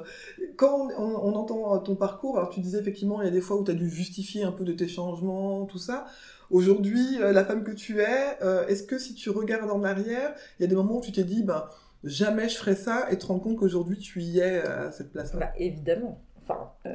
Quand 0.56 0.88
on, 0.98 1.02
on- 1.02 1.28
on 1.32 1.34
entend 1.34 1.74
euh, 1.74 1.78
ton 1.78 1.94
parcours, 1.94 2.38
alors 2.38 2.50
tu 2.50 2.60
disais 2.60 2.78
effectivement, 2.78 3.20
il 3.22 3.26
y 3.26 3.28
a 3.28 3.32
des 3.32 3.40
fois 3.40 3.56
où 3.56 3.64
tu 3.64 3.70
as 3.70 3.74
dû 3.74 3.88
justifier 3.90 4.44
un 4.44 4.52
peu 4.52 4.64
de 4.64 4.72
tes 4.72 4.88
changements, 4.88 5.64
tout 5.66 5.78
ça. 5.78 6.06
Aujourd'hui, 6.50 7.18
euh, 7.20 7.32
la 7.32 7.44
femme 7.44 7.62
que 7.62 7.70
tu 7.70 8.00
es, 8.00 8.08
euh, 8.42 8.66
est-ce 8.66 8.82
que 8.82 8.98
si 8.98 9.14
tu 9.14 9.30
regardes 9.30 9.70
en 9.70 9.84
arrière, 9.84 10.34
il 10.58 10.62
y 10.62 10.64
a 10.64 10.68
des 10.68 10.74
moments 10.74 10.96
où 10.96 11.00
tu 11.00 11.12
t'es 11.12 11.22
dit, 11.22 11.42
ben, 11.44 11.64
jamais 12.04 12.48
je 12.48 12.56
ferais 12.56 12.74
ça, 12.76 13.06
et 13.10 13.18
te 13.18 13.26
rends 13.26 13.38
compte 13.38 13.56
qu'aujourd'hui, 13.56 13.98
tu 13.98 14.20
y 14.20 14.38
es 14.40 14.58
euh, 14.64 14.88
à 14.88 14.92
cette 14.92 15.10
place-là 15.12 15.38
Bah, 15.40 15.52
évidemment. 15.58 16.20
Enfin, 16.42 16.72
euh, 16.86 16.92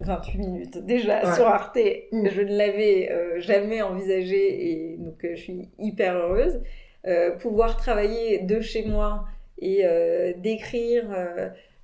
28 0.00 0.38
minutes. 0.38 0.78
Déjà, 0.84 1.24
Ouais. 1.24 1.34
sur 1.34 1.46
Arte, 1.46 1.78
Mm. 2.12 2.28
je 2.28 2.40
ne 2.42 2.56
l'avais 2.56 3.10
euh, 3.12 3.40
jamais 3.40 3.80
envisagé 3.82 4.92
et 4.92 4.96
donc 4.98 5.24
euh, 5.24 5.30
je 5.36 5.40
suis 5.40 5.68
hyper 5.78 6.16
heureuse. 6.16 6.60
Euh, 7.06 7.32
pouvoir 7.36 7.76
travailler 7.76 8.40
de 8.40 8.60
chez 8.60 8.84
moi 8.84 9.26
et 9.58 9.82
euh, 9.84 10.32
d'écrire 10.38 11.04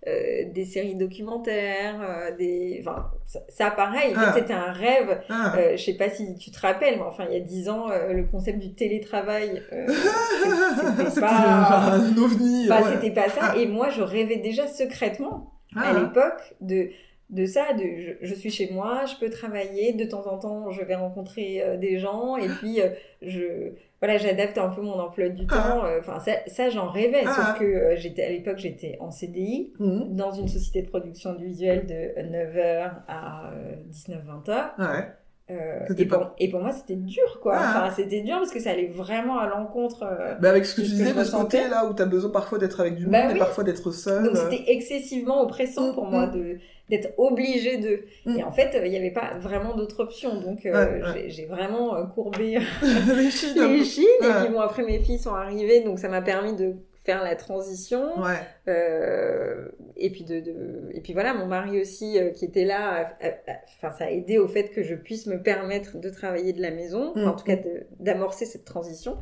euh, 0.09 0.45
des 0.55 0.65
séries 0.65 0.95
documentaires, 0.95 2.01
euh, 2.01 2.35
des... 2.37 2.79
Enfin, 2.81 3.11
ça, 3.27 3.41
ça, 3.49 3.71
pareil, 3.71 4.15
Ah. 4.17 4.33
c'était 4.35 4.55
un 4.55 4.73
rêve. 4.73 5.21
Ah. 5.29 5.55
Euh, 5.59 5.77
je 5.77 5.83
sais 5.85 5.95
pas 5.97 6.09
si 6.09 6.35
tu 6.37 6.51
te 6.51 6.59
rappelles, 6.61 6.97
mais 6.97 7.03
enfin, 7.03 7.27
il 7.29 7.35
y 7.35 7.37
a 7.37 7.45
10 7.45 7.69
ans, 7.69 7.91
euh, 7.91 8.13
le 8.15 8.25
concept 8.25 8.59
du 8.61 8.73
télétravail, 8.73 9.63
c'était 9.71 11.21
pas... 11.21 11.91
un 11.93 12.17
ovni. 12.17 12.67
Bah, 12.69 12.81
ouais. 12.83 12.93
c'était 12.95 13.11
pas 13.15 13.29
ça. 13.29 13.53
Ah. 13.53 13.57
Et 13.59 13.67
moi, 13.67 13.91
je 13.91 14.03
rêvais 14.03 14.37
déjà 14.39 14.67
secrètement 14.67 15.53
Ah. 15.77 15.91
à 15.91 15.99
l'époque 16.01 16.55
de 16.61 16.89
de 17.29 17.47
ça, 17.47 17.75
de 17.75 17.85
je, 17.85 18.27
je 18.27 18.35
suis 18.35 18.51
chez 18.51 18.71
moi, 18.73 19.05
je 19.07 19.15
peux 19.25 19.31
travailler, 19.31 19.93
de 19.93 20.05
temps 20.05 20.27
en 20.27 20.37
temps 20.37 20.71
je 20.73 20.83
vais 20.83 20.97
rencontrer 20.97 21.63
des 21.79 21.97
gens 22.01 22.37
et 22.37 22.49
puis 22.49 22.81
je 23.23 23.71
voilà 24.01 24.17
j'adapte 24.19 24.57
un 24.59 24.69
peu 24.71 24.81
mon 24.83 24.99
emploi 24.99 25.29
du 25.29 25.47
Ah. 25.51 25.55
temps. 25.55 25.85
euh, 25.85 25.99
Enfin 26.01 26.19
ça, 26.21 26.33
ça 26.47 26.71
j'en 26.71 26.89
rêvais, 26.89 27.23
Ah. 27.27 27.33
sauf 27.33 27.59
que 27.59 27.65
euh, 27.65 27.97
j'étais 27.97 28.25
à 28.25 28.29
l'époque 28.31 28.59
j'étais 28.59 28.97
en 29.01 29.11
CDI 29.11 29.73
Mhm. 29.79 30.17
dans 30.17 30.33
une 30.33 30.49
société 30.49 30.83
de 30.83 30.89
production 30.89 31.31
audiovisuelle 31.31 31.87
de 31.87 32.21
9h 32.31 32.93
à 33.09 33.51
19-20h. 33.89 34.75
Ouais. 34.79 35.07
Euh, 35.51 35.81
et, 35.99 36.05
pour, 36.07 36.31
et 36.39 36.53
moi 36.53 36.71
c'était 36.73 36.95
dur 36.97 37.41
quoi. 37.43 37.55
Ah. 37.57 37.83
Enfin 37.85 37.95
c'était 37.97 38.21
dur 38.21 38.37
parce 38.39 38.53
que 38.53 38.61
ça 38.61 38.71
allait 38.71 38.87
vraiment 38.89 39.39
à 39.39 39.49
l'encontre. 39.49 40.05
euh, 40.05 40.35
Mais 40.41 40.49
avec 40.49 40.65
ce 40.65 40.77
que 40.77 40.83
tu 40.83 40.89
disais 40.89 41.13
de 41.13 41.25
ce 41.25 41.33
côté 41.37 41.59
là 41.69 41.87
où 41.87 41.95
tu 41.95 42.03
as 42.03 42.07
besoin 42.07 42.31
parfois 42.31 42.59
d'être 42.59 42.79
avec 42.81 42.95
du 42.95 43.05
monde 43.05 43.13
Bah 43.13 43.31
et 43.31 43.33
oui. 43.33 43.39
parfois 43.39 43.65
d'être 43.65 43.91
seul. 43.91 44.23
Donc 44.25 44.37
euh, 44.37 44.49
c'était 44.51 44.71
excessivement 44.71 45.43
oppressant 45.43 45.93
pour 45.93 46.07
moi 46.07 46.27
de 46.27 46.59
d'être 46.89 47.13
obligée 47.19 47.79
de. 47.79 48.01
Mm. 48.27 48.39
Et 48.39 48.43
en 48.45 48.51
fait, 48.51 48.71
il 48.85 48.91
n'y 48.91 48.97
avait 48.97 49.13
pas 49.13 49.35
vraiment 49.39 49.77
d'autre 49.77 50.01
option. 50.03 50.41
Donc 50.41 50.67
euh, 50.67 50.73
Ouais, 50.73 51.03
ouais. 51.03 51.25
j'ai- 51.29 51.47
vraiment 51.47 51.95
euh, 51.97 52.05
courbé 52.07 52.59
les 53.17 53.31
chines, 53.31 53.55
les. 53.57 54.01
Et 54.01 54.43
puis 54.45 54.53
bon, 54.53 54.61
après 54.61 54.83
mes 54.85 54.99
filles 54.99 55.19
sont 55.19 55.35
arrivées, 55.35 55.81
donc 55.83 55.99
ça 56.01 56.09
m'a 56.09 56.21
permis 56.23 56.55
de 56.57 56.75
faire 57.11 57.23
la 57.25 57.35
transition. 57.37 58.21
Ouais. 58.23 58.37
Euh, 58.69 59.69
et 59.97 60.11
puis 60.11 60.25
de, 60.25 60.41
de- 60.41 60.91
et 60.93 61.01
puis 61.01 61.13
voilà, 61.13 61.35
mon 61.35 61.47
mari 61.47 61.81
aussi 61.81 62.19
euh, 62.19 62.31
qui 62.31 62.45
était 62.45 62.65
là. 62.65 62.91
a- 63.21 63.27
a- 63.27 63.53
a- 63.53 63.61
Enfin, 63.83 63.93
ça 63.97 64.05
a 64.05 64.11
aidé 64.11 64.39
au 64.39 64.47
fait 64.49 64.69
que 64.69 64.83
je 64.83 64.95
puisse 64.95 65.27
me 65.27 65.43
permettre 65.43 65.99
de 65.99 66.11
travailler 66.11 66.53
de 66.53 66.61
la 66.63 66.71
maison. 66.71 67.11
Enfin, 67.13 67.25
Mm. 67.25 67.29
en 67.29 67.37
tout 67.37 67.45
cas, 67.45 67.57
de- 67.57 67.87
d'amorcer 67.99 68.45
cette 68.47 68.65
transition. 68.65 69.17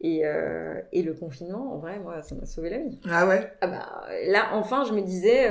Et, 0.00 0.22
euh, 0.26 0.80
et 0.92 1.02
le 1.02 1.12
confinement, 1.14 1.74
en 1.74 1.78
vrai, 1.78 1.98
moi, 2.00 2.22
ça 2.22 2.34
m'a 2.34 2.44
sauvé 2.46 2.70
la 2.70 2.78
vie. 2.78 2.98
Ah 3.08 3.26
ouais. 3.28 3.40
Ah 3.60 3.66
bah, 3.68 3.86
là, 4.26 4.48
enfin, 4.54 4.84
je 4.88 4.92
me 4.94 5.00
disais, 5.02 5.48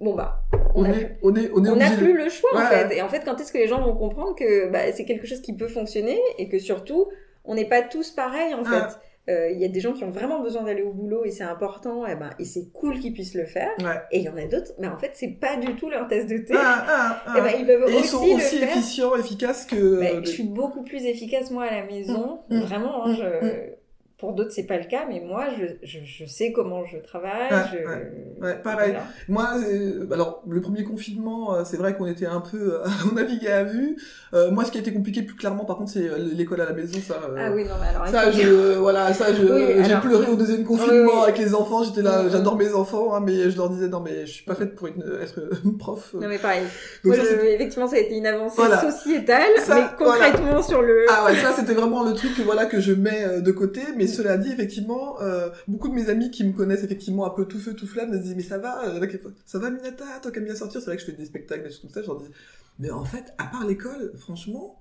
bon 0.00 0.14
bah, 0.14 0.42
On, 0.74 0.82
on 0.82 0.84
a 0.84 0.88
est, 0.90 1.18
on 1.22 1.34
est, 1.36 1.50
on 1.52 1.64
est 1.64 1.68
on 1.68 1.76
n'a 1.76 1.86
obligé 1.86 1.96
de- 1.96 2.00
plus 2.00 2.16
le 2.16 2.28
choix 2.30 2.50
en 2.54 2.66
fait. 2.66 2.96
Et 2.96 3.02
en 3.02 3.08
fait, 3.10 3.22
quand 3.24 3.38
est-ce 3.40 3.52
que 3.52 3.58
les 3.58 3.66
gens 3.68 3.82
vont 3.82 3.94
comprendre 3.94 4.34
que 4.34 4.70
bah, 4.70 4.90
c'est 4.92 5.04
quelque 5.04 5.26
chose 5.26 5.42
qui 5.42 5.52
peut 5.54 5.68
fonctionner 5.68 6.18
et 6.38 6.48
que 6.48 6.58
surtout, 6.58 7.08
on 7.44 7.54
n'est 7.54 7.68
pas 7.68 7.82
tous 7.82 8.12
pareils 8.12 8.54
en 8.54 8.62
Ah. 8.64 8.88
fait. 8.88 8.98
Euh, 9.28 9.50
Il 9.50 9.60
y 9.60 9.64
a 9.64 9.68
des 9.68 9.78
gens 9.80 9.92
qui 9.92 10.02
ont 10.04 10.10
vraiment 10.10 10.40
besoin 10.40 10.62
d'aller 10.64 10.82
au 10.82 10.92
boulot 10.92 11.24
et 11.24 11.30
c'est 11.30 11.44
important 11.44 12.04
et, 12.06 12.16
ben, 12.16 12.30
et 12.40 12.44
c'est 12.44 12.70
cool 12.72 12.98
qu'ils 12.98 13.12
puissent 13.12 13.34
le 13.34 13.46
faire. 13.46 13.70
Ouais. 13.78 14.00
Et 14.10 14.18
il 14.18 14.24
y 14.24 14.28
en 14.28 14.36
a 14.36 14.44
d'autres, 14.46 14.72
mais 14.78 14.88
en 14.88 14.96
fait, 14.98 15.12
c'est 15.14 15.38
pas 15.40 15.56
du 15.56 15.76
tout 15.76 15.88
leur 15.88 16.08
tasse 16.08 16.26
de 16.26 16.38
thé. 16.38 16.54
Ah, 16.56 16.84
ah, 16.88 17.22
ah. 17.26 17.34
Eh 17.38 17.40
ben, 17.40 17.52
ils 17.60 17.66
peuvent 17.66 17.88
Et 17.88 17.92
ils 17.92 17.96
aussi, 17.98 18.08
sont 18.08 18.24
aussi 18.24 18.56
efficients, 18.62 19.14
efficaces 19.16 19.64
que. 19.66 19.76
Euh, 19.76 20.20
je 20.24 20.30
suis 20.30 20.42
beaucoup 20.42 20.82
plus 20.82 21.04
efficace 21.04 21.50
moi 21.52 21.64
à 21.64 21.80
la 21.80 21.86
maison, 21.86 22.40
Mm, 22.50 22.56
mm, 22.56 22.60
vraiment. 22.62 23.06
hein, 23.06 23.12
mm, 23.12 23.16
je... 23.16 23.81
Pour 24.22 24.34
d'autres, 24.34 24.52
c'est 24.52 24.66
pas 24.68 24.78
le 24.78 24.84
cas, 24.84 25.00
mais 25.08 25.18
moi, 25.20 25.46
je, 25.58 25.64
je, 25.84 25.98
je 26.04 26.24
sais 26.26 26.52
comment 26.52 26.84
je 26.84 26.96
travaille. 26.98 27.50
Ouais, 27.50 27.58
je... 27.72 27.76
ouais. 27.88 28.12
Ouais, 28.40 28.54
pareil. 28.62 28.92
Voilà. 28.92 29.04
Moi, 29.28 29.48
euh, 29.68 30.06
alors 30.12 30.44
le 30.48 30.60
premier 30.60 30.84
confinement, 30.84 31.56
euh, 31.56 31.62
c'est 31.64 31.76
vrai 31.76 31.96
qu'on 31.96 32.06
était 32.06 32.26
un 32.26 32.40
peu, 32.40 32.74
euh, 32.74 32.84
on 33.10 33.16
naviguait 33.16 33.50
à 33.50 33.64
vue. 33.64 33.96
Euh, 34.32 34.52
moi, 34.52 34.64
ce 34.64 34.70
qui 34.70 34.78
a 34.78 34.80
été 34.80 34.92
compliqué 34.92 35.22
plus 35.22 35.34
clairement, 35.34 35.64
par 35.64 35.76
contre, 35.76 35.90
c'est 35.90 36.08
euh, 36.08 36.18
l'école 36.36 36.60
à 36.60 36.66
la 36.66 36.72
maison. 36.72 37.00
Ça, 37.04 37.14
euh, 37.14 37.34
Ah 37.36 37.50
oui, 37.52 37.64
non, 37.64 37.74
mais 37.80 37.88
alors. 37.88 38.06
Ça, 38.06 38.30
je, 38.30 38.74
voilà, 38.78 39.12
ça, 39.12 39.26
Oui, 39.30 39.36
j'ai 39.48 39.82
alors- 39.90 40.02
pleuré 40.02 40.26
au 40.30 40.36
deuxième 40.36 40.62
confinement 40.62 40.92
Oui, 40.92 41.10
oui. 41.16 41.22
avec 41.24 41.38
les 41.38 41.52
enfants. 41.52 41.82
J'étais 41.82 42.02
là, 42.02 42.22
Mhm. 42.22 42.30
j'adore 42.30 42.56
mes 42.56 42.72
enfants, 42.74 43.16
hein, 43.16 43.20
mais 43.26 43.50
je 43.50 43.56
leur 43.56 43.70
disais 43.70 43.88
non, 43.88 43.98
mais 43.98 44.24
je 44.24 44.30
suis 44.32 44.44
pas 44.44 44.54
faite 44.54 44.76
pour 44.76 44.86
une, 44.86 45.02
être 45.20 45.40
une 45.64 45.76
prof. 45.78 46.14
Non 46.14 46.28
mais 46.28 46.38
pareil. 46.38 46.62
Donc 47.04 47.16
Moi, 47.16 47.16
ça, 47.16 47.22
je- 47.22 47.40
c'est- 47.40 47.54
effectivement, 47.54 47.88
ça 47.88 47.96
a 47.96 47.98
été 47.98 48.16
une 48.16 48.26
avancée 48.26 48.54
Voilà. 48.56 48.80
sociétale, 48.88 49.50
Ça, 49.58 49.74
mais 49.74 49.82
concrètement 49.98 50.62
sur 50.62 50.80
le. 50.80 51.06
Ah 51.10 51.24
ouais, 51.24 51.34
ça 51.34 51.52
c'était 51.56 51.74
vraiment 51.74 52.04
le 52.04 52.12
truc 52.14 52.36
que 52.36 52.42
voilà 52.42 52.66
que 52.66 52.78
je 52.78 52.92
mets 52.92 53.24
euh, 53.24 53.40
de 53.40 53.50
côté. 53.50 53.80
Mais 53.96 54.06
cela 54.12 54.38
dit, 54.38 54.50
effectivement, 54.50 55.20
euh, 55.20 55.50
beaucoup 55.66 55.88
de 55.88 55.94
mes 55.94 56.08
amis 56.08 56.30
qui 56.30 56.44
me 56.44 56.52
connaissent 56.52 56.84
effectivement 56.84 57.26
un 57.26 57.30
peu 57.30 57.46
tout 57.46 57.58
feu 57.58 57.74
tout 57.74 57.86
flamme 57.86 58.10
me 58.10 58.18
disent 58.18 58.36
mais 58.36 58.42
ça 58.42 58.58
va, 58.58 58.84
euh, 58.84 59.06
ça 59.44 59.58
va 59.58 59.70
Minata, 59.70 60.04
toi 60.22 60.30
qui 60.30 60.38
aimes 60.38 60.44
bien 60.44 60.54
sortir. 60.54 60.80
C'est 60.80 60.86
vrai 60.86 60.96
que 60.96 61.02
je 61.02 61.06
fais 61.06 61.16
des 61.16 61.24
spectacles, 61.24 61.64
des 61.64 61.70
choses 61.70 61.80
comme 61.80 61.90
ça. 61.90 62.02
Je 62.02 62.06
leur 62.06 62.20
dis 62.20 62.28
mais 62.78 62.90
en 62.90 63.04
fait, 63.04 63.32
à 63.38 63.46
part 63.46 63.66
l'école, 63.66 64.12
franchement. 64.16 64.78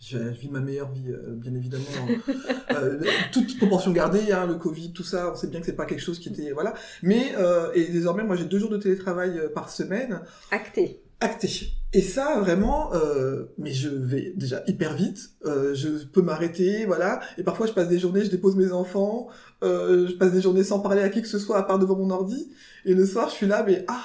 Je 0.00 0.18
je 0.18 0.40
vis 0.40 0.50
ma 0.50 0.60
meilleure 0.60 0.90
vie, 0.90 1.10
euh, 1.10 1.34
bien 1.34 1.54
évidemment. 1.54 1.84
Euh, 2.70 3.00
toute 3.30 3.56
proportion 3.58 3.92
gardée, 3.92 4.32
hein, 4.32 4.46
le 4.46 4.54
Covid, 4.54 4.92
tout 4.92 5.04
ça, 5.04 5.30
on 5.30 5.36
sait 5.36 5.46
bien 5.46 5.60
que 5.60 5.66
c'est 5.66 5.76
pas 5.76 5.86
quelque 5.86 6.02
chose 6.02 6.18
qui 6.18 6.28
était 6.30 6.50
voilà. 6.50 6.74
Mais 7.02 7.32
euh, 7.36 7.70
et 7.74 7.84
désormais, 7.84 8.24
moi, 8.24 8.34
j'ai 8.34 8.46
deux 8.46 8.58
jours 8.58 8.70
de 8.70 8.78
télétravail 8.78 9.40
par 9.54 9.70
semaine 9.70 10.20
Acté. 10.50 11.02
acté. 11.20 11.68
Et 11.94 12.02
ça, 12.02 12.40
vraiment, 12.40 12.92
euh, 12.92 13.44
mais 13.56 13.72
je 13.72 13.88
vais 13.88 14.32
déjà 14.36 14.62
hyper 14.66 14.94
vite, 14.94 15.30
euh, 15.46 15.74
je 15.74 16.04
peux 16.04 16.22
m'arrêter, 16.22 16.86
voilà. 16.86 17.20
Et 17.38 17.44
parfois, 17.44 17.66
je 17.68 17.72
passe 17.72 17.88
des 17.88 18.00
journées, 18.00 18.24
je 18.24 18.30
dépose 18.30 18.56
mes 18.56 18.72
enfants, 18.72 19.28
euh, 19.62 20.08
je 20.08 20.14
passe 20.14 20.32
des 20.32 20.40
journées 20.42 20.64
sans 20.64 20.80
parler 20.80 21.02
à 21.02 21.08
qui 21.08 21.22
que 21.22 21.28
ce 21.28 21.38
soit, 21.38 21.56
à 21.56 21.62
part 21.62 21.78
devant 21.78 21.96
mon 21.96 22.10
ordi. 22.10 22.50
Et 22.84 22.94
le 22.94 23.06
soir, 23.06 23.28
je 23.28 23.34
suis 23.34 23.46
là, 23.46 23.62
mais 23.66 23.84
ah 23.86 24.02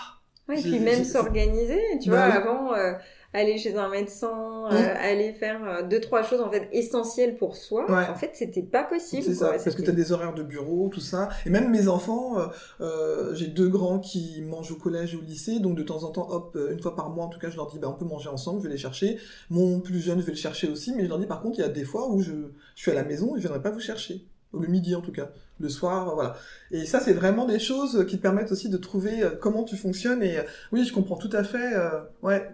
Ouais, 0.48 0.60
et 0.60 0.62
puis 0.64 0.80
même 0.80 1.04
s'organiser, 1.04 1.80
tu 2.02 2.10
Bah 2.10 2.28
vois, 2.28 2.28
oui. 2.28 2.42
avant, 2.44 2.74
euh, 2.74 2.94
aller 3.32 3.58
chez 3.60 3.76
un 3.78 3.90
médecin, 3.90 4.66
euh, 4.72 4.94
aller 5.00 5.34
faire 5.34 5.64
euh, 5.64 5.84
deux, 5.88 6.00
trois 6.02 6.24
choses 6.24 6.42
en 6.42 6.50
fait 6.50 6.68
essentielles 6.72 7.38
pour 7.38 7.56
soi, 7.56 7.86
Ouais. 7.90 8.08
en 8.10 8.16
fait, 8.16 8.32
c'était 8.34 8.64
pas 8.64 8.84
possible. 8.84 9.22
C'est 9.22 9.36
ça, 9.36 9.50
parce 9.50 9.64
que 9.66 9.70
C'était- 9.72 9.84
t'as 9.84 9.92
des 9.92 10.12
horaires 10.12 10.34
de 10.34 10.42
bureau, 10.42 10.90
tout 10.92 11.00
ça. 11.00 11.30
Et 11.46 11.50
même 11.52 11.70
mes 11.70 11.88
enfants, 11.88 12.40
euh, 12.40 12.48
euh, 12.82 13.36
j'ai 13.36 13.48
deux 13.48 13.70
grands 13.70 14.00
qui 14.00 14.42
mangent 14.42 14.72
au 14.72 14.78
collège 14.78 15.14
et 15.14 15.18
au 15.18 15.22
lycée, 15.22 15.60
donc 15.60 15.78
de 15.78 15.84
temps 15.84 16.04
en 16.04 16.10
temps, 16.12 16.28
hop, 16.32 16.54
euh, 16.56 16.74
une 16.74 16.82
fois 16.82 16.96
par 16.96 17.10
mois, 17.12 17.26
en 17.26 17.30
tout 17.30 17.40
cas, 17.40 17.50
je 17.50 17.56
leur 17.56 17.68
dis, 17.68 17.78
bah, 17.78 17.88
on 17.90 17.94
peut 18.00 18.06
manger 18.06 18.30
ensemble, 18.30 18.60
je 18.62 18.68
vais 18.68 18.74
les 18.74 18.80
chercher. 18.80 19.18
Mon 19.52 19.80
plus 19.80 20.00
jeune, 20.00 20.20
je 20.20 20.26
vais 20.26 20.32
le 20.32 20.38
chercher 20.38 20.68
aussi, 20.70 20.94
mais 20.96 21.04
je 21.04 21.10
leur 21.10 21.20
dis, 21.20 21.28
par 21.28 21.42
contre, 21.42 21.60
il 21.60 21.62
y 21.62 21.66
a 21.66 21.70
des 21.70 21.84
fois 21.86 22.10
où 22.10 22.22
je, 22.22 22.32
je 22.76 22.82
suis 22.82 22.90
à 22.92 22.96
la 22.96 23.04
maison 23.04 23.36
et 23.36 23.40
je 23.40 23.42
viendrai 23.44 23.62
pas 23.62 23.72
vous 23.72 23.80
chercher. 23.80 24.26
le 24.52 24.66
midi 24.68 24.96
en 24.96 25.02
tout 25.02 25.12
cas, 25.12 25.30
le 25.60 25.70
soir, 25.70 26.16
voilà. 26.16 26.36
Et 26.72 26.88
ça, 26.88 27.00
c'est 27.00 27.14
vraiment 27.14 27.46
des 27.46 27.60
choses 27.60 28.04
qui 28.08 28.18
te 28.18 28.22
permettent 28.24 28.52
aussi 28.52 28.68
de 28.68 28.78
trouver 28.78 29.22
comment 29.40 29.64
tu 29.64 29.78
fonctionnes. 29.78 30.24
Et 30.24 30.38
oui, 30.72 30.84
je 30.86 30.92
comprends 30.92 31.18
tout 31.18 31.30
à 31.34 31.44
fait. 31.44 31.76
euh, 31.76 32.00
ouais, 32.24 32.50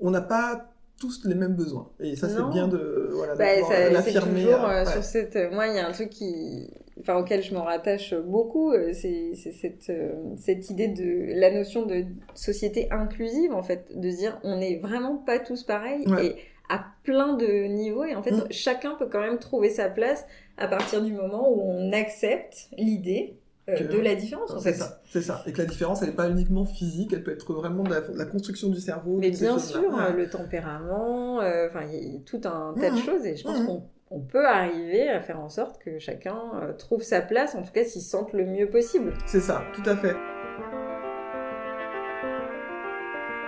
on 0.00 0.10
n'a 0.10 0.20
pas 0.20 0.70
tous 1.00 1.24
les 1.24 1.34
mêmes 1.34 1.54
besoins. 1.54 1.88
Et 2.00 2.14
ça, 2.16 2.28
c'est 2.28 2.42
bien 2.52 2.68
de, 2.68 3.10
voilà, 3.12 3.34
Bah, 3.34 3.44
l'affirmer. 3.90 4.44
euh, 4.46 4.56
euh, 4.56 4.84
ouais. 4.84 4.90
sur 4.90 5.02
cette. 5.02 5.36
Moi, 5.52 5.66
il 5.68 5.74
y 5.74 5.78
a 5.78 5.86
un 5.88 5.92
truc 5.92 6.08
qui, 6.10 6.70
enfin, 7.00 7.16
auquel 7.18 7.42
je 7.42 7.52
me 7.52 7.58
rattache 7.58 8.14
beaucoup, 8.14 8.70
euh, 8.72 8.92
c'est 8.92 9.34
cette 9.34 9.90
euh, 9.90 10.12
cette 10.36 10.70
idée 10.70 10.88
de 10.88 11.38
la 11.38 11.50
notion 11.50 11.84
de 11.84 12.04
société 12.34 12.88
inclusive 12.92 13.52
en 13.52 13.62
fait, 13.62 13.86
de 13.94 14.08
dire 14.08 14.38
on 14.44 14.56
n'est 14.58 14.76
vraiment 14.78 15.16
pas 15.16 15.38
tous 15.40 15.64
pareils 15.64 16.06
Ouais. 16.08 16.26
et 16.26 16.36
à 16.70 16.82
plein 17.02 17.34
de 17.36 17.64
niveaux 17.66 18.04
et 18.04 18.14
en 18.14 18.22
fait 18.22 18.30
Mm. 18.30 18.46
chacun 18.50 18.94
peut 18.94 19.08
quand 19.10 19.20
même 19.20 19.38
trouver 19.38 19.68
sa 19.68 19.88
place 19.90 20.24
à 20.56 20.66
partir 20.68 21.02
du 21.02 21.12
moment 21.12 21.50
où 21.52 21.60
on 21.60 21.92
accepte 21.92 22.68
l'idée 22.78 23.36
euh, 23.68 23.88
de 23.88 23.98
la 24.00 24.14
différence 24.14 24.50
en 24.52 24.58
C'est 24.60 24.72
fait. 24.72 24.78
ça, 24.78 25.00
c'est 25.10 25.22
ça. 25.22 25.42
Et 25.46 25.52
que 25.52 25.58
la 25.58 25.64
différence, 25.66 26.02
elle 26.02 26.10
n'est 26.10 26.14
pas 26.14 26.28
uniquement 26.28 26.64
physique, 26.66 27.12
elle 27.12 27.22
peut 27.22 27.32
être 27.32 27.52
vraiment 27.54 27.82
de 27.82 27.90
la, 27.94 28.00
de 28.02 28.16
la 28.18 28.24
construction 28.26 28.68
du 28.68 28.80
cerveau. 28.80 29.16
Mais 29.18 29.30
bien 29.30 29.58
sûr, 29.58 29.80
Ouais. 29.94 30.12
le 30.12 30.28
tempérament, 30.28 31.40
euh, 31.40 31.68
enfin, 31.68 31.82
il 31.90 32.14
y 32.14 32.16
a 32.16 32.20
tout 32.26 32.40
un 32.44 32.74
tas 32.78 32.90
de 32.90 32.96
Mhm. 32.96 33.02
choses 33.02 33.24
et 33.26 33.36
je 33.36 33.44
pense 33.44 33.60
Mhm. 33.60 33.66
qu'on 33.66 33.82
on 34.10 34.20
peut 34.20 34.46
arriver 34.46 35.08
à 35.08 35.20
faire 35.20 35.40
en 35.40 35.48
sorte 35.48 35.82
que 35.82 35.98
chacun 35.98 36.38
euh, 36.62 36.72
trouve 36.74 37.02
sa 37.02 37.20
place, 37.20 37.54
en 37.54 37.62
tout 37.62 37.72
cas 37.72 37.84
s'y 37.84 38.00
sente 38.00 38.32
le 38.32 38.44
mieux 38.44 38.68
possible. 38.68 39.12
C'est 39.26 39.40
ça, 39.40 39.62
tout 39.72 39.82
à 39.88 39.96
fait. 39.96 40.14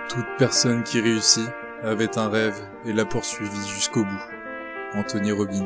Toute 0.09 0.25
personne 0.37 0.83
qui 0.83 0.99
réussit 0.99 1.47
avait 1.83 2.17
un 2.17 2.27
rêve 2.29 2.55
et 2.85 2.91
l'a 2.93 3.05
poursuivi 3.05 3.67
jusqu'au 3.67 4.03
bout. 4.03 4.23
Anthony 4.95 5.31
Robbins. 5.31 5.65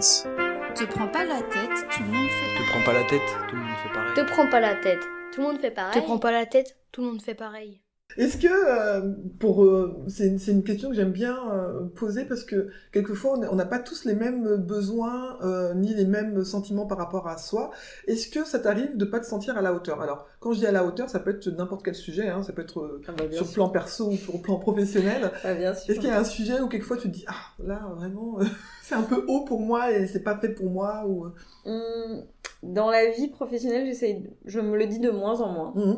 Te 0.76 0.86
prends 0.86 1.08
pas 1.08 1.26
la 1.26 1.42
tête, 1.42 1.70
tout 1.92 2.02
le 2.04 2.10
monde 2.10 2.30
fait. 2.30 2.64
Te 2.64 2.70
prends 2.70 2.84
pas 2.84 2.94
la 2.94 3.04
tête, 3.04 3.22
tout 3.50 3.56
le 3.56 3.62
monde 3.62 3.76
fait 3.84 3.94
pareil. 3.94 4.14
Te 4.16 4.22
prends 4.22 4.48
pas 4.48 4.60
la 4.60 4.76
tête. 4.76 5.00
Tout 5.34 5.42
le 5.42 5.48
monde 5.48 5.60
fait 5.60 5.72
pareil. 5.72 6.02
Te 6.02 6.06
prends 6.06 6.18
pas 6.18 6.32
la 6.32 6.46
tête. 6.46 6.78
Tout 6.92 7.02
le 7.02 7.08
monde 7.08 7.22
fait 7.22 7.36
pareil. 7.36 7.81
Est-ce 8.18 8.38
que, 8.38 8.48
euh, 8.48 9.14
pour, 9.40 9.64
euh, 9.64 10.04
c'est 10.08 10.28
une, 10.28 10.40
c'est 10.40 10.52
une 10.52 10.64
question 10.64 10.90
que 10.90 10.96
j'aime 10.96 11.12
bien 11.12 11.38
euh, 11.52 11.82
poser 11.96 12.26
parce 12.26 12.44
que 12.44 12.70
quelquefois 12.92 13.38
on 13.52 13.56
n'a 13.56 13.66
pas 13.66 13.80
tous 13.80 14.06
les 14.06 14.16
mêmes 14.16 14.56
besoins 14.58 15.38
ni 15.76 15.94
les 15.94 16.06
mêmes 16.06 16.44
sentiments 16.44 16.86
par 16.86 16.98
rapport 16.98 17.28
à 17.28 17.38
soi. 17.38 17.72
Est-ce 18.08 18.28
que 18.28 18.46
ça 18.46 18.60
t'arrive 18.60 18.98
de 18.98 19.06
pas 19.06 19.20
te 19.20 19.26
sentir 19.26 19.58
à 19.58 19.62
la 19.62 19.74
hauteur? 19.74 20.02
Alors, 20.02 20.28
quand 20.40 20.54
je 20.54 20.60
dis 20.60 20.66
à 20.68 20.72
la 20.72 20.86
hauteur, 20.86 21.10
ça 21.10 21.20
peut 21.20 21.32
être 21.32 21.48
n'importe 21.50 21.84
quel 21.84 21.96
sujet, 21.96 22.28
hein, 22.30 22.44
ça 22.44 22.54
peut 22.54 22.62
être 22.62 23.02
Ah 23.08 23.12
bah, 23.18 23.24
sur 23.32 23.46
sûr. 23.46 23.54
plan 23.56 23.70
perso 23.70 24.10
ou 24.10 24.16
sur 24.16 24.42
plan 24.42 24.58
professionnel. 24.58 25.32
Ah, 25.44 25.54
bien 25.54 25.74
sûr. 25.74 25.90
Est-ce 25.92 26.00
qu'il 26.00 26.10
y 26.10 26.12
a 26.12 26.20
un 26.20 26.24
sujet 26.24 26.60
où 26.62 26.68
quelquefois 26.68 26.98
tu 26.98 27.04
te 27.10 27.14
dis 27.14 27.26
ah 27.28 27.34
là 27.64 27.82
vraiment 27.96 28.38
c'est 28.84 28.96
un 28.96 29.02
peu 29.04 29.24
haut 29.28 29.44
pour 29.46 29.60
moi 29.62 29.92
et 29.92 30.08
c'est 30.08 30.22
pas 30.24 30.38
fait 30.38 30.50
pour 30.50 30.70
moi 30.70 31.04
ou 31.08 31.28
Hum, 31.66 32.24
Dans 32.64 32.90
la 32.92 33.10
vie 33.12 33.28
professionnelle, 33.30 33.86
j'essaye, 33.86 34.30
je 34.46 34.60
me 34.60 34.78
le 34.78 34.86
dis 34.88 35.00
de 35.00 35.10
moins 35.10 35.42
en 35.42 35.52
moins. 35.52 35.74
Mhm. 35.76 35.98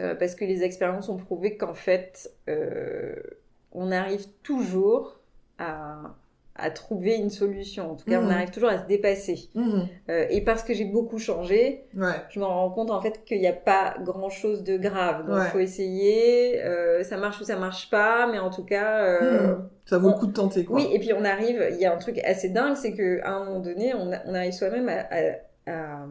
Euh, 0.00 0.14
parce 0.14 0.34
que 0.34 0.44
les 0.44 0.62
expériences 0.62 1.08
ont 1.10 1.18
prouvé 1.18 1.56
qu'en 1.56 1.74
fait, 1.74 2.32
euh, 2.48 3.14
on 3.72 3.92
arrive 3.92 4.26
toujours 4.42 5.20
à, 5.58 6.14
à 6.56 6.70
trouver 6.70 7.16
une 7.16 7.28
solution. 7.30 7.92
En 7.92 7.94
tout 7.96 8.08
cas, 8.08 8.18
Mhm. 8.20 8.26
on 8.26 8.30
arrive 8.30 8.50
toujours 8.50 8.70
à 8.70 8.78
se 8.78 8.86
dépasser. 8.86 9.50
Mhm. 9.54 9.86
Euh, 10.08 10.26
et 10.30 10.40
parce 10.42 10.62
que 10.62 10.72
j'ai 10.74 10.84
beaucoup 10.86 11.18
changé, 11.18 11.84
Ouais. 11.94 12.14
je 12.30 12.40
me 12.40 12.44
rends 12.46 12.70
compte 12.70 12.90
en 12.90 13.00
fait 13.02 13.24
qu'il 13.24 13.40
n'y 13.40 13.46
a 13.46 13.52
pas 13.52 13.94
grand 14.00 14.30
chose 14.30 14.64
de 14.64 14.76
grave. 14.78 15.26
Donc 15.26 15.36
il 15.36 15.40
Ouais. 15.42 15.48
faut 15.48 15.58
essayer, 15.58 16.60
ça 17.04 17.16
marche 17.18 17.40
ou 17.40 17.44
ça 17.44 17.56
marche 17.56 17.90
pas, 17.90 18.26
mais 18.26 18.38
en 18.38 18.50
tout 18.50 18.64
cas. 18.64 19.20
Mhm. 19.20 19.68
Ça 19.86 19.98
vaut 19.98 20.08
on- 20.08 20.12
le 20.12 20.18
coup 20.18 20.26
de 20.28 20.32
tenter 20.32 20.64
quoi. 20.64 20.76
Oui, 20.76 20.88
et 20.92 20.98
puis 20.98 21.12
on 21.12 21.24
arrive, 21.24 21.66
il 21.72 21.78
y 21.78 21.84
a 21.84 21.92
un 21.94 21.98
truc 21.98 22.18
assez 22.24 22.48
dingue, 22.48 22.76
c'est 22.76 22.94
qu'à 22.94 23.28
un 23.28 23.44
moment 23.44 23.60
donné, 23.60 23.92
on, 23.94 24.10
arrive 24.34 24.52
soi-même 24.52 24.88
à, 24.88 25.00
à, 25.10 25.72
à- 25.72 26.06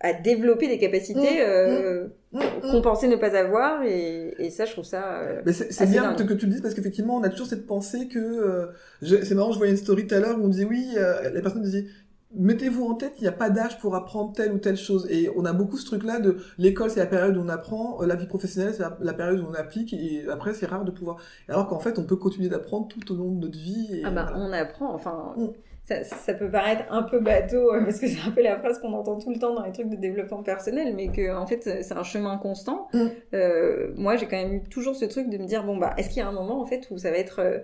à 0.00 0.12
développer 0.14 0.66
des 0.68 0.78
capacités 0.78 1.20
Mmh, 1.20 1.46
euh, 1.46 2.06
Mhm, 2.32 2.40
mhm. 2.42 2.70
qu'on 2.70 2.80
pensait 2.82 3.08
ne 3.08 3.16
pas 3.16 3.36
avoir, 3.36 3.82
et, 3.82 4.34
et 4.38 4.50
ça, 4.50 4.64
je 4.64 4.72
trouve 4.72 4.84
ça. 4.84 5.20
euh, 5.20 5.42
Mais 5.44 5.52
c'est 5.52 5.86
bien 5.86 6.12
dingue. 6.14 6.26
que 6.28 6.34
tu 6.34 6.46
le 6.46 6.52
dises 6.52 6.62
parce 6.62 6.74
qu'effectivement, 6.74 7.16
on 7.16 7.22
a 7.22 7.28
toujours 7.28 7.46
cette 7.48 7.66
pensée 7.66 8.08
que. 8.08 8.18
euh, 8.18 8.66
je- 9.02 9.22
c'est 9.24 9.34
marrant, 9.34 9.52
je 9.52 9.58
voyais 9.58 9.72
une 9.72 9.78
story 9.78 10.06
tout 10.06 10.14
à 10.14 10.20
l'heure 10.20 10.38
où 10.38 10.44
on 10.44 10.48
disait 10.48 10.64
oui, 10.64 10.86
euh, 10.96 11.30
la 11.30 11.40
personne 11.42 11.62
disait 11.62 11.86
mettez-vous 12.32 12.84
en 12.86 12.94
tête, 12.94 13.14
il 13.18 13.22
n'y 13.22 13.28
a 13.28 13.32
pas 13.32 13.50
d'âge 13.50 13.78
pour 13.80 13.96
apprendre 13.96 14.32
telle 14.32 14.52
ou 14.52 14.58
telle 14.58 14.76
chose. 14.76 15.08
Et 15.10 15.28
on 15.36 15.44
a 15.44 15.52
beaucoup 15.52 15.76
ce 15.76 15.84
truc-là 15.86 16.20
de 16.20 16.36
l'école, 16.58 16.88
c'est 16.88 17.00
la 17.00 17.06
période 17.06 17.36
où 17.36 17.40
on 17.40 17.48
apprend, 17.48 18.00
euh, 18.00 18.06
la 18.06 18.14
vie 18.14 18.26
professionnelle, 18.26 18.72
c'est 18.72 18.82
la, 18.84 18.96
la 19.00 19.12
période 19.12 19.40
où 19.40 19.46
on 19.50 19.54
applique, 19.54 19.92
et 19.92 20.22
après, 20.30 20.54
c'est 20.54 20.66
rare 20.66 20.84
de 20.84 20.92
pouvoir. 20.92 21.16
Alors 21.48 21.66
qu'en 21.66 21.80
fait, 21.80 21.98
on 21.98 22.04
peut 22.04 22.14
continuer 22.14 22.48
d'apprendre 22.48 22.86
tout 22.86 23.12
au 23.12 23.16
long 23.16 23.32
de 23.32 23.40
notre 23.46 23.58
vie. 23.58 23.88
Et 23.92 24.02
Ah 24.04 24.10
bah, 24.12 24.28
voilà. 24.30 24.38
on 24.46 24.52
apprend, 24.52 24.94
enfin. 24.94 25.34
Mm. 25.36 25.48
Ça, 25.90 26.04
ça 26.04 26.34
peut 26.34 26.48
paraître 26.48 26.84
un 26.90 27.02
peu 27.02 27.18
bateau, 27.18 27.74
euh, 27.74 27.82
parce 27.82 27.98
que 27.98 28.06
c'est 28.06 28.20
un 28.24 28.30
peu 28.30 28.42
la 28.42 28.56
phrase 28.60 28.78
qu'on 28.78 28.92
entend 28.92 29.18
tout 29.18 29.30
le 29.30 29.40
temps 29.40 29.54
dans 29.54 29.64
les 29.64 29.72
trucs 29.72 29.88
de 29.88 29.96
développement 29.96 30.44
personnel, 30.44 30.94
mais 30.94 31.08
que 31.08 31.34
en 31.34 31.48
fait 31.48 31.82
c'est 31.82 31.96
un 31.96 32.04
chemin 32.04 32.38
constant. 32.38 32.86
Mm. 32.92 33.06
Euh, 33.34 33.88
moi 33.96 34.14
j'ai 34.14 34.26
quand 34.26 34.36
même 34.36 34.52
eu 34.52 34.62
toujours 34.62 34.94
ce 34.94 35.04
truc 35.04 35.28
de 35.28 35.36
me 35.36 35.46
dire, 35.46 35.64
bon 35.64 35.76
bah, 35.78 35.94
est-ce 35.96 36.08
qu'il 36.08 36.18
y 36.18 36.20
a 36.20 36.28
un 36.28 36.32
moment 36.32 36.60
en 36.60 36.66
fait 36.66 36.86
où 36.92 36.98
ça 36.98 37.10
va 37.10 37.16
être 37.16 37.40
euh, 37.40 37.58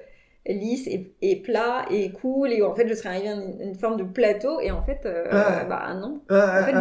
lisse 0.48 0.86
et, 0.86 1.12
et 1.22 1.36
plat 1.42 1.84
et 1.90 2.10
cool, 2.12 2.52
et 2.52 2.62
où 2.62 2.66
en 2.66 2.74
fait 2.74 2.86
je 2.88 2.94
serai 2.94 3.08
arrivée 3.10 3.28
à 3.28 3.32
une, 3.34 3.60
une 3.60 3.74
forme 3.74 3.96
de 3.96 4.04
plateau, 4.04 4.60
et 4.60 4.70
en 4.70 4.82
fait, 4.82 5.00
euh, 5.04 5.24
bah 5.68 5.94
non, 5.94 6.20
Ah, 6.28 6.60
en 6.62 6.64
fait, 6.64 6.72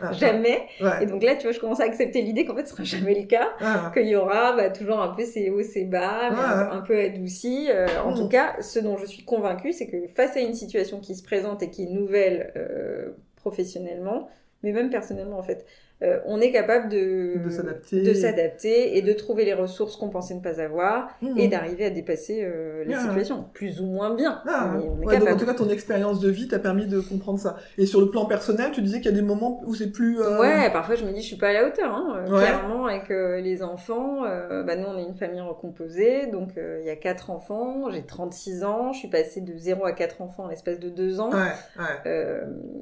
ah, 0.00 0.12
jamais. 0.12 0.62
Et 1.00 1.06
donc 1.06 1.22
là, 1.22 1.36
tu 1.36 1.42
vois, 1.42 1.52
je 1.52 1.60
commence 1.60 1.80
à 1.80 1.84
accepter 1.84 2.22
l'idée 2.22 2.44
qu'en 2.44 2.54
fait 2.56 2.64
ce 2.66 2.72
sera 2.72 2.84
jamais 2.84 3.14
le 3.20 3.26
cas 3.26 3.48
qu'il 3.92 4.06
y 4.06 4.16
aura 4.16 4.56
bah, 4.56 4.70
toujours 4.70 5.00
un 5.00 5.08
peu 5.08 5.24
ces 5.24 5.50
hauts, 5.50 5.62
ces 5.62 5.84
bas, 5.84 6.30
mais 6.30 6.74
un 6.76 6.80
peu 6.80 6.98
adouci. 6.98 7.68
Euh, 7.70 7.86
en 8.04 8.12
Mm. 8.12 8.16
tout 8.16 8.28
cas, 8.28 8.56
ce 8.60 8.78
dont 8.78 8.96
je 8.96 9.06
suis 9.06 9.24
convaincue, 9.24 9.72
c'est 9.72 9.86
que 9.86 9.96
face 10.14 10.36
à 10.36 10.40
une 10.40 10.54
situation 10.54 11.00
qui 11.00 11.14
se 11.14 11.22
présente 11.22 11.62
et 11.62 11.70
qui 11.70 11.84
est 11.84 11.90
nouvelle 11.90 12.52
euh, 12.56 13.10
professionnellement, 13.36 14.28
mais 14.62 14.72
même 14.72 14.90
personnellement 14.90 15.38
en 15.38 15.42
fait, 15.42 15.64
euh, 16.02 16.18
on 16.26 16.40
est 16.40 16.50
capable 16.50 16.88
de, 16.88 17.38
De 17.44 17.50
s'adapter. 17.50 18.02
de 18.02 18.14
s'adapter 18.14 18.96
et 18.96 19.02
de 19.02 19.12
trouver 19.12 19.44
les 19.44 19.54
ressources 19.54 19.96
qu'on 19.96 20.08
pensait 20.10 20.34
ne 20.34 20.40
pas 20.40 20.60
avoir 20.60 21.08
Mhm. 21.22 21.38
et 21.38 21.48
d'arriver 21.48 21.84
à 21.84 21.90
dépasser 21.90 22.42
euh, 22.42 22.84
les 22.84 22.94
Ouais. 22.94 23.00
situations, 23.00 23.44
plus 23.54 23.80
ou 23.80 23.86
moins 23.86 24.14
bien. 24.14 24.40
Ah, 24.46 24.72
mais 24.74 24.80
on 24.88 24.96
est 25.02 25.06
ouais, 25.06 25.14
donc 25.18 25.24
capable. 25.26 25.30
en 25.32 25.36
tout 25.38 25.46
cas, 25.46 25.54
ton 25.54 25.68
expérience 25.70 26.20
de 26.20 26.28
vie 26.30 26.48
t'a 26.48 26.58
permis 26.58 26.86
de 26.86 27.00
comprendre 27.00 27.38
ça. 27.38 27.56
Et 27.78 27.86
sur 27.86 28.00
le 28.00 28.10
plan 28.10 28.24
personnel, 28.26 28.70
tu 28.72 28.82
disais 28.82 29.00
qu'il 29.00 29.10
y 29.10 29.14
a 29.14 29.16
des 29.16 29.26
moments 29.26 29.62
où 29.66 29.74
c'est 29.74 29.90
plus. 29.92 30.20
euh, 30.20 30.38
Ouais, 30.40 30.70
parfois 30.72 30.94
je 30.96 31.04
me 31.04 31.12
dis 31.12 31.20
je 31.22 31.26
suis 31.26 31.36
pas 31.36 31.48
à 31.48 31.52
la 31.52 31.66
hauteur, 31.66 31.92
hein, 31.94 32.16
euh, 32.26 32.30
Ouais. 32.32 32.38
clairement 32.40 32.86
avec 32.86 33.10
euh, 33.10 33.40
les 33.40 33.62
enfants. 33.62 34.22
bah, 34.66 34.76
nous 34.76 34.86
on 34.86 34.98
est 34.98 35.02
une 35.04 35.14
famille 35.14 35.40
recomposée, 35.40 36.26
donc 36.26 36.50
il 36.56 36.84
y 36.86 36.90
a 36.90 36.96
quatre 36.96 37.30
enfants, 37.30 37.90
j'ai 37.90 38.02
36 38.02 38.64
ans, 38.64 38.92
je 38.92 38.98
suis 38.98 39.08
passée 39.08 39.40
de 39.40 39.56
0 39.56 39.84
à 39.84 39.92
4 39.92 40.20
enfants 40.22 40.44
en 40.44 40.48
l'espace 40.48 40.78
de 40.80 40.88
2 40.88 41.20
ans. 41.20 41.30
Ouais, 41.30 41.52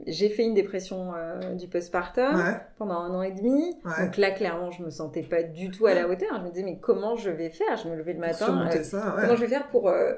j'ai 0.07 0.29
fait 0.29 0.43
une 0.45 0.55
dépression 0.55 1.13
du 1.59 1.67
postpartum 1.69 2.43
pendant 2.79 2.99
un 3.01 3.10
an 3.15 3.23
et 3.23 3.33
demi. 3.33 3.77
Ouais. 3.85 4.05
Donc 4.07 4.17
là 4.17 4.31
clairement 4.31 4.71
je 4.71 4.83
me 4.83 4.91
sentais 4.91 5.23
pas 5.23 5.43
du 5.43 5.71
tout 5.71 5.87
à 5.87 5.95
la 5.95 6.09
hauteur. 6.09 6.31
Je 6.39 6.45
me 6.45 6.51
disais 6.51 6.65
mais 6.65 6.79
comment 6.81 7.17
je 7.17 7.31
vais 7.31 7.51
faire? 7.51 7.77
Je 7.77 7.89
me 7.89 7.97
levais 7.97 8.13
le 8.15 8.21
matin. 8.21 8.69
euh, 8.73 8.83
ça, 8.83 9.15
ouais. 9.17 9.23
Comment 9.23 9.37
je 9.37 9.41
vais 9.43 9.49
faire 9.49 9.69
pour 9.69 9.89
euh, 9.89 10.13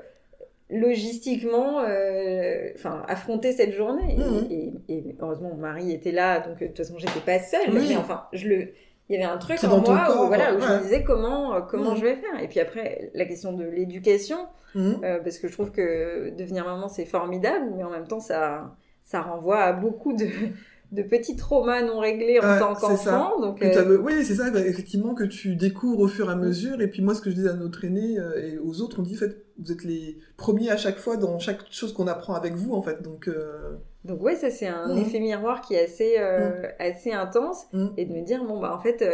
logistiquement 0.71 1.81
euh, 1.81 2.71
enfin 2.75 3.03
affronter 3.09 3.53
cette 3.53 3.73
journée? 3.73 4.15
Et- 4.15 4.19
Mhm. 4.19 4.47
et, 4.51 4.73
et 4.89 5.17
heureusement 5.21 5.51
mon 5.51 5.57
mari 5.57 5.93
était 5.93 6.13
là 6.13 6.41
donc 6.41 6.59
de 6.61 6.67
toute 6.67 6.79
façon 6.79 6.95
j'étais 6.99 7.21
pas 7.21 7.39
seule 7.39 7.71
Oui. 7.73 7.87
mais 7.91 7.97
enfin 7.97 8.25
je 8.33 8.49
le 8.49 8.69
il 9.09 9.17
y 9.21 9.23
avait 9.23 9.31
un 9.31 9.37
truc 9.37 9.63
en 9.65 9.81
moi 9.81 10.05
corps, 10.07 10.25
où, 10.25 10.27
voilà, 10.29 10.55
où 10.55 10.61
je 10.61 10.67
me 10.67 10.83
disais 10.85 11.03
comment, 11.03 11.61
comment 11.63 11.91
Mhm. 11.91 11.97
je 11.99 12.03
vais 12.03 12.17
faire? 12.17 12.41
Et 12.43 12.49
puis 12.49 12.61
après, 12.61 13.11
la 13.15 13.27
question 13.27 13.53
de 13.53 13.65
l'éducation, 13.65 14.39
Mhm. 14.75 15.01
euh, 15.05 15.19
parce 15.19 15.39
que 15.39 15.49
je 15.49 15.53
trouve 15.53 15.71
que 15.71 16.31
devenir 16.31 16.65
maman, 16.65 16.89
c'est 16.89 17.05
formidable, 17.05 17.73
mais 17.77 17.83
en 17.85 17.91
même 17.91 18.07
temps, 18.07 18.21
ça, 18.21 18.75
ça 19.03 19.21
renvoie 19.21 19.59
à 19.59 19.73
beaucoup 19.75 20.15
de, 20.15 20.25
de 20.93 21.03
petits 21.03 21.37
traumas 21.37 21.83
non 21.83 21.99
réglés 21.99 22.39
en 22.39 22.43
Ouais, 22.53 22.59
tant 22.59 22.75
qu'enfant. 22.75 23.41
Donc, 23.41 23.63
euh, 23.63 23.99
Oui, 23.99 24.25
c'est 24.25 24.35
ça, 24.35 24.51
bah, 24.51 24.61
effectivement, 24.61 25.15
que 25.15 25.25
tu 25.25 25.57
découvres 25.57 26.01
au 26.01 26.09
fur 26.09 26.29
et 26.29 26.33
à 26.33 26.37
mesure. 26.37 26.81
Et 26.81 26.87
puis 26.89 27.03
moi, 27.03 27.15
ce 27.15 27.21
que 27.23 27.31
je 27.31 27.35
disais 27.35 27.49
à 27.49 27.55
notre 27.55 27.85
aîné 27.85 28.19
euh, 28.19 28.47
et 28.47 28.59
aux 28.59 28.81
autres, 28.83 29.01
on 29.01 29.03
dit, 29.03 29.15
en 29.15 29.19
fait, 29.19 29.45
vous 29.59 29.73
êtes 29.73 29.85
les 29.85 30.19
premiers 30.37 30.71
à 30.71 30.77
chaque 30.77 30.99
fois 30.99 31.17
dans 31.17 31.39
chaque 31.39 31.61
chose 31.71 31.93
qu'on 31.95 32.07
apprend 32.07 32.35
avec 32.35 32.55
vous, 32.55 32.75
en 32.75 32.83
fait. 32.83 33.01
Donc, 33.03 33.27
euh, 33.29 33.77
Donc 34.05 34.23
ouais, 34.23 34.37
ça 34.37 34.51
c'est 34.51 34.67
un 34.67 34.89
Mhm. 34.95 34.99
effet 35.03 35.21
miroir 35.21 35.61
qui 35.63 35.75
est 35.75 35.85
assez, 35.85 36.17
euh, 36.19 36.63
assez 36.79 37.13
intense 37.13 37.67
Mhm. 37.73 37.93
et 37.97 38.05
de 38.05 38.13
me 38.13 38.21
dire 38.23 38.45
bon 38.45 38.59
bah 38.61 38.75
en 38.77 38.81
fait 38.81 39.05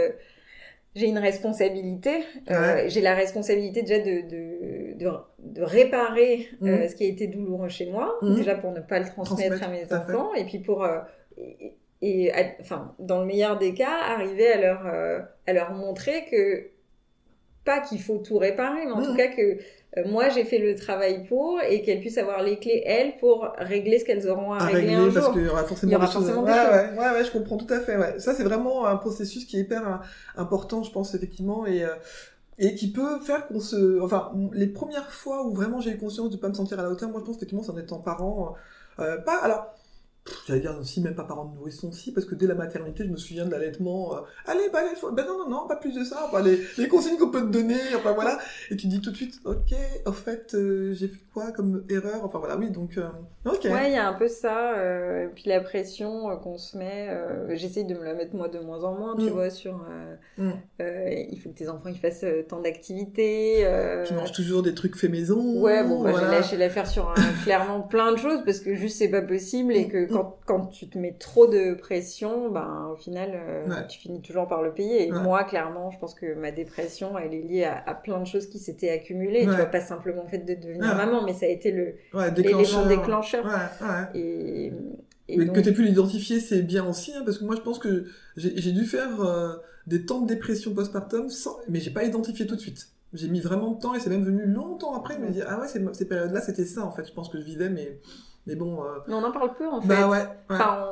j'ai 0.95 1.07
une 1.07 1.19
responsabilité, 1.19 2.25
euh, 2.51 2.55
Ouais. 2.75 2.89
j'ai 2.89 3.01
la 3.03 3.15
responsabilité 3.15 3.83
déjà 3.83 3.99
de, 3.99 4.23
de, 4.29 4.99
de, 4.99 5.11
de 5.41 5.63
réparer 5.63 6.49
euh, 6.63 6.89
ce 6.89 6.95
qui 6.97 7.05
a 7.05 7.07
été 7.09 7.27
douloureux 7.29 7.69
chez 7.69 7.91
moi, 7.91 8.19
déjà 8.23 8.55
pour 8.55 8.73
ne 8.73 8.81
pas 8.81 8.99
le 8.99 9.05
transmettre, 9.05 9.59
Transmettre, 9.59 9.65
à 9.65 9.69
mes 9.69 9.93
à 9.93 10.03
enfants 10.03 10.35
et 10.35 10.45
puis 10.45 10.59
pour 10.59 10.83
euh, 10.83 10.99
et, 11.39 11.75
et 12.03 12.33
à- 12.33 12.55
enfin 12.61 12.95
dans 12.99 13.21
le 13.21 13.27
meilleur 13.27 13.59
des 13.59 13.75
cas 13.75 13.91
arriver 14.09 14.53
à 14.53 14.61
leur 14.61 14.87
euh, 14.87 15.21
à 15.47 15.53
leur 15.53 15.73
montrer 15.73 16.25
que 16.31 16.71
pas 17.65 17.81
qu'il 17.81 18.01
faut 18.01 18.19
tout 18.19 18.39
réparer, 18.39 18.87
mais 18.87 18.93
en 18.93 19.03
tout 19.03 19.15
cas 19.15 19.29
que 19.29 19.43
euh, 19.43 20.05
moi 20.07 20.29
j'ai 20.31 20.45
fait 20.45 20.59
le 20.59 20.75
travail 20.75 21.25
pour 21.27 21.61
et 21.63 21.83
qu'elles 21.83 22.01
puissent 22.01 22.19
avoir 22.19 22.43
les 22.43 22.59
clés 22.59 22.83
elles 22.87 23.17
pour 23.19 23.49
régler 23.59 23.99
ce 23.99 24.05
qu'elles 24.07 24.29
auront 24.29 24.53
à, 24.53 24.59
à 24.59 24.67
régler, 24.67 24.97
régler, 24.97 24.97
un 24.97 25.11
parce 25.13 25.27
jour. 25.27 25.35
qu'il 25.35 25.43
y 25.45 25.49
aura 25.49 25.65
forcément 25.65 25.91
Il 25.91 25.93
y 25.93 25.97
aura 25.97 26.07
des 26.07 26.13
choses. 26.13 26.27
forcément 26.27 26.43
des 26.43 26.53
ouais, 26.53 26.59
choses. 26.59 26.71
ouais, 26.73 26.99
ouais, 26.99 27.11
ouais, 27.13 27.25
je 27.25 27.31
comprends 27.33 27.57
tout 27.59 27.73
à 27.73 27.81
fait. 27.81 27.97
Ouais. 27.97 28.19
Ça, 28.21 28.35
c'est 28.35 28.43
vraiment 28.45 28.87
un 28.87 28.97
processus 28.97 29.45
qui 29.45 29.57
est 29.59 29.61
hyper 29.61 29.87
euh, 29.87 29.97
important, 30.37 30.83
je 30.83 30.91
pense, 30.93 31.15
effectivement, 31.15 31.67
et, 31.67 31.85
euh, 31.85 31.95
et 32.59 32.75
qui 32.75 32.93
peut 32.93 33.21
faire 33.21 33.47
qu'on 33.49 33.61
se. 33.61 34.01
Enfin, 34.03 34.33
les 34.53 34.67
premières 34.69 35.11
fois 35.13 35.47
où 35.47 35.55
vraiment 35.55 35.81
j'ai 35.81 35.91
eu 35.93 35.99
conscience 35.99 36.31
de 36.31 36.37
pas 36.37 36.49
me 36.49 36.55
sentir 36.55 36.79
à 36.81 36.83
la 36.85 36.91
hauteur, 36.91 37.11
moi, 37.11 37.21
je 37.21 37.27
pense 37.27 37.37
effectivement, 37.37 37.63
c'est 37.65 37.73
en 37.73 37.79
étant 37.79 38.01
parent. 38.01 38.55
euh, 39.01 39.19
pas. 39.19 39.37
Alors. 39.39 39.75
J'allais 40.47 40.61
dire 40.61 40.77
aussi 40.81 41.01
même 41.01 41.15
pas 41.15 41.25
parents 41.25 41.45
de 41.47 41.55
nourrisson 41.57 41.93
si 41.93 42.13
parce 42.13 42.27
que 42.27 42.35
dès 42.35 42.47
la 42.47 42.55
maternité 42.55 43.05
je 43.05 43.11
me 43.11 43.17
souviens 43.17 43.45
de 43.47 43.51
l'allaitement 43.51 44.15
euh, 44.17 44.21
allez 44.47 44.69
bah, 44.73 44.81
allez, 44.81 44.91
bah 45.15 45.25
non 45.27 45.39
non 45.39 45.49
non 45.49 45.67
pas 45.69 45.77
plus 45.77 45.95
de 45.95 46.05
ça 46.05 46.25
enfin, 46.29 46.43
les, 46.43 46.59
les 46.79 46.89
consignes 46.89 47.17
qu'on 47.19 47.31
peut 47.31 47.43
te 47.43 47.51
donner 47.51 47.77
enfin 47.97 48.13
voilà 48.13 48.39
et 48.71 48.77
tu 48.77 48.87
dis 48.87 49.01
tout 49.01 49.11
de 49.11 49.17
suite 49.17 49.41
ok 49.45 49.75
en 50.07 50.13
fait 50.13 50.55
euh, 50.55 50.93
j'ai 50.95 51.09
fait 51.09 51.21
quoi 51.33 51.53
comme 51.53 51.85
erreur? 51.89 52.25
Enfin 52.25 52.39
voilà 52.39 52.57
oui 52.57 52.71
donc 52.71 52.99
euh, 52.99 53.07
ok 53.45 53.65
ouais 53.65 53.91
il 53.91 53.93
y 53.95 53.97
a 53.97 54.09
un 54.09 54.15
peu 54.15 54.29
ça 54.29 54.73
et 55.23 55.29
puis 55.35 55.45
la 55.47 55.61
pression 55.61 56.37
qu'on 56.39 56.59
se 56.59 56.77
met 56.77 57.09
j'essaye 57.55 57.85
de 57.85 57.95
me 57.95 58.05
la 58.05 58.15
mettre 58.15 58.35
moi 58.35 58.49
de 58.49 58.59
moins 58.59 58.85
en 58.85 58.95
moins 58.95 59.17
tu 59.17 59.23
Mm. 59.27 59.29
vois 59.31 59.51
sur 59.51 59.85
Mm. 60.39 60.51
il 60.81 61.41
faut 61.43 61.51
que 61.51 61.55
tes 61.59 61.69
enfants 61.69 61.89
ils 61.89 61.99
fassent 61.99 62.25
tant 62.49 62.61
d'activités 62.61 63.67
tu 64.07 64.15
manges 64.15 64.33
toujours 64.33 64.63
des 64.63 64.75
trucs 64.75 64.97
faits 64.97 65.11
maison 65.11 65.61
ouais 65.63 65.83
bon 65.85 66.03
bah, 66.03 66.11
voilà. 66.11 66.27
j'ai 66.31 66.37
lâché 66.37 66.57
l'affaire 66.57 66.87
sur 66.87 67.09
un- 67.11 67.15
clairement 67.45 67.81
plein 67.83 68.13
de 68.13 68.17
choses 68.19 68.41
parce 68.45 68.61
que 68.61 68.75
juste 68.75 68.99
c'est 68.99 69.09
pas 69.09 69.23
possible 69.23 69.75
et 69.75 69.89
que 69.89 69.99
Mm. 70.09 70.09
Quand, 70.23 70.37
quand 70.47 70.67
tu 70.67 70.89
te 70.89 70.99
mets 70.99 71.13
trop 71.19 71.47
de 71.47 71.75
pression 71.75 72.51
ben 72.51 72.91
au 72.93 72.97
final 72.97 73.31
euh, 73.35 73.67
Ouais. 73.69 73.87
tu 73.89 73.99
finis 73.99 74.21
toujours 74.23 74.47
par 74.49 74.63
le 74.63 74.73
payer 74.73 75.09
et 75.09 75.13
Ouais. 75.13 75.21
moi 75.21 75.45
clairement 75.45 75.91
je 75.91 75.99
pense 75.99 76.15
que 76.15 76.35
ma 76.35 76.51
dépression 76.51 77.17
elle 77.19 77.35
est 77.35 77.43
liée 77.43 77.65
à, 77.65 77.83
à 77.87 77.95
plein 77.95 78.19
de 78.21 78.27
choses 78.27 78.47
qui 78.49 78.59
s'étaient 78.59 78.91
accumulées 78.91 79.41
tu 79.43 79.51
vois 79.51 79.67
pas 79.67 79.81
simplement 79.81 80.23
le 80.25 80.29
fait 80.29 80.39
de 80.39 80.55
devenir 80.55 80.95
maman 80.97 81.23
mais 81.25 81.33
ça 81.35 81.47
a 81.47 81.49
été 81.49 81.71
l'élément 81.71 82.31
déclencheur. 82.87 82.87
déclencheur 82.89 83.47
et, 84.15 84.73
et 85.29 85.37
Mais 85.37 85.45
donc- 85.45 85.57
que 85.57 85.61
tu 85.61 85.69
aies 85.69 85.73
pu 85.73 85.83
l'identifier, 85.85 86.41
c'est 86.41 86.63
bien 86.63 86.89
aussi, 86.89 87.13
hein, 87.15 87.23
parce 87.25 87.39
que 87.39 87.45
moi 87.45 87.55
je 87.55 87.61
pense 87.61 87.79
que 87.79 88.07
j'ai 88.37 88.57
j'ai 88.57 88.73
dû 88.73 88.85
faire 88.85 89.21
euh, 89.21 89.57
des 89.87 90.07
temps 90.07 90.23
de 90.23 90.27
dépression 90.27 90.73
postpartum, 90.75 91.29
sans... 91.29 91.59
mais 91.69 91.81
j'ai 91.81 91.91
pas 91.91 92.05
identifié 92.05 92.47
tout 92.47 92.57
de 92.57 92.61
suite. 92.61 92.89
J'ai 93.15 93.29
mis 93.29 93.41
vraiment 93.41 93.71
de 93.73 93.81
temps 93.81 93.95
et 93.95 94.01
c'est 94.01 94.11
même 94.11 94.25
venu 94.25 94.45
longtemps 94.47 94.95
après 94.95 95.17
de 95.17 95.23
me 95.23 95.31
dire 95.31 95.47
ah 95.49 95.61
ouais 95.61 95.69
ces, 95.69 95.83
ces 95.93 96.07
périodes-là 96.07 96.41
c'était 96.41 96.65
ça 96.67 96.83
en 96.85 96.93
fait. 96.93 97.07
Je 97.07 97.13
pense 97.13 97.29
que 97.29 97.39
je 97.39 97.45
vivais 97.45 97.69
mais 97.71 97.99
mais 98.49 98.57
bon. 98.57 98.83
euh, 98.83 98.87
mais 99.07 99.15
on 99.15 99.23
en 99.23 99.31
parle 99.31 99.55
peu 99.55 99.69
en 99.69 99.81
fait 99.81 99.87
Bah 99.89 100.09
ouais. 100.09 100.17
ouais. 100.19 100.25
Enfin, 100.51 100.89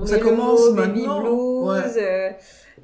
on 0.00 0.06
Ça 0.06 0.18
commence 0.18 0.60
mot 0.70 0.72
maintenant. 0.74 1.20
blues. 1.20 1.68
Ouais. 1.68 2.02
euh, 2.02 2.30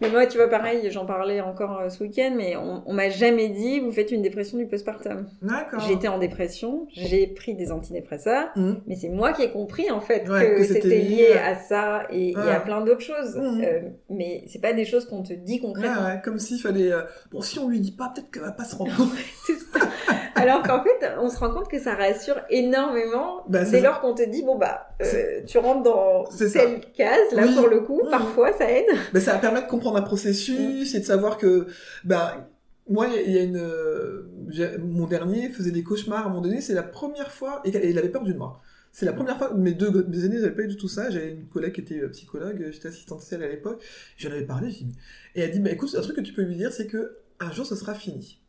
mais 0.02 0.10
moi, 0.10 0.26
tu 0.26 0.36
vois, 0.36 0.48
pareil, 0.48 0.90
j'en 0.90 1.06
parlais 1.06 1.40
encore 1.40 1.80
euh, 1.80 1.88
ce 1.88 2.02
week-end, 2.02 2.34
mais 2.36 2.54
on, 2.54 2.82
on 2.84 2.92
m'a 2.92 3.08
jamais 3.08 3.48
dit 3.48 3.80
vous 3.80 3.90
faites 3.92 4.10
une 4.10 4.20
dépression 4.20 4.58
du 4.58 4.66
postpartum. 4.66 5.26
D'accord. 5.40 5.80
J'étais 5.80 6.08
en 6.08 6.18
dépression, 6.18 6.86
j'ai 6.92 7.26
pris 7.28 7.54
des 7.54 7.72
antidépresseurs, 7.72 8.48
Mhm. 8.56 8.82
mais 8.86 8.94
c'est 8.96 9.08
moi 9.08 9.32
qui 9.32 9.40
ai 9.42 9.50
compris 9.50 9.90
en 9.90 10.00
fait 10.02 10.28
Ouais, 10.28 10.40
que, 10.50 10.56
que 10.58 10.64
c'était 10.64 10.98
lié 10.98 11.32
à- 11.42 11.54
ça 11.54 12.02
et, 12.10 12.36
à 12.36 12.60
plein 12.60 12.82
d'autres 12.82 13.00
choses. 13.00 13.36
Mhm. 13.36 13.62
Euh, 13.64 13.80
mais 14.10 14.44
c'est 14.48 14.60
pas 14.60 14.74
des 14.74 14.84
choses 14.84 15.06
qu'on 15.06 15.22
te 15.22 15.32
dit 15.32 15.60
concrètement. 15.60 16.04
ouais, 16.08 16.20
comme 16.22 16.38
s'il 16.38 16.60
fallait. 16.60 16.92
euh, 16.92 17.00
Bon, 17.32 17.40
si 17.40 17.58
on 17.58 17.68
lui 17.70 17.80
dit 17.80 17.92
pas, 17.92 18.12
peut-être 18.14 18.30
qu'elle 18.30 18.42
va 18.42 18.52
pas 18.52 18.64
se 18.64 18.76
rendre 18.76 18.94
compte. 18.94 19.12
C'est 19.46 19.54
ça. 19.54 19.86
Alors 20.36 20.62
qu'en 20.62 20.82
fait, 20.82 21.10
on 21.20 21.28
se 21.28 21.38
rend 21.38 21.50
compte 21.50 21.68
que 21.68 21.78
ça 21.78 21.94
rassure 21.94 22.36
énormément 22.50 23.42
Bah, 23.48 23.64
c'est 23.64 23.72
dès 23.72 23.78
ça. 23.78 23.84
lors 23.84 24.00
qu'on 24.00 24.14
te 24.14 24.22
dit 24.22 24.42
bon 24.42 24.56
bah 24.56 24.88
euh, 25.02 25.40
tu 25.46 25.58
rentres 25.58 25.82
dans 25.82 26.30
ça. 26.30 26.48
telle 26.48 26.80
case 26.92 27.32
là 27.32 27.42
Oui. 27.46 27.54
pour 27.56 27.68
le 27.68 27.80
coup. 27.80 28.02
Parfois 28.10 28.52
ça 28.52 28.70
aide. 28.70 28.86
Mais 29.12 29.20
ça 29.20 29.32
va 29.32 29.38
permettre 29.38 29.66
de 29.66 29.70
comprendre 29.70 29.96
un 29.96 30.02
processus 30.02 30.94
et 30.94 31.00
de 31.00 31.04
savoir 31.04 31.38
que, 31.38 31.66
ben, 32.04 32.46
moi, 32.88 33.08
il 33.08 33.32
y 33.32 33.38
a 33.38 33.42
une, 33.42 33.56
euh, 33.56 34.30
mon 34.80 35.06
dernier 35.06 35.48
faisait 35.48 35.72
des 35.72 35.82
cauchemars 35.82 36.20
à 36.20 36.26
un 36.26 36.28
moment 36.28 36.40
donné, 36.42 36.60
c'est 36.60 36.74
la 36.74 36.84
première 36.84 37.32
fois, 37.32 37.60
et, 37.64 37.70
il 37.90 37.98
avait 37.98 38.10
peur 38.10 38.22
du 38.22 38.34
noir. 38.34 38.62
C'est 38.92 39.04
la 39.06 39.12
première 39.12 39.36
fois, 39.36 39.52
mes 39.54 39.72
deux 39.72 39.90
mes 40.08 40.24
aînés 40.24 40.36
n'avaient 40.36 40.54
pas 40.54 40.62
eu 40.62 40.68
du 40.68 40.76
tout 40.76 40.88
ça, 40.88 41.10
j'avais 41.10 41.32
une 41.32 41.48
collègue 41.48 41.72
qui 41.74 41.80
était 41.80 42.00
euh, 42.00 42.08
psychologue, 42.08 42.68
j'étais 42.70 42.88
assistante 42.88 43.20
sociale 43.20 43.42
à 43.42 43.48
l'époque, 43.48 43.82
j'en 44.16 44.30
avais 44.30 44.46
parlé, 44.46 44.68
dit, 44.68 44.86
et 45.34 45.40
elle 45.40 45.50
dit, 45.50 45.60
bah 45.60 45.70
écoute, 45.70 45.94
un 45.98 46.00
truc 46.00 46.16
que 46.16 46.20
tu 46.20 46.32
peux 46.32 46.42
lui 46.42 46.56
dire, 46.56 46.72
c'est 46.72 46.86
que 46.86 47.16
un 47.40 47.50
jour, 47.52 47.66
ce 47.66 47.74
sera 47.74 47.94
fini. 47.94 48.40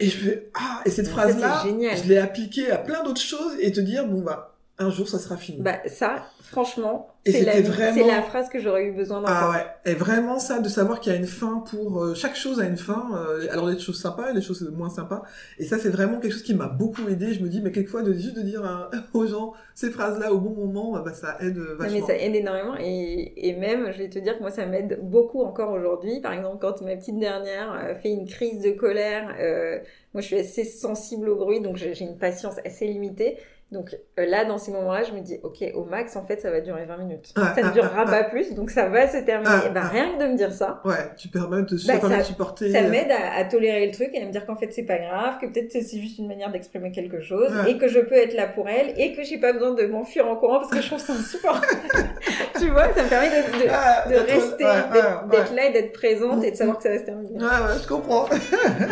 Et 0.00 0.06
je 0.08 0.16
fais, 0.16 0.50
ah, 0.54 0.80
et 0.84 0.90
cette 0.90 1.08
phrase-là, 1.08 1.64
je 1.64 2.08
l'ai 2.08 2.18
appliquée 2.18 2.70
à 2.70 2.78
plein 2.78 3.04
d'autres 3.04 3.20
choses, 3.20 3.52
et 3.60 3.70
te 3.72 3.80
dire, 3.80 4.06
bon, 4.06 4.22
bah, 4.22 4.53
un 4.78 4.90
jour, 4.90 5.08
ça 5.08 5.20
sera 5.20 5.36
fini. 5.36 5.60
Bah 5.62 5.78
ça, 5.86 6.24
franchement, 6.40 7.08
c'est 7.24 7.42
la, 7.42 7.60
vraiment- 7.62 8.06
la 8.08 8.22
phrase 8.22 8.48
que 8.48 8.58
j'aurais 8.58 8.86
eu 8.86 8.92
besoin 8.92 9.20
d'entendre. 9.20 9.38
Ah 9.40 9.50
ouais, 9.84 9.90
et 9.92 9.94
vraiment 9.94 10.40
ça, 10.40 10.58
de 10.58 10.68
savoir 10.68 10.98
qu'il 11.00 11.12
y 11.12 11.14
a 11.14 11.18
une 11.18 11.26
fin 11.28 11.62
pour... 11.70 12.02
euh, 12.02 12.14
chaque 12.14 12.34
chose 12.34 12.60
a 12.60 12.64
une 12.66 12.76
fin, 12.76 13.06
euh, 13.14 13.46
alors 13.52 13.70
des 13.70 13.78
choses 13.78 14.00
sympas 14.00 14.32
et 14.32 14.34
des 14.34 14.42
choses 14.42 14.68
moins 14.76 14.90
sympas, 14.90 15.22
et 15.60 15.64
ça 15.64 15.78
c'est 15.78 15.90
vraiment 15.90 16.18
quelque 16.18 16.32
chose 16.32 16.42
qui 16.42 16.54
m'a 16.54 16.66
beaucoup 16.66 17.08
aidé, 17.08 17.32
je 17.34 17.42
me 17.42 17.48
dis, 17.48 17.60
mais 17.62 17.70
quelquefois, 17.70 18.02
de, 18.02 18.12
juste 18.14 18.34
de 18.36 18.42
dire 18.42 18.64
à- 18.64 18.90
aux 19.14 19.26
gens 19.28 19.52
ces 19.76 19.90
phrases-là 19.90 20.32
au 20.32 20.38
bon 20.40 20.50
moment, 20.66 21.00
bah, 21.02 21.12
ça 21.14 21.36
aide 21.40 21.56
Non, 21.56 21.76
vachement. 21.78 21.94
mais 22.00 22.02
ça 22.06 22.16
aide 22.16 22.34
énormément 22.34 22.74
et, 22.80 23.48
et 23.48 23.54
même, 23.54 23.92
je 23.92 23.98
vais 23.98 24.08
te 24.08 24.18
dire 24.18 24.34
que 24.36 24.40
moi, 24.42 24.50
ça 24.50 24.66
m'aide 24.66 24.98
beaucoup 25.02 25.42
encore 25.42 25.70
aujourd'hui. 25.72 26.20
Par 26.20 26.32
exemple, 26.32 26.58
quand 26.60 26.80
ma 26.82 26.96
petite 26.96 27.18
dernière 27.20 27.72
euh, 27.72 27.94
fait 27.94 28.10
une 28.10 28.26
crise 28.26 28.60
de 28.60 28.72
colère, 28.72 29.34
euh, 29.40 29.78
moi, 30.14 30.20
je 30.20 30.26
suis 30.26 30.38
assez 30.38 30.64
sensible 30.64 31.28
au 31.28 31.36
bruit, 31.36 31.60
donc 31.60 31.76
j'ai 31.76 31.98
une 32.02 32.18
patience 32.18 32.56
assez 32.64 32.86
limitée. 32.86 33.36
Donc 33.74 33.94
euh, 34.18 34.24
là, 34.26 34.44
dans 34.44 34.56
ces 34.56 34.70
moments-là, 34.70 35.02
je 35.02 35.12
me 35.12 35.20
dis, 35.20 35.38
ok, 35.42 35.64
au 35.74 35.84
max, 35.84 36.14
en 36.16 36.24
fait, 36.24 36.40
ça 36.40 36.50
va 36.50 36.60
durer 36.60 36.84
20 36.86 36.96
minutes. 36.98 37.32
Ah, 37.34 37.52
ça 37.54 37.60
ne 37.62 37.66
ah, 37.66 37.70
durera 37.70 38.04
ah, 38.06 38.10
pas 38.10 38.24
plus, 38.24 38.54
donc 38.54 38.70
ça 38.70 38.88
va 38.88 39.08
se 39.08 39.18
terminer. 39.18 39.50
Ah, 39.52 39.66
et 39.66 39.70
ben, 39.70 39.82
ah. 39.84 39.88
rien 39.88 40.14
que 40.14 40.22
de 40.22 40.28
me 40.28 40.36
dire 40.36 40.52
ça, 40.52 40.80
Ouais, 40.84 41.10
tu 41.18 41.28
permets 41.28 41.62
de, 41.62 41.76
Bah, 41.86 42.00
ça 42.00 42.22
supporter... 42.22 42.70
ça 42.72 42.82
m'aide 42.82 43.10
à, 43.10 43.36
à 43.36 43.44
tolérer 43.44 43.86
le 43.86 43.92
truc 43.92 44.10
et 44.14 44.22
à 44.22 44.26
me 44.26 44.30
dire 44.30 44.46
qu'en 44.46 44.54
fait 44.56 44.70
c'est 44.72 44.84
pas 44.84 44.98
grave, 44.98 45.34
que 45.40 45.46
peut-être 45.46 45.72
c'est 45.72 45.98
juste 46.00 46.18
une 46.18 46.28
manière 46.28 46.50
d'exprimer 46.52 46.92
quelque 46.92 47.20
chose 47.20 47.52
Ouais. 47.52 47.72
et 47.72 47.78
que 47.78 47.88
je 47.88 47.98
peux 48.00 48.14
être 48.14 48.34
là 48.34 48.46
pour 48.46 48.68
elle 48.68 48.94
et 48.98 49.12
que 49.14 49.24
j'ai 49.24 49.38
pas 49.38 49.52
besoin 49.52 49.74
de 49.74 49.84
m'enfuir 49.86 50.26
en 50.28 50.36
courant 50.36 50.60
parce 50.60 50.70
que 50.70 50.80
je 50.80 50.86
trouve 50.86 51.00
ça 51.00 51.12
insupportable. 51.18 51.66
tu 52.60 52.70
vois, 52.70 52.94
ça 52.94 53.02
me 53.02 53.08
permet 53.08 53.28
de, 53.30 53.64
de- 53.64 53.68
Ah, 53.70 54.08
de 54.08 54.14
rester, 54.14 54.64
ouais, 54.64 54.70
d'être 54.92 55.24
ouais, 55.24 55.30
d'être 55.30 55.50
ouais. 55.50 55.56
là 55.56 55.66
et 55.66 55.72
d'être 55.72 55.92
présente 55.92 56.44
et 56.44 56.52
de 56.52 56.56
savoir 56.56 56.76
que 56.78 56.84
ça 56.84 56.90
va 56.90 56.98
se 56.98 57.04
terminer. 57.04 57.38
Ouais, 57.38 57.44
ouais, 57.44 57.78
je 57.82 57.88
comprends. 57.88 58.26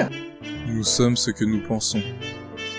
Nous 0.68 0.83
sommes 0.85 1.16
ce 1.16 1.30
que 1.30 1.45
nous 1.45 1.62
pensons. 1.66 2.01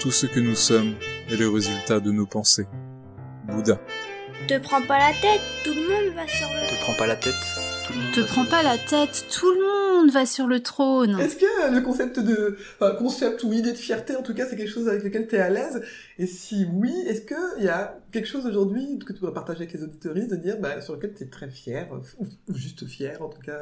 Tout 0.02 0.12
ce 0.12 0.26
que 0.26 0.40
nous 0.40 0.56
sommes 0.56 0.96
est 1.30 1.36
le 1.36 1.50
résultat 1.50 2.00
de 2.00 2.12
nos 2.12 2.26
pensées. 2.26 2.68
Bouddha. 3.46 3.80
Te 4.48 4.58
prends 4.60 4.82
pas 4.82 5.00
la 5.00 5.14
tête, 5.14 5.42
tout 5.64 5.74
le 5.74 5.82
monde 5.82 6.16
va 6.16 6.28
sur 6.28 6.48
le 6.48 6.68
Te 6.68 6.82
prends 6.82 6.94
pas 6.94 7.08
la 7.08 7.16
tête. 7.16 7.34
Tout 7.86 7.94
le 7.94 8.00
monde 8.00 8.14
Te 8.14 8.22
prends 8.22 8.46
pas 8.46 8.64
la 8.64 8.78
tête, 8.78 9.26
tout 9.32 9.52
le 9.52 9.62
monde 9.62 10.12
va 10.12 10.26
sur 10.26 10.48
le 10.48 10.62
trône. 10.62 11.20
Est-ce 11.20 11.36
que 11.36 11.74
le 11.74 11.82
concept 11.82 12.20
de... 12.20 12.58
Enfin, 12.80 12.96
concept 12.96 13.44
ou 13.44 13.54
idée 13.54 13.72
de 13.72 13.78
fierté, 13.78 14.16
en 14.16 14.22
tout 14.22 14.34
cas, 14.34 14.46
c'est 14.46 14.56
quelque 14.56 14.72
chose 14.72 14.88
avec 14.88 15.04
lequel 15.04 15.28
tu 15.28 15.36
es 15.36 15.40
à 15.40 15.50
l'aise? 15.50 15.82
Et 16.18 16.26
si 16.28 16.66
oui, 16.74 16.94
est-ce 17.08 17.22
qu'il 17.22 17.64
y 17.64 17.68
a 17.68 18.00
quelque 18.12 18.28
chose 18.28 18.46
aujourd'hui 18.46 19.00
que 19.00 19.14
tu 19.14 19.20
pourrais 19.20 19.34
partager 19.34 19.64
avec 19.64 19.74
les 19.74 19.84
auditoristes, 19.84 20.32
de 20.32 20.36
dire, 20.38 20.58
bah, 20.60 20.82
sur 20.82 20.96
lequel 20.96 21.14
tu 21.14 21.24
es 21.24 21.28
très 21.28 21.50
fier, 21.50 21.90
ou, 22.20 22.26
ou 22.52 22.56
juste 22.56 22.86
fier, 22.86 23.22
en 23.22 23.30
tout 23.30 23.42
cas 23.42 23.60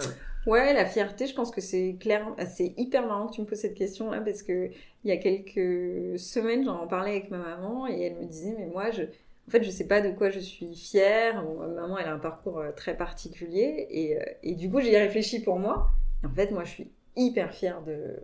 Ouais, 0.47 0.73
la 0.73 0.85
fierté, 0.85 1.27
je 1.27 1.35
pense 1.35 1.51
que 1.51 1.61
c'est 1.61 1.97
clair, 1.99 2.25
c'est 2.51 2.73
hyper 2.77 3.05
marrant 3.05 3.27
que 3.27 3.35
tu 3.35 3.41
me 3.41 3.45
poses 3.45 3.59
cette 3.59 3.75
question 3.75 4.09
là 4.09 4.21
parce 4.21 4.41
que 4.41 4.71
il 5.03 5.07
y 5.07 5.11
a 5.11 5.17
quelques 5.17 6.17
semaines, 6.19 6.65
j'en 6.65 6.87
parlais 6.87 7.11
avec 7.11 7.29
ma 7.29 7.37
maman 7.37 7.87
et 7.87 8.01
elle 8.01 8.15
me 8.15 8.25
disait 8.25 8.55
mais 8.57 8.65
moi 8.65 8.89
je 8.89 9.03
en 9.47 9.51
fait, 9.51 9.63
je 9.63 9.69
sais 9.69 9.87
pas 9.87 10.01
de 10.01 10.11
quoi 10.11 10.29
je 10.29 10.39
suis 10.39 10.75
fière. 10.75 11.43
Ma 11.43 11.67
maman, 11.67 11.97
elle 11.97 12.07
a 12.07 12.13
un 12.13 12.19
parcours 12.19 12.59
euh, 12.59 12.71
très 12.71 12.95
particulier 12.95 13.87
et, 13.89 14.17
euh, 14.17 14.23
et 14.43 14.55
du 14.55 14.69
coup, 14.69 14.79
j'y 14.81 14.89
ai 14.93 14.97
réfléchi 14.99 15.41
pour 15.41 15.59
moi. 15.59 15.89
Et 16.23 16.27
en 16.27 16.33
fait, 16.33 16.51
moi, 16.51 16.63
je 16.63 16.69
suis 16.69 16.91
hyper 17.15 17.53
fière 17.53 17.81
de 17.81 18.15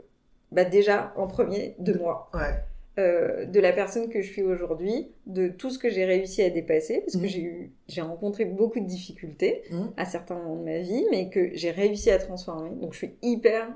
bah 0.52 0.64
déjà 0.64 1.14
en 1.18 1.28
premier 1.28 1.76
de 1.80 1.94
moi. 1.94 2.30
Ouais. 2.34 2.54
Euh, 3.00 3.46
de 3.46 3.60
la 3.60 3.74
personne 3.74 4.10
que 4.10 4.22
je 4.22 4.32
suis 4.32 4.42
aujourd'hui, 4.42 5.12
de 5.28 5.50
tout 5.50 5.70
ce 5.70 5.78
que 5.78 5.90
j'ai 5.90 6.06
réussi 6.06 6.42
à 6.42 6.50
dépasser, 6.50 7.02
parce 7.02 7.14
que 7.18 7.22
Mhm. 7.24 7.28
j'ai 7.28 7.42
eu, 7.42 7.72
j'ai 7.88 8.02
rencontré 8.02 8.46
beaucoup 8.46 8.80
de 8.80 8.86
difficultés 8.88 9.64
Mhm. 9.72 9.92
à 9.98 10.06
certains 10.06 10.36
moments 10.36 10.56
de 10.56 10.64
ma 10.64 10.80
vie, 10.80 11.06
mais 11.12 11.30
que 11.30 11.52
j'ai 11.54 11.70
réussi 11.72 12.10
à 12.10 12.18
transformer. 12.18 12.72
Donc 12.72 12.94
je 12.94 12.98
suis 13.00 13.16
hyper, 13.22 13.68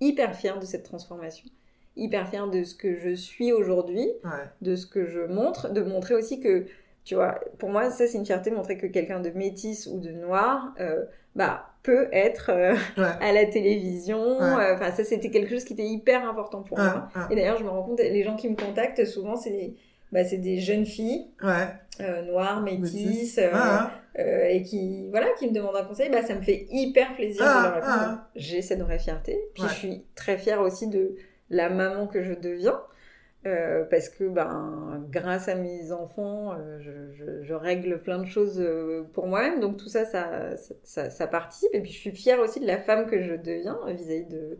hyper 0.00 0.34
fière 0.34 0.58
de 0.58 0.64
cette 0.64 0.82
transformation, 0.84 1.48
hyper 2.00 2.28
fière 2.28 2.48
de 2.48 2.64
ce 2.64 2.74
que 2.74 2.96
je 2.96 3.10
suis 3.14 3.52
aujourd'hui, 3.52 4.08
Ouais. 4.24 4.30
de 4.62 4.74
ce 4.76 4.86
que 4.86 5.06
je 5.06 5.20
montre, 5.20 5.72
de 5.72 5.82
montrer 5.82 6.14
aussi 6.14 6.40
que, 6.40 6.64
tu 7.04 7.14
vois, 7.14 7.40
pour 7.58 7.68
moi, 7.70 7.90
ça 7.90 8.06
c'est 8.06 8.18
une 8.18 8.26
fierté 8.26 8.50
montrer 8.50 8.76
que 8.76 8.86
quelqu'un 8.86 9.20
de 9.20 9.30
métis 9.30 9.86
ou 9.86 10.00
de 10.00 10.10
noir, 10.10 10.74
euh, 10.80 11.04
bah, 11.36 11.66
peut 11.82 12.08
être 12.12 12.50
euh, 12.50 12.74
Ouais. 12.98 13.04
à 13.20 13.32
la 13.32 13.46
télévision. 13.46 14.38
Ouais. 14.38 14.44
euh, 14.64 14.74
Enfin, 14.74 14.90
ça 14.90 15.04
c'était 15.04 15.30
quelque 15.30 15.50
chose 15.50 15.64
qui 15.64 15.72
était 15.74 15.86
hyper 15.86 16.28
important 16.28 16.62
pour 16.62 16.78
moi. 16.78 17.08
Et 17.30 17.36
d'ailleurs, 17.36 17.56
je 17.58 17.64
me 17.64 17.70
rends 17.70 17.82
compte, 17.82 18.00
les 18.00 18.22
gens 18.22 18.36
qui 18.36 18.48
me 18.48 18.56
contactent, 18.56 19.04
souvent, 19.06 19.36
c'est 19.36 19.50
des, 19.50 19.74
bah, 20.12 20.24
c'est 20.24 20.38
des 20.38 20.58
jeunes 20.58 20.84
filles 20.86 21.26
euh, 22.00 22.22
noires, 22.22 22.60
métisses, 22.62 22.94
Métis. 23.36 23.38
euh, 23.38 23.48
Ah, 23.52 23.90
euh, 24.18 24.44
et 24.48 24.62
qui, 24.62 25.08
voilà, 25.10 25.28
qui 25.38 25.46
me 25.48 25.52
demandent 25.54 25.76
un 25.76 25.84
conseil. 25.84 26.10
Bah, 26.10 26.22
ça 26.22 26.34
me 26.34 26.40
fait 26.42 26.66
hyper 26.70 27.14
plaisir 27.14 27.42
Ah, 27.46 27.58
de 27.58 27.64
leur 27.64 27.74
répondre. 27.74 27.92
ah. 28.22 28.28
J'ai 28.36 28.60
cette 28.60 28.80
vraie 28.80 28.98
fierté. 28.98 29.38
Puis 29.54 29.62
Ouais. 29.62 29.68
je 29.70 29.74
suis 29.74 30.02
très 30.16 30.36
fière 30.36 30.60
aussi 30.60 30.88
de 30.88 31.14
la 31.50 31.70
maman 31.70 32.06
que 32.06 32.22
je 32.22 32.32
deviens. 32.34 32.80
euh, 33.46 33.84
parce 33.86 34.08
que 34.10 34.24
ben, 34.28 35.04
grâce 35.10 35.48
à 35.48 35.54
mes 35.54 35.92
enfants, 35.92 36.52
euh, 36.54 36.78
je, 36.80 36.90
je- 37.14 37.42
je 37.42 37.54
règle 37.54 38.00
plein 38.02 38.18
de 38.18 38.26
choses 38.26 38.60
euh, 38.60 39.04
pour 39.14 39.26
moi-même. 39.28 39.60
Donc 39.60 39.78
tout 39.78 39.88
ça 39.88 40.04
ça, 40.04 40.56
ça, 40.58 40.74
ça, 40.84 41.10
ça 41.10 41.26
participe. 41.26 41.70
Et 41.74 41.80
puis 41.80 41.90
je 41.92 41.98
suis 41.98 42.12
fière 42.12 42.40
aussi 42.40 42.60
de 42.60 42.66
la 42.66 42.78
femme 42.78 43.06
que 43.06 43.22
je 43.22 43.34
deviens 43.34 43.78
vis-à-vis 43.88 44.26
de 44.26 44.58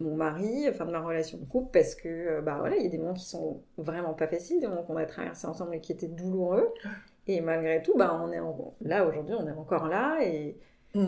mon 0.00 0.14
mari, 0.16 0.66
enfin 0.68 0.84
de 0.86 0.92
ma 0.92 1.00
relation 1.00 1.38
de 1.38 1.44
couple, 1.44 1.70
parce 1.72 1.94
que 1.94 2.40
bah 2.40 2.56
voilà, 2.60 2.76
il 2.76 2.82
y 2.84 2.86
a 2.86 2.90
des 2.90 2.98
moments 2.98 3.14
qui 3.14 3.26
sont 3.26 3.62
vraiment 3.78 4.14
pas 4.14 4.28
faciles, 4.28 4.60
des 4.60 4.68
moments 4.68 4.82
qu'on 4.84 4.96
a 4.96 5.06
traversés 5.06 5.46
ensemble 5.46 5.74
et 5.74 5.80
qui 5.80 5.92
étaient 5.92 6.08
douloureux. 6.08 6.68
Et 7.28 7.40
malgré 7.40 7.82
tout, 7.82 7.94
bah 7.96 8.20
on 8.24 8.32
est 8.32 8.40
en- 8.40 8.74
là 8.82 9.06
aujourd'hui, 9.06 9.34
on 9.38 9.46
est 9.48 9.52
encore 9.52 9.88
là 9.88 10.18
et 10.24 10.56
Mm. 10.94 11.06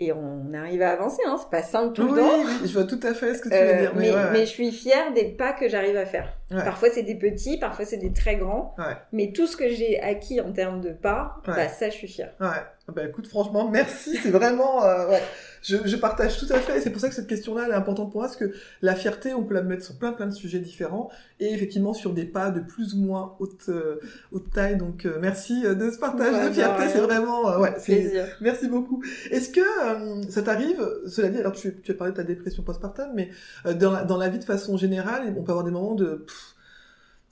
Et 0.00 0.12
on 0.12 0.52
arrive 0.54 0.82
à 0.82 0.90
avancer. 0.92 1.22
Hein. 1.26 1.36
C'est 1.38 1.50
pas 1.50 1.62
simple 1.62 1.92
tout 1.94 2.02
oui, 2.02 2.12
le 2.12 2.16
temps. 2.16 2.38
oui, 2.44 2.68
je 2.68 2.72
vois 2.72 2.84
tout 2.84 3.00
à 3.02 3.14
fait 3.14 3.34
ce 3.34 3.42
que 3.42 3.48
tu 3.48 3.54
Euh, 3.54 3.72
veux 3.72 3.80
dire. 3.80 3.92
mais, 3.96 4.10
ouais, 4.10 4.16
ouais. 4.16 4.30
mais 4.32 4.40
je 4.40 4.50
suis 4.50 4.72
fière 4.72 5.12
des 5.12 5.24
pas 5.24 5.52
que 5.52 5.68
j'arrive 5.68 5.96
à 5.96 6.06
faire. 6.06 6.39
Parfois 6.50 6.90
c'est 6.90 7.02
des 7.02 7.14
petits, 7.14 7.58
parfois 7.58 7.84
c'est 7.84 7.96
des 7.96 8.12
très 8.12 8.36
grands. 8.36 8.74
Mais 9.12 9.32
tout 9.32 9.46
ce 9.46 9.56
que 9.56 9.68
j'ai 9.68 10.00
acquis 10.00 10.40
en 10.40 10.52
termes 10.52 10.80
de 10.80 10.90
pas, 10.90 11.40
bah, 11.46 11.68
ça 11.68 11.90
je 11.90 11.94
suis 11.94 12.08
fière. 12.08 12.32
Ouais. 12.40 12.48
Bah 12.94 13.04
écoute, 13.04 13.26
franchement, 13.26 13.68
merci. 13.70 14.16
C'est 14.16 14.30
vraiment. 14.30 14.84
Euh, 14.84 15.08
ouais. 15.08 15.22
je, 15.62 15.76
je, 15.84 15.96
partage 15.96 16.38
tout 16.38 16.52
à 16.52 16.58
fait. 16.58 16.78
Et 16.78 16.80
c'est 16.80 16.90
pour 16.90 17.00
ça 17.00 17.08
que 17.08 17.14
cette 17.14 17.26
question-là, 17.26 17.64
elle 17.66 17.72
est 17.72 17.76
importante 17.76 18.10
pour 18.10 18.20
moi, 18.20 18.28
parce 18.28 18.36
que 18.36 18.52
la 18.82 18.94
fierté, 18.94 19.34
on 19.34 19.44
peut 19.44 19.54
la 19.54 19.62
mettre 19.62 19.84
sur 19.84 19.96
plein 19.96 20.12
plein 20.12 20.26
de 20.26 20.34
sujets 20.34 20.58
différents. 20.58 21.10
Et 21.38 21.52
effectivement, 21.52 21.94
sur 21.94 22.12
des 22.12 22.24
pas 22.24 22.50
de 22.50 22.60
plus 22.60 22.94
ou 22.94 22.98
moins 22.98 23.36
haute, 23.38 23.68
euh, 23.68 24.00
haute 24.32 24.50
taille. 24.52 24.76
Donc 24.76 25.06
euh, 25.06 25.18
merci 25.20 25.62
de 25.62 25.90
ce 25.90 25.98
partage 25.98 26.48
de 26.48 26.52
fierté. 26.52 26.84
C'est 26.88 27.00
vraiment. 27.00 27.58
ouais, 27.58 27.74
c'est. 27.78 28.12
Merci 28.40 28.68
beaucoup. 28.68 29.02
Est-ce 29.30 29.50
que 29.50 30.30
ça 30.30 30.42
t'arrive, 30.42 30.82
cela 31.06 31.28
dit, 31.28 31.38
alors 31.38 31.52
tu, 31.52 31.80
tu 31.82 31.92
as 31.92 31.94
parlé 31.94 32.12
de 32.12 32.16
ta 32.16 32.24
dépression 32.24 32.62
postpartum, 32.62 33.10
mais 33.14 33.30
dans, 33.74 33.92
la, 33.92 34.04
dans 34.04 34.16
la 34.16 34.28
vie 34.28 34.38
de 34.38 34.44
façon 34.44 34.76
générale, 34.76 35.34
on 35.36 35.42
peut 35.42 35.52
avoir 35.52 35.64
des 35.64 35.70
moments 35.70 35.94
de 35.94 36.26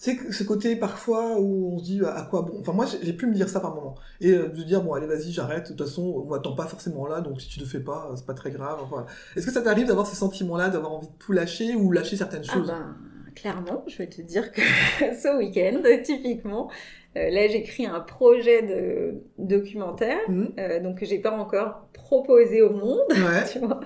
c'est 0.01 0.33
ce 0.33 0.45
côté 0.45 0.77
parfois 0.77 1.41
où 1.41 1.75
on 1.75 1.79
se 1.79 1.85
dit 1.85 2.01
à 2.05 2.23
quoi 2.23 2.43
bon? 2.43 2.61
Enfin 2.61 2.73
moi 2.73 2.87
j'ai 3.03 3.13
pu 3.13 3.27
me 3.27 3.35
dire 3.35 3.49
ça 3.49 3.59
par 3.59 3.75
moment 3.75 3.97
et 4.21 4.31
euh, 4.31 4.49
de 4.49 4.63
dire 4.63 4.81
bon 4.81 4.95
allez 4.95 5.09
vas-y 5.09 5.33
j'arrête. 5.33 5.65
De 5.65 5.77
toute 5.77 5.87
façon 5.87 6.03
on 6.25 6.31
m'attend 6.31 6.55
pas 6.55 6.67
forcément 6.67 7.09
là 7.09 7.21
donc 7.21 7.41
si 7.41 7.49
tu 7.49 7.59
ne 7.59 7.65
fais 7.65 7.81
pas 7.81 8.13
c'est 8.15 8.25
pas 8.25 8.35
très 8.35 8.53
grave. 8.53 8.79
Enfin, 8.81 9.07
Est-ce 9.37 9.45
que 9.45 9.53
ça 9.53 9.61
t'arrive 9.61 9.89
d'avoir 9.89 10.07
ces 10.07 10.15
sentiments-là, 10.15 10.69
d'avoir 10.69 10.93
envie 10.93 11.09
de 11.09 11.13
tout 11.19 11.33
lâcher 11.33 11.75
ou 11.75 11.91
lâcher 11.91 12.17
certaines 12.17 12.45
ah 12.49 12.53
choses? 12.53 12.69
ben, 12.69 12.97
Clairement, 13.35 13.85
je 13.89 13.99
vais 13.99 14.07
te 14.07 14.23
dire 14.23 14.53
que 14.53 14.61
ce 15.01 15.37
week-end 15.37 15.83
typiquement, 16.05 16.71
euh, 17.17 17.31
là 17.31 17.49
j'écris 17.49 17.87
un 17.87 18.01
projet 18.01 18.63
de 18.63 19.23
documentaire 19.37 20.21
mmh. 20.29 20.45
euh, 20.61 20.81
donc 20.81 21.01
que 21.01 21.07
j'ai 21.07 21.19
pas 21.19 21.33
encore 21.33 21.89
proposé 21.93 22.63
au 22.63 22.71
monde. 22.71 23.01
Ouais. 23.11 23.45
tu 23.53 23.59
vois 23.59 23.81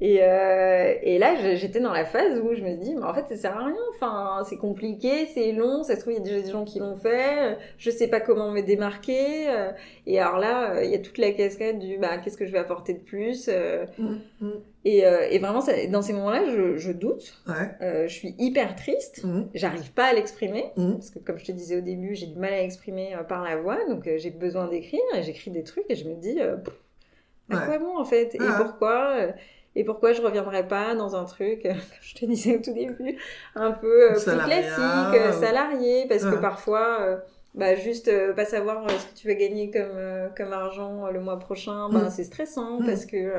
et, 0.00 0.20
euh, 0.22 0.94
et 1.02 1.18
là, 1.18 1.54
j'étais 1.56 1.78
dans 1.78 1.92
la 1.92 2.06
phase 2.06 2.40
où 2.40 2.54
je 2.54 2.62
me 2.62 2.74
dis, 2.76 2.94
mais 2.94 3.04
en 3.04 3.12
fait, 3.12 3.26
ça 3.28 3.36
sert 3.36 3.56
à 3.56 3.66
rien. 3.66 3.76
Enfin, 3.94 4.42
c'est 4.48 4.56
compliqué, 4.56 5.26
c'est 5.26 5.52
long. 5.52 5.82
Ça 5.82 5.94
se 5.96 6.00
trouve, 6.00 6.14
il 6.14 6.16
y 6.16 6.20
a 6.20 6.24
déjà 6.24 6.40
des 6.40 6.50
gens 6.50 6.64
qui 6.64 6.78
l'ont 6.78 6.96
fait. 6.96 7.58
Je 7.76 7.90
sais 7.90 8.08
pas 8.08 8.20
comment 8.20 8.50
me 8.50 8.62
démarquer. 8.62 9.50
Euh, 9.50 9.72
et 10.06 10.18
alors 10.18 10.38
là, 10.38 10.72
euh, 10.72 10.84
il 10.84 10.90
y 10.90 10.94
a 10.94 10.98
toute 10.98 11.18
la 11.18 11.32
casquette 11.32 11.78
du, 11.78 11.98
bah, 11.98 12.16
qu'est-ce 12.16 12.38
que 12.38 12.46
je 12.46 12.52
vais 12.52 12.58
apporter 12.58 12.94
de 12.94 13.00
plus 13.00 13.48
mmh, 13.48 14.16
mmh. 14.40 14.50
Et, 14.86 15.00
et, 15.00 15.38
vraiment, 15.38 15.60
ça, 15.60 15.72
dans 15.88 16.00
ces 16.00 16.14
moments-là, 16.14 16.44
je, 16.48 16.78
je 16.78 16.92
doute. 16.92 17.42
Ouais. 17.46 18.08
je 18.08 18.14
suis 18.14 18.34
hyper 18.38 18.76
triste. 18.76 19.22
Mmh. 19.22 19.50
J'arrive 19.52 19.92
pas 19.92 20.06
à 20.06 20.14
l'exprimer 20.14 20.72
parce 20.76 21.10
que, 21.10 21.18
comme 21.18 21.38
je 21.38 21.44
te 21.44 21.52
disais 21.52 21.76
au 21.76 21.82
début, 21.82 22.14
j'ai 22.14 22.26
du 22.26 22.38
mal 22.38 22.54
à 22.54 22.62
l'exprimer 22.62 23.14
par 23.28 23.44
la 23.44 23.56
voix. 23.58 23.76
Donc, 23.90 24.08
j'ai 24.16 24.30
besoin 24.30 24.68
d'écrire. 24.68 25.02
Et 25.14 25.22
j'écris 25.22 25.50
des 25.50 25.64
trucs 25.64 25.84
et 25.90 25.94
je 25.94 26.08
me 26.08 26.14
dis, 26.14 26.40
à 26.40 27.56
quoi 27.66 27.78
bon 27.78 27.98
en 27.98 28.04
fait? 28.06 28.34
Et 28.34 28.38
ah. 28.40 28.62
pourquoi? 28.64 29.34
Et 29.76 29.84
pourquoi 29.84 30.12
je 30.12 30.20
reviendrais 30.20 30.66
pas 30.66 30.94
dans 30.94 31.14
un 31.14 31.24
truc, 31.24 31.62
comme 31.62 31.76
je 32.00 32.14
te 32.14 32.24
disais 32.24 32.56
au 32.56 32.62
tout 32.62 32.72
début, 32.72 33.16
un 33.54 33.72
peu 33.72 34.10
euh, 34.10 34.14
plus 34.14 34.24
classique, 34.24 35.20
euh, 35.20 35.32
salarié, 35.32 36.06
parce 36.08 36.24
que 36.24 36.36
parfois, 36.36 37.00
euh, 37.02 37.16
bah, 37.54 37.74
juste 37.74 38.10
pas 38.34 38.44
savoir 38.44 38.88
ce 38.90 39.06
que 39.06 39.14
tu 39.14 39.28
vas 39.28 39.34
gagner 39.34 39.70
comme, 39.70 40.30
comme 40.36 40.52
argent 40.52 41.08
le 41.10 41.20
mois 41.20 41.38
prochain, 41.38 41.88
bah, 41.88 42.04
mm. 42.04 42.10
c'est 42.10 42.24
stressant, 42.24 42.80
mm. 42.80 42.86
parce 42.86 43.06
que 43.06 43.32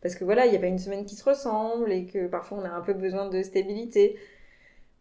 parce 0.00 0.14
que 0.14 0.22
voilà, 0.22 0.46
il 0.46 0.52
y 0.52 0.56
a 0.56 0.60
pas 0.60 0.66
une 0.66 0.78
semaine 0.78 1.04
qui 1.04 1.16
se 1.16 1.24
ressemble 1.24 1.90
et 1.90 2.06
que 2.06 2.28
parfois 2.28 2.58
on 2.58 2.64
a 2.64 2.70
un 2.70 2.80
peu 2.82 2.94
besoin 2.94 3.28
de 3.28 3.42
stabilité. 3.42 4.16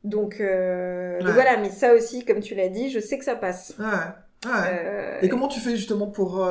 Donc, 0.04 0.38
voilà, 0.38 1.58
mais 1.62 1.70
ça 1.70 1.94
aussi, 1.94 2.26
comme 2.26 2.40
tu 2.40 2.56
l'as 2.56 2.70
dit, 2.70 2.90
je 2.90 3.00
sais 3.00 3.20
que 3.20 3.26
ça 3.26 3.36
passe. 3.36 3.76
Ouais. 3.80 5.20
et 5.22 5.30
comment 5.30 5.48
tu 5.48 5.60
fais 5.60 5.76
justement 5.76 6.08
pour 6.08 6.44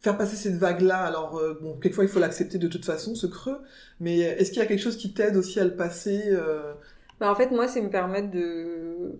faire 0.00 0.16
passer 0.16 0.36
cette 0.36 0.54
vague-là. 0.56 0.98
Alors, 0.98 1.38
euh, 1.38 1.58
bon, 1.60 1.74
quelquefois, 1.74 2.04
il 2.04 2.10
faut 2.10 2.20
l'accepter 2.20 2.58
de 2.58 2.68
toute 2.68 2.84
façon, 2.84 3.14
ce 3.14 3.26
creux, 3.26 3.60
mais 4.00 4.18
est-ce 4.18 4.50
qu'il 4.50 4.60
y 4.60 4.64
a 4.64 4.66
quelque 4.66 4.82
chose 4.82 4.96
qui 4.96 5.12
t'aide 5.12 5.36
aussi 5.36 5.60
à 5.60 5.64
le 5.64 5.74
passer 5.74 6.24
euh... 6.28 6.72
bah, 7.20 7.30
En 7.30 7.34
fait, 7.34 7.50
moi, 7.50 7.68
c'est 7.68 7.80
me 7.80 7.90
permettre 7.90 8.30
de... 8.30 9.16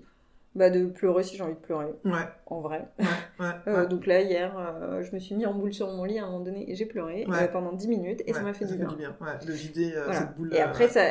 Bah, 0.54 0.70
de 0.70 0.86
pleurer 0.86 1.22
si 1.22 1.36
j'ai 1.36 1.42
envie 1.44 1.54
de 1.54 1.58
pleurer. 1.60 1.86
Ouais. 2.04 2.26
En 2.46 2.60
vrai. 2.60 2.88
Ouais, 2.98 3.46
euh, 3.68 3.86
donc 3.86 4.06
là, 4.06 4.22
hier, 4.22 4.52
je 5.02 5.14
me 5.14 5.20
suis 5.20 5.36
mis 5.36 5.46
en 5.46 5.54
boule 5.54 5.72
sur 5.72 5.86
mon 5.86 6.02
lit 6.02 6.18
à 6.18 6.24
un 6.24 6.26
moment 6.26 6.40
donné 6.40 6.68
et 6.68 6.74
j'ai 6.74 6.86
pleuré 6.86 7.26
pendant 7.52 7.72
10 7.72 7.86
minutes 7.86 8.22
et 8.26 8.32
ça 8.32 8.40
m'a 8.40 8.52
fait, 8.52 8.64
du 8.64 8.76
bien. 8.76 8.88
bien. 8.98 9.14
de 9.46 9.52
vider 9.52 9.92
cette 10.12 10.36
boule. 10.36 10.52
Et 10.52 10.60
après, 10.60 10.88
ça, 10.88 11.02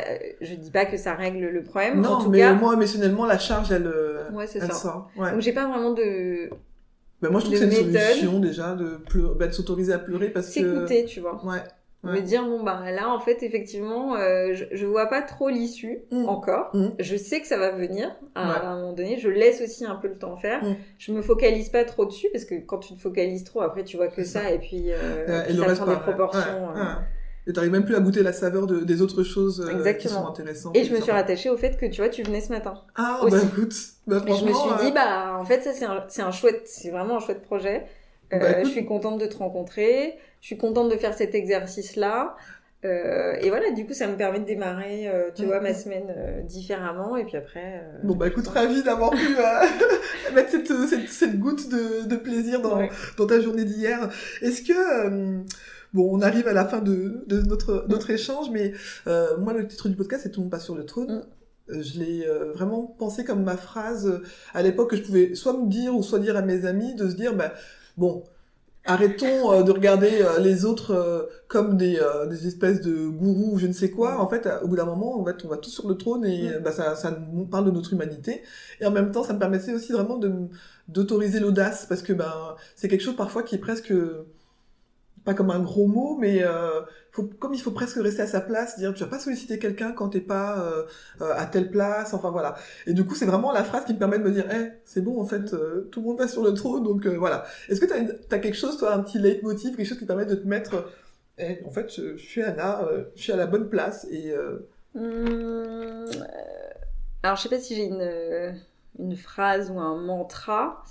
je 0.41 0.53
dis 0.53 0.71
pas 0.71 0.85
que 0.85 0.97
ça 0.97 1.13
règle 1.13 1.45
le 1.45 1.63
problème. 1.63 2.01
Non, 2.01 2.09
en 2.09 2.23
tout 2.23 2.29
mais 2.29 2.39
cas... 2.39 2.55
moi, 2.55 2.73
émotionnellement, 2.73 3.25
la 3.25 3.37
charge, 3.37 3.71
elle, 3.71 3.87
ouais, 4.33 4.47
elle 4.53 4.61
ça. 4.63 4.73
sort. 4.73 5.11
Donc 5.15 5.39
j'ai 5.39 5.53
pas 5.53 5.67
vraiment 5.67 5.93
de 5.93 6.49
bah, 7.21 7.29
moi, 7.29 7.39
je 7.39 7.45
trouve 7.45 7.59
que 7.59 7.71
c'est 7.71 7.81
une 7.81 7.93
solution 7.93 8.39
déjà 8.39 8.75
de, 8.75 8.99
bah, 9.35 9.47
de 9.47 9.53
s'autoriser 9.53 9.93
à 9.93 9.99
pleurer 9.99 10.29
parce 10.29 10.47
que. 10.47 10.53
S'écouter, 10.53 11.05
tu 11.05 11.19
vois. 11.19 11.43
Ouais. 11.45 11.61
Me 12.03 12.21
dire, 12.21 12.45
bon, 12.45 12.63
bah 12.63 12.91
là, 12.91 13.09
en 13.09 13.19
fait, 13.19 13.43
effectivement, 13.43 14.15
euh, 14.15 14.53
je, 14.53 14.65
je 14.71 14.85
vois 14.85 15.07
pas 15.07 15.21
trop 15.21 15.49
l'issue 15.49 15.99
mmh. 16.11 16.29
encore. 16.29 16.69
Mmh. 16.73 16.89
Je 16.99 17.17
sais 17.17 17.41
que 17.41 17.47
ça 17.47 17.57
va 17.57 17.71
venir 17.71 18.15
à, 18.35 18.65
un 18.65 18.75
moment 18.77 18.93
donné. 18.93 19.17
Je 19.17 19.29
laisse 19.29 19.61
aussi 19.61 19.83
un 19.83 19.95
peu 19.95 20.07
le 20.07 20.17
temps 20.17 20.37
faire. 20.37 20.63
Mmh. 20.63 20.75
Je 20.99 21.11
me 21.11 21.21
focalise 21.21 21.69
pas 21.69 21.83
trop 21.83 22.05
dessus 22.05 22.27
parce 22.31 22.45
que 22.45 22.55
quand 22.55 22.77
tu 22.77 22.93
te 22.93 23.01
focalises 23.01 23.43
trop, 23.43 23.61
après, 23.61 23.83
tu 23.83 23.97
vois 23.97 24.07
que 24.07 24.23
ça, 24.23 24.51
et 24.51 24.59
puis, 24.59 24.91
euh, 24.91 25.25
ça 25.47 25.75
prend 25.75 25.93
des 25.93 25.99
proportions. 25.99 26.69
Euh, 26.75 26.83
et 27.47 27.53
t'arrives 27.53 27.71
même 27.71 27.85
plus 27.85 27.95
à 27.95 27.99
goûter 27.99 28.21
la 28.23 28.33
saveur 28.33 28.67
de, 28.67 28.81
des 28.81 29.01
autres 29.01 29.23
choses 29.23 29.61
euh, 29.61 29.93
qui 29.93 30.09
sont 30.09 30.27
intéressantes. 30.27 30.75
Et 30.75 30.83
je 30.83 30.93
me 30.93 30.99
suis 30.99 31.11
rattachée 31.11 31.49
au 31.49 31.57
fait 31.57 31.77
que 31.77 31.85
tu 31.85 32.01
vois, 32.01 32.09
tu 32.09 32.21
venais 32.23 32.41
ce 32.41 32.49
matin. 32.49 32.81
Ah, 32.95 33.21
bah 33.29 33.37
écoute. 33.41 33.73
Bah, 34.05 34.21
et 34.27 34.35
je 34.35 34.45
me 34.45 34.53
suis 34.53 34.85
dit, 34.85 34.91
bah 34.91 35.37
en 35.39 35.45
fait, 35.45 35.61
ça 35.61 35.73
c'est 35.73 35.85
un, 35.85 36.03
c'est 36.09 36.21
un 36.21 36.31
chouette, 36.31 36.63
c'est 36.65 36.91
vraiment 36.91 37.17
un 37.17 37.19
chouette 37.19 37.41
projet. 37.41 37.85
Euh, 38.33 38.39
bah, 38.39 38.63
je 38.63 38.69
suis 38.69 38.85
contente 38.85 39.19
de 39.19 39.25
te 39.25 39.37
rencontrer. 39.37 40.17
Je 40.41 40.47
suis 40.47 40.57
contente 40.57 40.89
de 40.89 40.97
faire 40.97 41.13
cet 41.13 41.33
exercice-là. 41.33 42.35
Euh, 42.85 43.33
et 43.41 43.49
voilà, 43.49 43.71
du 43.71 43.85
coup, 43.85 43.93
ça 43.93 44.07
me 44.07 44.15
permet 44.15 44.39
de 44.39 44.45
démarrer, 44.45 45.07
euh, 45.07 45.29
tu 45.35 45.45
vois, 45.45 45.59
ma 45.61 45.73
semaine 45.73 46.13
euh, 46.15 46.41
différemment. 46.41 47.17
Et 47.17 47.25
puis 47.25 47.37
après. 47.37 47.81
Euh, 47.83 47.99
bon, 48.03 48.15
bah 48.15 48.27
écoute, 48.27 48.47
ravi 48.47 48.83
d'avoir 48.83 49.11
pu 49.11 49.35
mettre 50.35 50.51
cette, 50.51 50.67
cette, 50.67 51.09
cette, 51.09 51.39
goutte 51.39 51.69
de, 51.69 52.07
de 52.07 52.15
plaisir 52.15 52.61
dans, 52.61 52.87
dans 53.17 53.25
ta 53.25 53.41
journée 53.41 53.65
d'hier. 53.65 54.09
Est-ce 54.41 54.61
que 54.61 55.43
Bon, 55.93 56.09
on 56.11 56.21
arrive 56.21 56.47
à 56.47 56.53
la 56.53 56.65
fin 56.65 56.79
de, 56.79 57.25
notre, 57.29 57.85
notre 57.87 58.09
échange, 58.09 58.49
mais 58.51 58.73
euh, 59.07 59.37
moi, 59.37 59.53
le 59.53 59.67
titre 59.67 59.89
du 59.89 59.95
podcast, 59.95 60.23
c'est 60.23 60.31
Tout 60.31 60.41
le 60.41 60.45
monde 60.45 60.51
passe 60.51 60.65
sur 60.65 60.75
le 60.75 60.85
trône. 60.85 61.07
Mm. 61.07 61.21
Euh, 61.69 61.83
je 61.83 61.99
l'ai 61.99 62.25
euh, 62.25 62.51
vraiment 62.53 62.95
pensé 62.97 63.25
comme 63.25 63.43
ma 63.43 63.57
phrase 63.57 64.21
à 64.53 64.63
l'époque 64.63 64.91
que 64.91 64.95
je 64.95 65.03
pouvais 65.03 65.35
soit 65.35 65.53
me 65.53 65.67
dire 65.67 65.95
ou 65.95 66.03
soit 66.03 66.19
dire 66.19 66.37
à 66.37 66.41
mes 66.41 66.65
amis, 66.65 66.95
de 66.95 67.09
se 67.09 67.15
dire, 67.15 67.35
bah, 67.35 67.53
bon, 67.97 68.23
arrêtons 68.85 69.63
de 69.63 69.71
regarder 69.71 70.25
les 70.39 70.63
autres 70.63 71.29
comme 71.49 71.75
des, 71.75 71.99
des 72.29 72.47
espèces 72.47 72.79
de 72.79 73.07
gourous 73.07 73.55
ou 73.55 73.57
je 73.57 73.67
ne 73.67 73.73
sais 73.73 73.91
quoi. 73.91 74.21
En 74.21 74.29
fait, 74.29 74.47
au 74.63 74.67
bout 74.67 74.77
d'un 74.77 74.85
moment, 74.85 75.19
en 75.19 75.25
fait, 75.25 75.43
on 75.43 75.49
va 75.49 75.57
tous 75.57 75.71
sur 75.71 75.89
le 75.89 75.95
trône 75.95 76.25
et 76.25 76.49
mm. 76.49 76.63
bah, 76.63 76.71
ça, 76.71 76.95
ça 76.95 77.17
nous 77.33 77.45
parle 77.45 77.65
de 77.65 77.71
notre 77.71 77.93
humanité. 77.93 78.43
Et 78.79 78.85
en 78.85 78.91
même 78.91 79.11
temps, 79.11 79.23
ça 79.23 79.33
me 79.33 79.39
permettait 79.39 79.73
aussi 79.73 79.91
vraiment 79.91 80.19
d'autoriser 80.87 81.39
l'audace 81.39 81.85
parce 81.87 82.01
que 82.01 82.13
ben 82.13 82.55
c'est 82.75 82.87
quelque 82.87 83.03
chose 83.03 83.17
parfois 83.17 83.43
qui 83.43 83.55
est 83.55 83.59
presque 83.59 83.93
pas 85.27 85.33
comme 85.33 85.51
un 85.51 85.59
gros 85.59 85.87
mot, 85.87 86.17
mais 86.17 86.41
euh, 86.41 86.81
comme 87.11 87.53
il 87.53 87.61
faut 87.61 87.71
presque 87.71 87.97
rester 87.97 88.21
à 88.21 88.27
sa 88.27 88.39
place, 88.39 88.79
dire 88.79 88.93
tu 88.93 89.03
vas 89.03 89.09
pas 89.09 89.19
solliciter 89.19 89.59
quelqu'un 89.59 89.91
quand 89.91 90.07
t'es 90.07 90.21
pas 90.21 90.57
euh, 90.59 90.83
euh, 91.21 91.33
à 91.35 91.45
telle 91.45 91.69
place, 91.69 92.13
enfin 92.13 92.31
voilà. 92.31 92.55
Et 92.85 92.93
du 92.93 93.05
coup, 93.05 93.13
c'est 93.13 93.25
vraiment 93.25 93.51
la 93.51 93.65
phrase 93.65 93.83
qui 93.83 93.93
me 93.93 93.99
permet 93.99 94.19
de 94.19 94.23
me 94.23 94.31
dire, 94.31 94.45
eh, 94.49 94.71
c'est 94.85 95.01
bon 95.01 95.19
en 95.19 95.25
fait, 95.25 95.53
tout 95.91 95.99
le 95.99 96.07
monde 96.07 96.17
va 96.17 96.29
sur 96.29 96.43
le 96.43 96.53
trône, 96.53 96.83
donc 96.83 97.05
voilà. 97.05 97.45
Est-ce 97.67 97.81
que 97.81 97.85
t'as 97.85 98.35
as 98.35 98.39
quelque 98.39 98.55
chose, 98.55 98.77
toi, 98.77 98.93
un 98.93 99.03
petit 99.03 99.19
leitmotiv, 99.19 99.75
quelque 99.75 99.85
chose 99.85 99.99
qui 99.99 100.05
permet 100.05 100.25
de 100.25 100.35
te 100.35 100.47
mettre, 100.47 100.89
eh, 101.37 101.61
en 101.65 101.71
fait, 101.71 101.93
je, 101.93 102.15
suis 102.15 102.41
Anna, 102.41 102.87
je 103.15 103.21
suis 103.21 103.33
à 103.33 103.37
la 103.37 103.47
bonne 103.47 103.69
place 103.69 104.07
et. 104.09 104.33
Mmh, 104.95 106.05
alors, 107.21 107.35
je 107.35 107.41
sais 107.41 107.49
pas 107.49 107.59
si 107.59 107.75
j'ai 107.75 107.83
une 107.83 108.55
une 108.99 109.15
phrase 109.15 109.71
ou 109.71 109.79
un 109.79 109.95
mantra. 109.95 110.83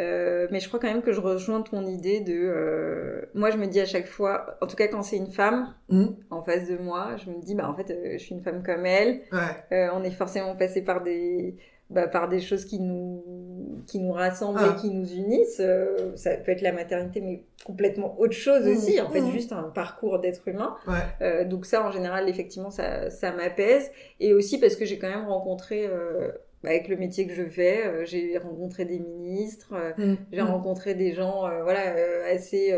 Euh, 0.00 0.46
mais 0.50 0.60
je 0.60 0.68
crois 0.68 0.78
quand 0.78 0.88
même 0.88 1.02
que 1.02 1.12
je 1.12 1.20
rejoins 1.20 1.62
ton 1.62 1.84
idée 1.86 2.20
de. 2.20 2.34
Euh, 2.34 3.22
moi, 3.34 3.50
je 3.50 3.56
me 3.56 3.66
dis 3.66 3.80
à 3.80 3.86
chaque 3.86 4.06
fois, 4.06 4.56
en 4.60 4.66
tout 4.66 4.76
cas 4.76 4.86
quand 4.86 5.02
c'est 5.02 5.16
une 5.16 5.30
femme 5.30 5.74
mmh. 5.88 6.06
en 6.30 6.42
face 6.42 6.68
de 6.68 6.76
moi, 6.76 7.16
je 7.16 7.30
me 7.30 7.40
dis, 7.40 7.54
bah 7.54 7.68
en 7.68 7.74
fait, 7.74 7.90
euh, 7.90 8.12
je 8.12 8.18
suis 8.18 8.34
une 8.34 8.42
femme 8.42 8.62
comme 8.62 8.86
elle. 8.86 9.22
Ouais. 9.32 9.88
on 9.92 10.04
est 10.04 10.10
forcément 10.10 10.54
passé 10.54 10.82
par 10.82 11.02
des, 11.02 11.56
bah, 11.90 12.06
par 12.06 12.28
des 12.28 12.40
choses 12.40 12.64
qui 12.64 12.78
nous, 12.78 13.82
qui 13.88 13.98
nous 13.98 14.12
rassemblent 14.12 14.60
et 14.60 14.68
ah. 14.68 14.76
qui 14.80 14.90
nous 14.90 15.10
unissent. 15.14 15.62
ça 16.14 16.36
peut 16.36 16.52
être 16.52 16.62
la 16.62 16.72
maternité, 16.72 17.20
mais 17.20 17.42
complètement 17.64 18.20
autre 18.20 18.34
chose 18.34 18.66
mmh. 18.66 18.70
aussi. 18.70 19.00
En 19.00 19.08
fait, 19.08 19.20
mmh. 19.20 19.32
juste 19.32 19.52
un 19.52 19.64
parcours 19.64 20.20
d'être 20.20 20.46
humain. 20.46 20.76
Ouais. 20.86 21.44
donc 21.44 21.66
ça, 21.66 21.84
en 21.84 21.90
général, 21.90 22.28
effectivement, 22.28 22.70
ça, 22.70 23.10
ça 23.10 23.32
m'apaise. 23.32 23.90
Et 24.20 24.32
aussi 24.32 24.60
parce 24.60 24.76
que 24.76 24.84
j'ai 24.84 25.00
quand 25.00 25.10
même 25.10 25.26
rencontré 25.26 25.88
avec 26.64 26.88
le 26.88 26.96
métier 26.96 27.26
que 27.26 27.34
je 27.34 27.44
fais, 27.44 27.86
euh, 27.86 28.04
j'ai 28.04 28.36
rencontré 28.38 28.84
des 28.84 28.98
ministres, 28.98 29.74
euh, 29.74 29.92
mm. 29.96 30.16
j'ai 30.32 30.42
mm. 30.42 30.46
rencontré 30.46 30.94
des 30.94 31.12
gens 31.12 31.46
euh, 31.46 31.62
voilà, 31.62 31.80
assez 32.32 32.76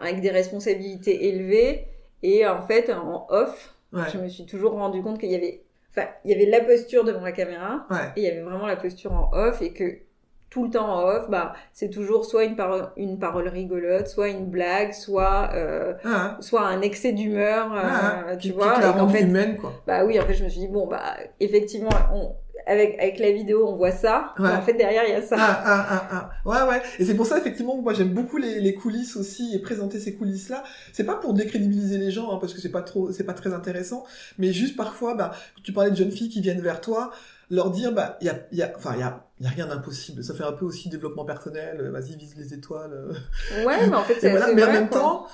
avec 0.00 0.20
des 0.20 0.30
responsabilités 0.30 1.28
élevées. 1.28 1.86
Et 2.22 2.46
en 2.46 2.62
fait, 2.62 2.90
en 2.90 3.26
off, 3.30 3.74
je 3.92 4.18
me 4.18 4.28
suis 4.28 4.46
toujours 4.46 4.72
rendu 4.72 5.02
compte 5.02 5.18
qu'il 5.18 5.30
y 5.30 5.34
avait, 5.34 5.62
enfin, 5.90 6.08
il 6.24 6.30
y 6.30 6.34
avait 6.34 6.46
la 6.46 6.60
posture 6.60 7.04
devant 7.04 7.22
la 7.22 7.32
caméra 7.32 7.86
et 8.16 8.20
il 8.20 8.22
y 8.22 8.28
avait 8.28 8.42
vraiment 8.42 8.66
la 8.66 8.76
posture 8.76 9.12
en 9.12 9.30
off 9.32 9.62
et 9.62 9.72
que 9.72 9.98
tout 10.56 10.64
le 10.64 10.70
temps 10.70 10.88
en 10.88 11.02
off, 11.08 11.28
bah, 11.28 11.52
c'est 11.72 11.90
toujours 11.90 12.24
soit 12.24 12.44
une 12.44 12.56
parole, 12.56 12.88
une 12.96 13.18
parole 13.18 13.48
rigolote, 13.48 14.06
soit 14.06 14.28
une 14.28 14.46
blague, 14.46 14.92
soit, 14.92 15.50
euh, 15.54 15.92
Ah, 16.04 16.38
soit 16.40 16.62
un 16.62 16.80
excès 16.80 17.12
d'humeur, 17.12 17.72
euh, 17.74 17.80
ah, 17.82 18.36
tu 18.36 18.52
vois. 18.52 18.78
la 18.80 18.86
et 18.86 18.90
rend 18.90 19.08
fait, 19.08 19.22
humaine, 19.22 19.58
quoi. 19.58 19.74
bah 19.86 20.04
oui, 20.04 20.18
en 20.18 20.24
fait, 20.24 20.34
je 20.34 20.44
me 20.44 20.48
suis 20.48 20.60
dit, 20.60 20.68
bon, 20.68 20.86
bah, 20.86 21.02
effectivement, 21.40 21.90
on, 22.14 22.34
avec, 22.66 22.98
avec 22.98 23.18
la 23.18 23.30
vidéo, 23.32 23.66
on 23.68 23.76
voit 23.76 23.92
ça. 23.92 24.34
Ouais. 24.38 24.50
en 24.50 24.60
fait, 24.62 24.74
derrière, 24.74 25.04
il 25.06 25.10
y 25.10 25.14
a 25.14 25.22
ça. 25.22 25.36
Ah, 25.38 25.62
ah, 25.64 25.86
ah, 25.88 26.08
ah. 26.10 26.30
Ouais, 26.48 26.68
ouais. 26.74 26.82
Et 26.98 27.04
c'est 27.04 27.14
pour 27.14 27.26
ça, 27.26 27.38
effectivement, 27.38 27.76
moi, 27.76 27.94
j'aime 27.94 28.12
beaucoup 28.12 28.36
les, 28.36 28.60
les 28.60 28.74
coulisses 28.74 29.16
aussi 29.16 29.54
et 29.54 29.58
présenter 29.60 30.00
ces 30.00 30.14
coulisses-là. 30.14 30.64
C'est 30.92 31.04
pas 31.04 31.14
pour 31.14 31.32
décrédibiliser 31.34 31.98
les 31.98 32.10
gens, 32.10 32.32
hein, 32.34 32.38
parce 32.40 32.52
que 32.54 32.60
c'est 32.60 32.70
pas 32.72 32.82
trop, 32.82 33.12
c'est 33.12 33.24
pas 33.24 33.34
très 33.34 33.52
intéressant. 33.54 34.04
Mais 34.38 34.52
juste 34.52 34.76
parfois, 34.76 35.14
bah, 35.14 35.32
tu 35.62 35.72
parlais 35.72 35.90
de 35.92 35.96
jeunes 35.96 36.10
filles 36.12 36.28
qui 36.28 36.40
viennent 36.40 36.60
vers 36.60 36.80
toi, 36.80 37.12
leur 37.50 37.70
dire, 37.70 37.92
bah, 37.92 38.18
il 38.20 38.26
y 38.26 38.30
a, 38.30 38.40
il 38.50 38.58
y 38.58 38.62
a, 38.62 38.72
enfin, 38.76 38.92
il 38.94 39.00
y 39.00 39.04
a, 39.04 39.24
y 39.40 39.46
a 39.46 39.50
rien 39.50 39.66
d'impossible. 39.68 40.24
Ça 40.24 40.34
fait 40.34 40.42
un 40.44 40.52
peu 40.52 40.64
aussi 40.64 40.88
développement 40.88 41.24
personnel. 41.24 41.78
euh, 41.80 41.90
Vas-y, 41.92 42.16
vise 42.16 42.34
les 42.36 42.52
étoiles. 42.54 42.92
Ouais, 43.64 43.86
mais 43.86 43.94
en 43.94 44.02
fait, 44.02 44.16
c'est 44.20 44.30
voilà. 44.30 44.52
Mais 44.52 44.64
en 44.64 44.72
même 44.72 44.88
quoi. 44.88 45.00
temps, 45.00 45.26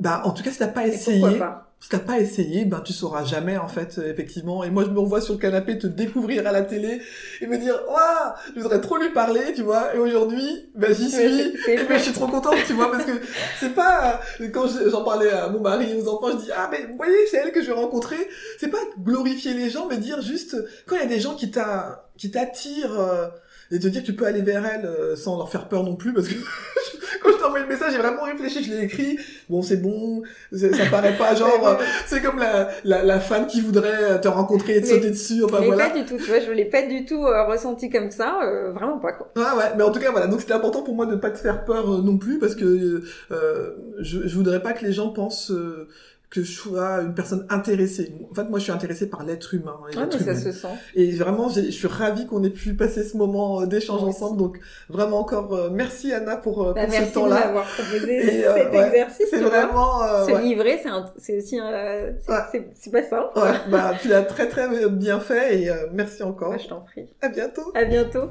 bah, 0.00 0.22
en 0.24 0.32
tout 0.32 0.42
cas, 0.42 0.50
si 0.50 0.58
t'as 0.58 0.66
pas 0.68 0.86
essayé, 0.88 1.20
pourquoi 1.20 1.38
pas? 1.38 1.71
Si 1.82 1.88
t'as 1.88 1.98
pas 1.98 2.20
essayé, 2.20 2.64
ben 2.64 2.80
tu 2.80 2.92
sauras 2.92 3.24
jamais 3.24 3.58
en 3.58 3.66
fait, 3.68 3.98
euh, 3.98 4.08
effectivement. 4.10 4.62
Et 4.64 4.70
moi 4.70 4.84
je 4.84 4.90
me 4.90 5.00
revois 5.00 5.20
sur 5.20 5.34
le 5.34 5.40
canapé 5.40 5.76
te 5.78 5.88
découvrir 5.88 6.46
à 6.46 6.52
la 6.52 6.62
télé 6.62 7.02
et 7.40 7.46
me 7.48 7.58
dire 7.58 7.74
waouh, 7.88 8.32
je 8.54 8.60
voudrais 8.60 8.80
trop 8.80 8.96
lui 8.98 9.10
parler, 9.10 9.52
tu 9.54 9.62
vois. 9.62 9.94
Et 9.94 9.98
aujourd'hui, 9.98 10.70
ben 10.76 10.94
j'y 10.94 11.10
suis. 11.10 11.52
Et 11.68 11.76
ben, 11.88 11.98
je 11.98 12.02
suis 12.04 12.12
trop 12.12 12.28
contente, 12.28 12.54
tu 12.66 12.72
vois, 12.74 12.90
parce 12.90 13.04
que 13.04 13.12
c'est 13.58 13.74
pas 13.74 14.20
euh, 14.40 14.48
quand 14.52 14.66
je- 14.68 14.88
j'en 14.90 15.02
parlais 15.04 15.30
à 15.30 15.48
mon 15.48 15.60
mari 15.60 15.90
et 15.90 16.00
aux 16.00 16.08
enfants, 16.08 16.30
je 16.30 16.44
dis 16.44 16.50
ah 16.56 16.68
mais 16.70 16.86
vous 16.88 16.96
voyez 16.96 17.16
c'est 17.30 17.38
elle 17.38 17.50
que 17.52 17.60
je 17.60 17.66
vais 17.66 17.72
rencontrer. 17.72 18.28
C'est 18.60 18.68
pas 18.70 18.78
glorifier 19.00 19.52
les 19.54 19.68
gens, 19.68 19.86
mais 19.90 19.96
dire 19.98 20.22
juste 20.22 20.56
quand 20.86 20.94
il 20.96 21.02
y 21.02 21.04
a 21.04 21.08
des 21.08 21.20
gens 21.20 21.34
qui 21.34 21.50
t'a 21.50 22.08
qui 22.16 22.30
t'attirent 22.30 23.00
euh, 23.00 23.26
et 23.72 23.78
te 23.80 23.88
dire 23.88 24.02
que 24.02 24.06
tu 24.06 24.14
peux 24.14 24.26
aller 24.26 24.42
vers 24.42 24.64
elles 24.64 24.84
euh, 24.86 25.16
sans 25.16 25.36
leur 25.36 25.48
faire 25.50 25.66
peur 25.68 25.82
non 25.82 25.96
plus, 25.96 26.12
parce 26.12 26.28
que 26.28 26.34
quand 27.22 27.30
je 27.32 27.36
t'ai 27.38 27.44
envoyé 27.44 27.64
le 27.64 27.70
message, 27.72 27.92
j'ai 27.92 27.98
vraiment 27.98 28.22
réfléchi, 28.24 28.62
je 28.62 28.70
l'ai 28.72 28.84
écrit. 28.84 29.18
Bon 29.48 29.62
c'est 29.62 29.78
bon, 29.78 30.22
ça 30.52 30.68
paraît 30.90 31.16
pas 31.16 31.34
genre 31.34 31.66
euh, 31.68 31.74
c'est 32.06 32.20
comme 32.22 32.38
la, 32.38 32.68
la, 32.84 33.02
la 33.02 33.18
femme 33.20 33.46
qui 33.46 33.60
voudrait 33.60 34.20
te 34.20 34.28
rencontrer 34.28 34.76
et 34.76 34.80
te 34.82 34.86
Mais- 34.86 34.92
sauter 34.94 35.10
dessus, 35.10 35.42
enfin 35.44 35.58
mais 35.60 35.66
voilà. 35.66 35.88
pas 35.90 35.98
du 35.98 36.04
tout, 36.04 36.16
tu 36.18 36.24
vois, 36.24 36.40
je 36.40 36.50
l'ai 36.52 36.66
pas 36.66 36.82
du 36.86 37.04
tout 37.04 37.24
euh, 37.24 37.44
ressenti 37.46 37.90
comme 37.90 38.10
ça, 38.10 38.40
euh, 38.44 38.72
vraiment 38.72 38.98
pas 38.98 39.12
quoi. 39.12 39.30
Ouais, 39.36 39.42
ouais, 39.58 39.70
mais 39.76 39.82
en 39.82 39.90
tout 39.90 40.00
cas, 40.00 40.10
voilà. 40.10 40.26
Donc, 40.26 40.40
c'était 40.40 40.52
important 40.52 40.82
pour 40.82 40.94
moi 40.94 41.06
de 41.06 41.12
ne 41.12 41.16
pas 41.16 41.30
te 41.30 41.38
faire 41.38 41.64
peur 41.64 41.90
euh, 41.94 42.02
non 42.02 42.18
plus, 42.18 42.38
parce 42.38 42.54
que 42.54 43.02
euh, 43.30 43.70
je, 44.00 44.26
je 44.26 44.34
voudrais 44.36 44.60
pas 44.62 44.72
que 44.72 44.84
les 44.84 44.92
gens 44.92 45.08
pensent 45.10 45.50
euh, 45.50 45.88
que 46.32 46.42
je 46.42 46.50
sois 46.50 47.02
une 47.02 47.14
personne 47.14 47.46
intéressée. 47.50 48.14
En 48.30 48.34
fait, 48.34 48.44
moi, 48.44 48.58
je 48.58 48.64
suis 48.64 48.72
intéressée 48.72 49.06
par 49.10 49.22
l'être 49.22 49.52
humain. 49.52 49.76
et 49.92 49.94
l'être 49.96 50.16
mais 50.18 50.34
ça 50.34 50.40
se 50.40 50.50
sent. 50.50 50.68
Et 50.94 51.10
vraiment, 51.12 51.50
je 51.50 51.60
suis 51.70 51.86
ravie 51.86 52.26
qu'on 52.26 52.42
ait 52.42 52.48
pu 52.50 52.72
passer 52.74 53.04
ce 53.04 53.18
moment 53.18 53.60
euh, 53.60 53.66
d'échange 53.66 54.02
ensemble. 54.02 54.38
Donc, 54.38 54.58
vraiment 54.88 55.20
encore, 55.20 55.52
euh, 55.54 55.68
merci 55.70 56.10
Anna 56.12 56.36
pour, 56.38 56.62
euh, 56.66 56.72
Bah, 56.72 56.84
pour 56.86 56.94
ce 56.94 56.98
merci 57.00 57.12
temps-là. 57.12 57.46
m'avoir 57.46 57.66
proposé 57.66 58.38
Et, 58.38 58.46
euh, 58.46 58.54
cet 58.56 58.72
ouais, 58.72 58.86
exercice. 58.88 59.26
C'est 59.28 59.40
vraiment... 59.42 60.02
euh, 60.04 60.26
Se 60.26 60.32
ouais. 60.32 60.42
livrer, 60.42 60.80
c'est 61.18 61.36
aussi 61.36 61.58
un... 61.58 62.14
c'est- 62.18 62.32
Ouais. 62.32 62.70
pas 62.90 63.02
simple. 63.02 63.38
Ouais, 63.38 63.52
bah, 63.70 63.92
tu 64.00 64.08
l'as 64.08 64.22
très 64.22 64.48
très 64.48 64.88
bien 64.88 65.20
fait 65.20 65.62
et 65.62 65.70
merci 65.92 66.22
encore. 66.22 66.48
Moi, 66.48 66.58
je 66.58 66.68
t'en 66.68 66.80
prie. 66.80 67.06
À 67.20 67.28
bientôt. 67.28 67.70
À 67.74 67.84
bientôt. 67.84 68.30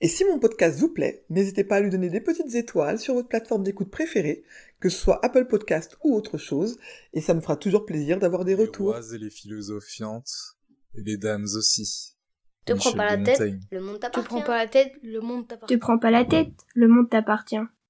Et 0.00 0.06
si 0.08 0.24
mon 0.24 0.38
podcast 0.38 0.78
vous 0.78 0.88
plaît, 0.92 1.24
n'hésitez 1.28 1.64
pas 1.64 1.76
à 1.76 1.80
lui 1.80 1.90
donner 1.90 2.08
des 2.08 2.20
petites 2.20 2.54
étoiles 2.54 2.98
sur 3.00 3.14
votre 3.14 3.28
plateforme 3.28 3.64
d'écoute 3.64 3.90
préférée, 3.90 4.44
que 4.78 4.88
ce 4.88 4.96
soit 4.98 5.24
Apple 5.24 5.46
Podcast 5.46 5.96
ou 6.04 6.14
autre 6.14 6.38
chose, 6.38 6.78
et 7.14 7.20
ça 7.20 7.34
me 7.34 7.40
fera 7.40 7.56
toujours 7.56 7.84
plaisir 7.84 8.18
d'avoir 8.20 8.44
des 8.44 8.54
Les 8.54 8.62
retours. 8.62 8.92
rois 8.92 9.00
et 9.14 9.18
les 9.18 9.30
philosophiantes, 9.30 10.56
et 10.94 11.02
les 11.02 11.16
dames 11.16 11.46
aussi. 11.56 12.14
Te 12.64 12.74
prends 12.74 12.90
Michel 12.90 12.96
pas 12.96 13.06
la 13.06 13.16
de 13.16 13.24
tête, 13.24 13.40
Montaigne. 13.40 13.60
le 13.72 13.80
monde 13.80 13.96
Te 13.96 14.00
t'appartient. 14.02 14.28
prends 14.28 14.42
pas 14.42 14.58
la 14.58 14.66
tête, 14.68 14.92
le 15.02 15.20
monde 15.20 15.44
Te 15.44 15.48
t'appartient. 15.54 15.76
prends 15.78 15.98
pas 15.98 16.10
la 16.12 16.24
tête, 16.24 16.52
le 16.74 16.86
monde 16.88 17.10
t'appartient. 17.10 17.56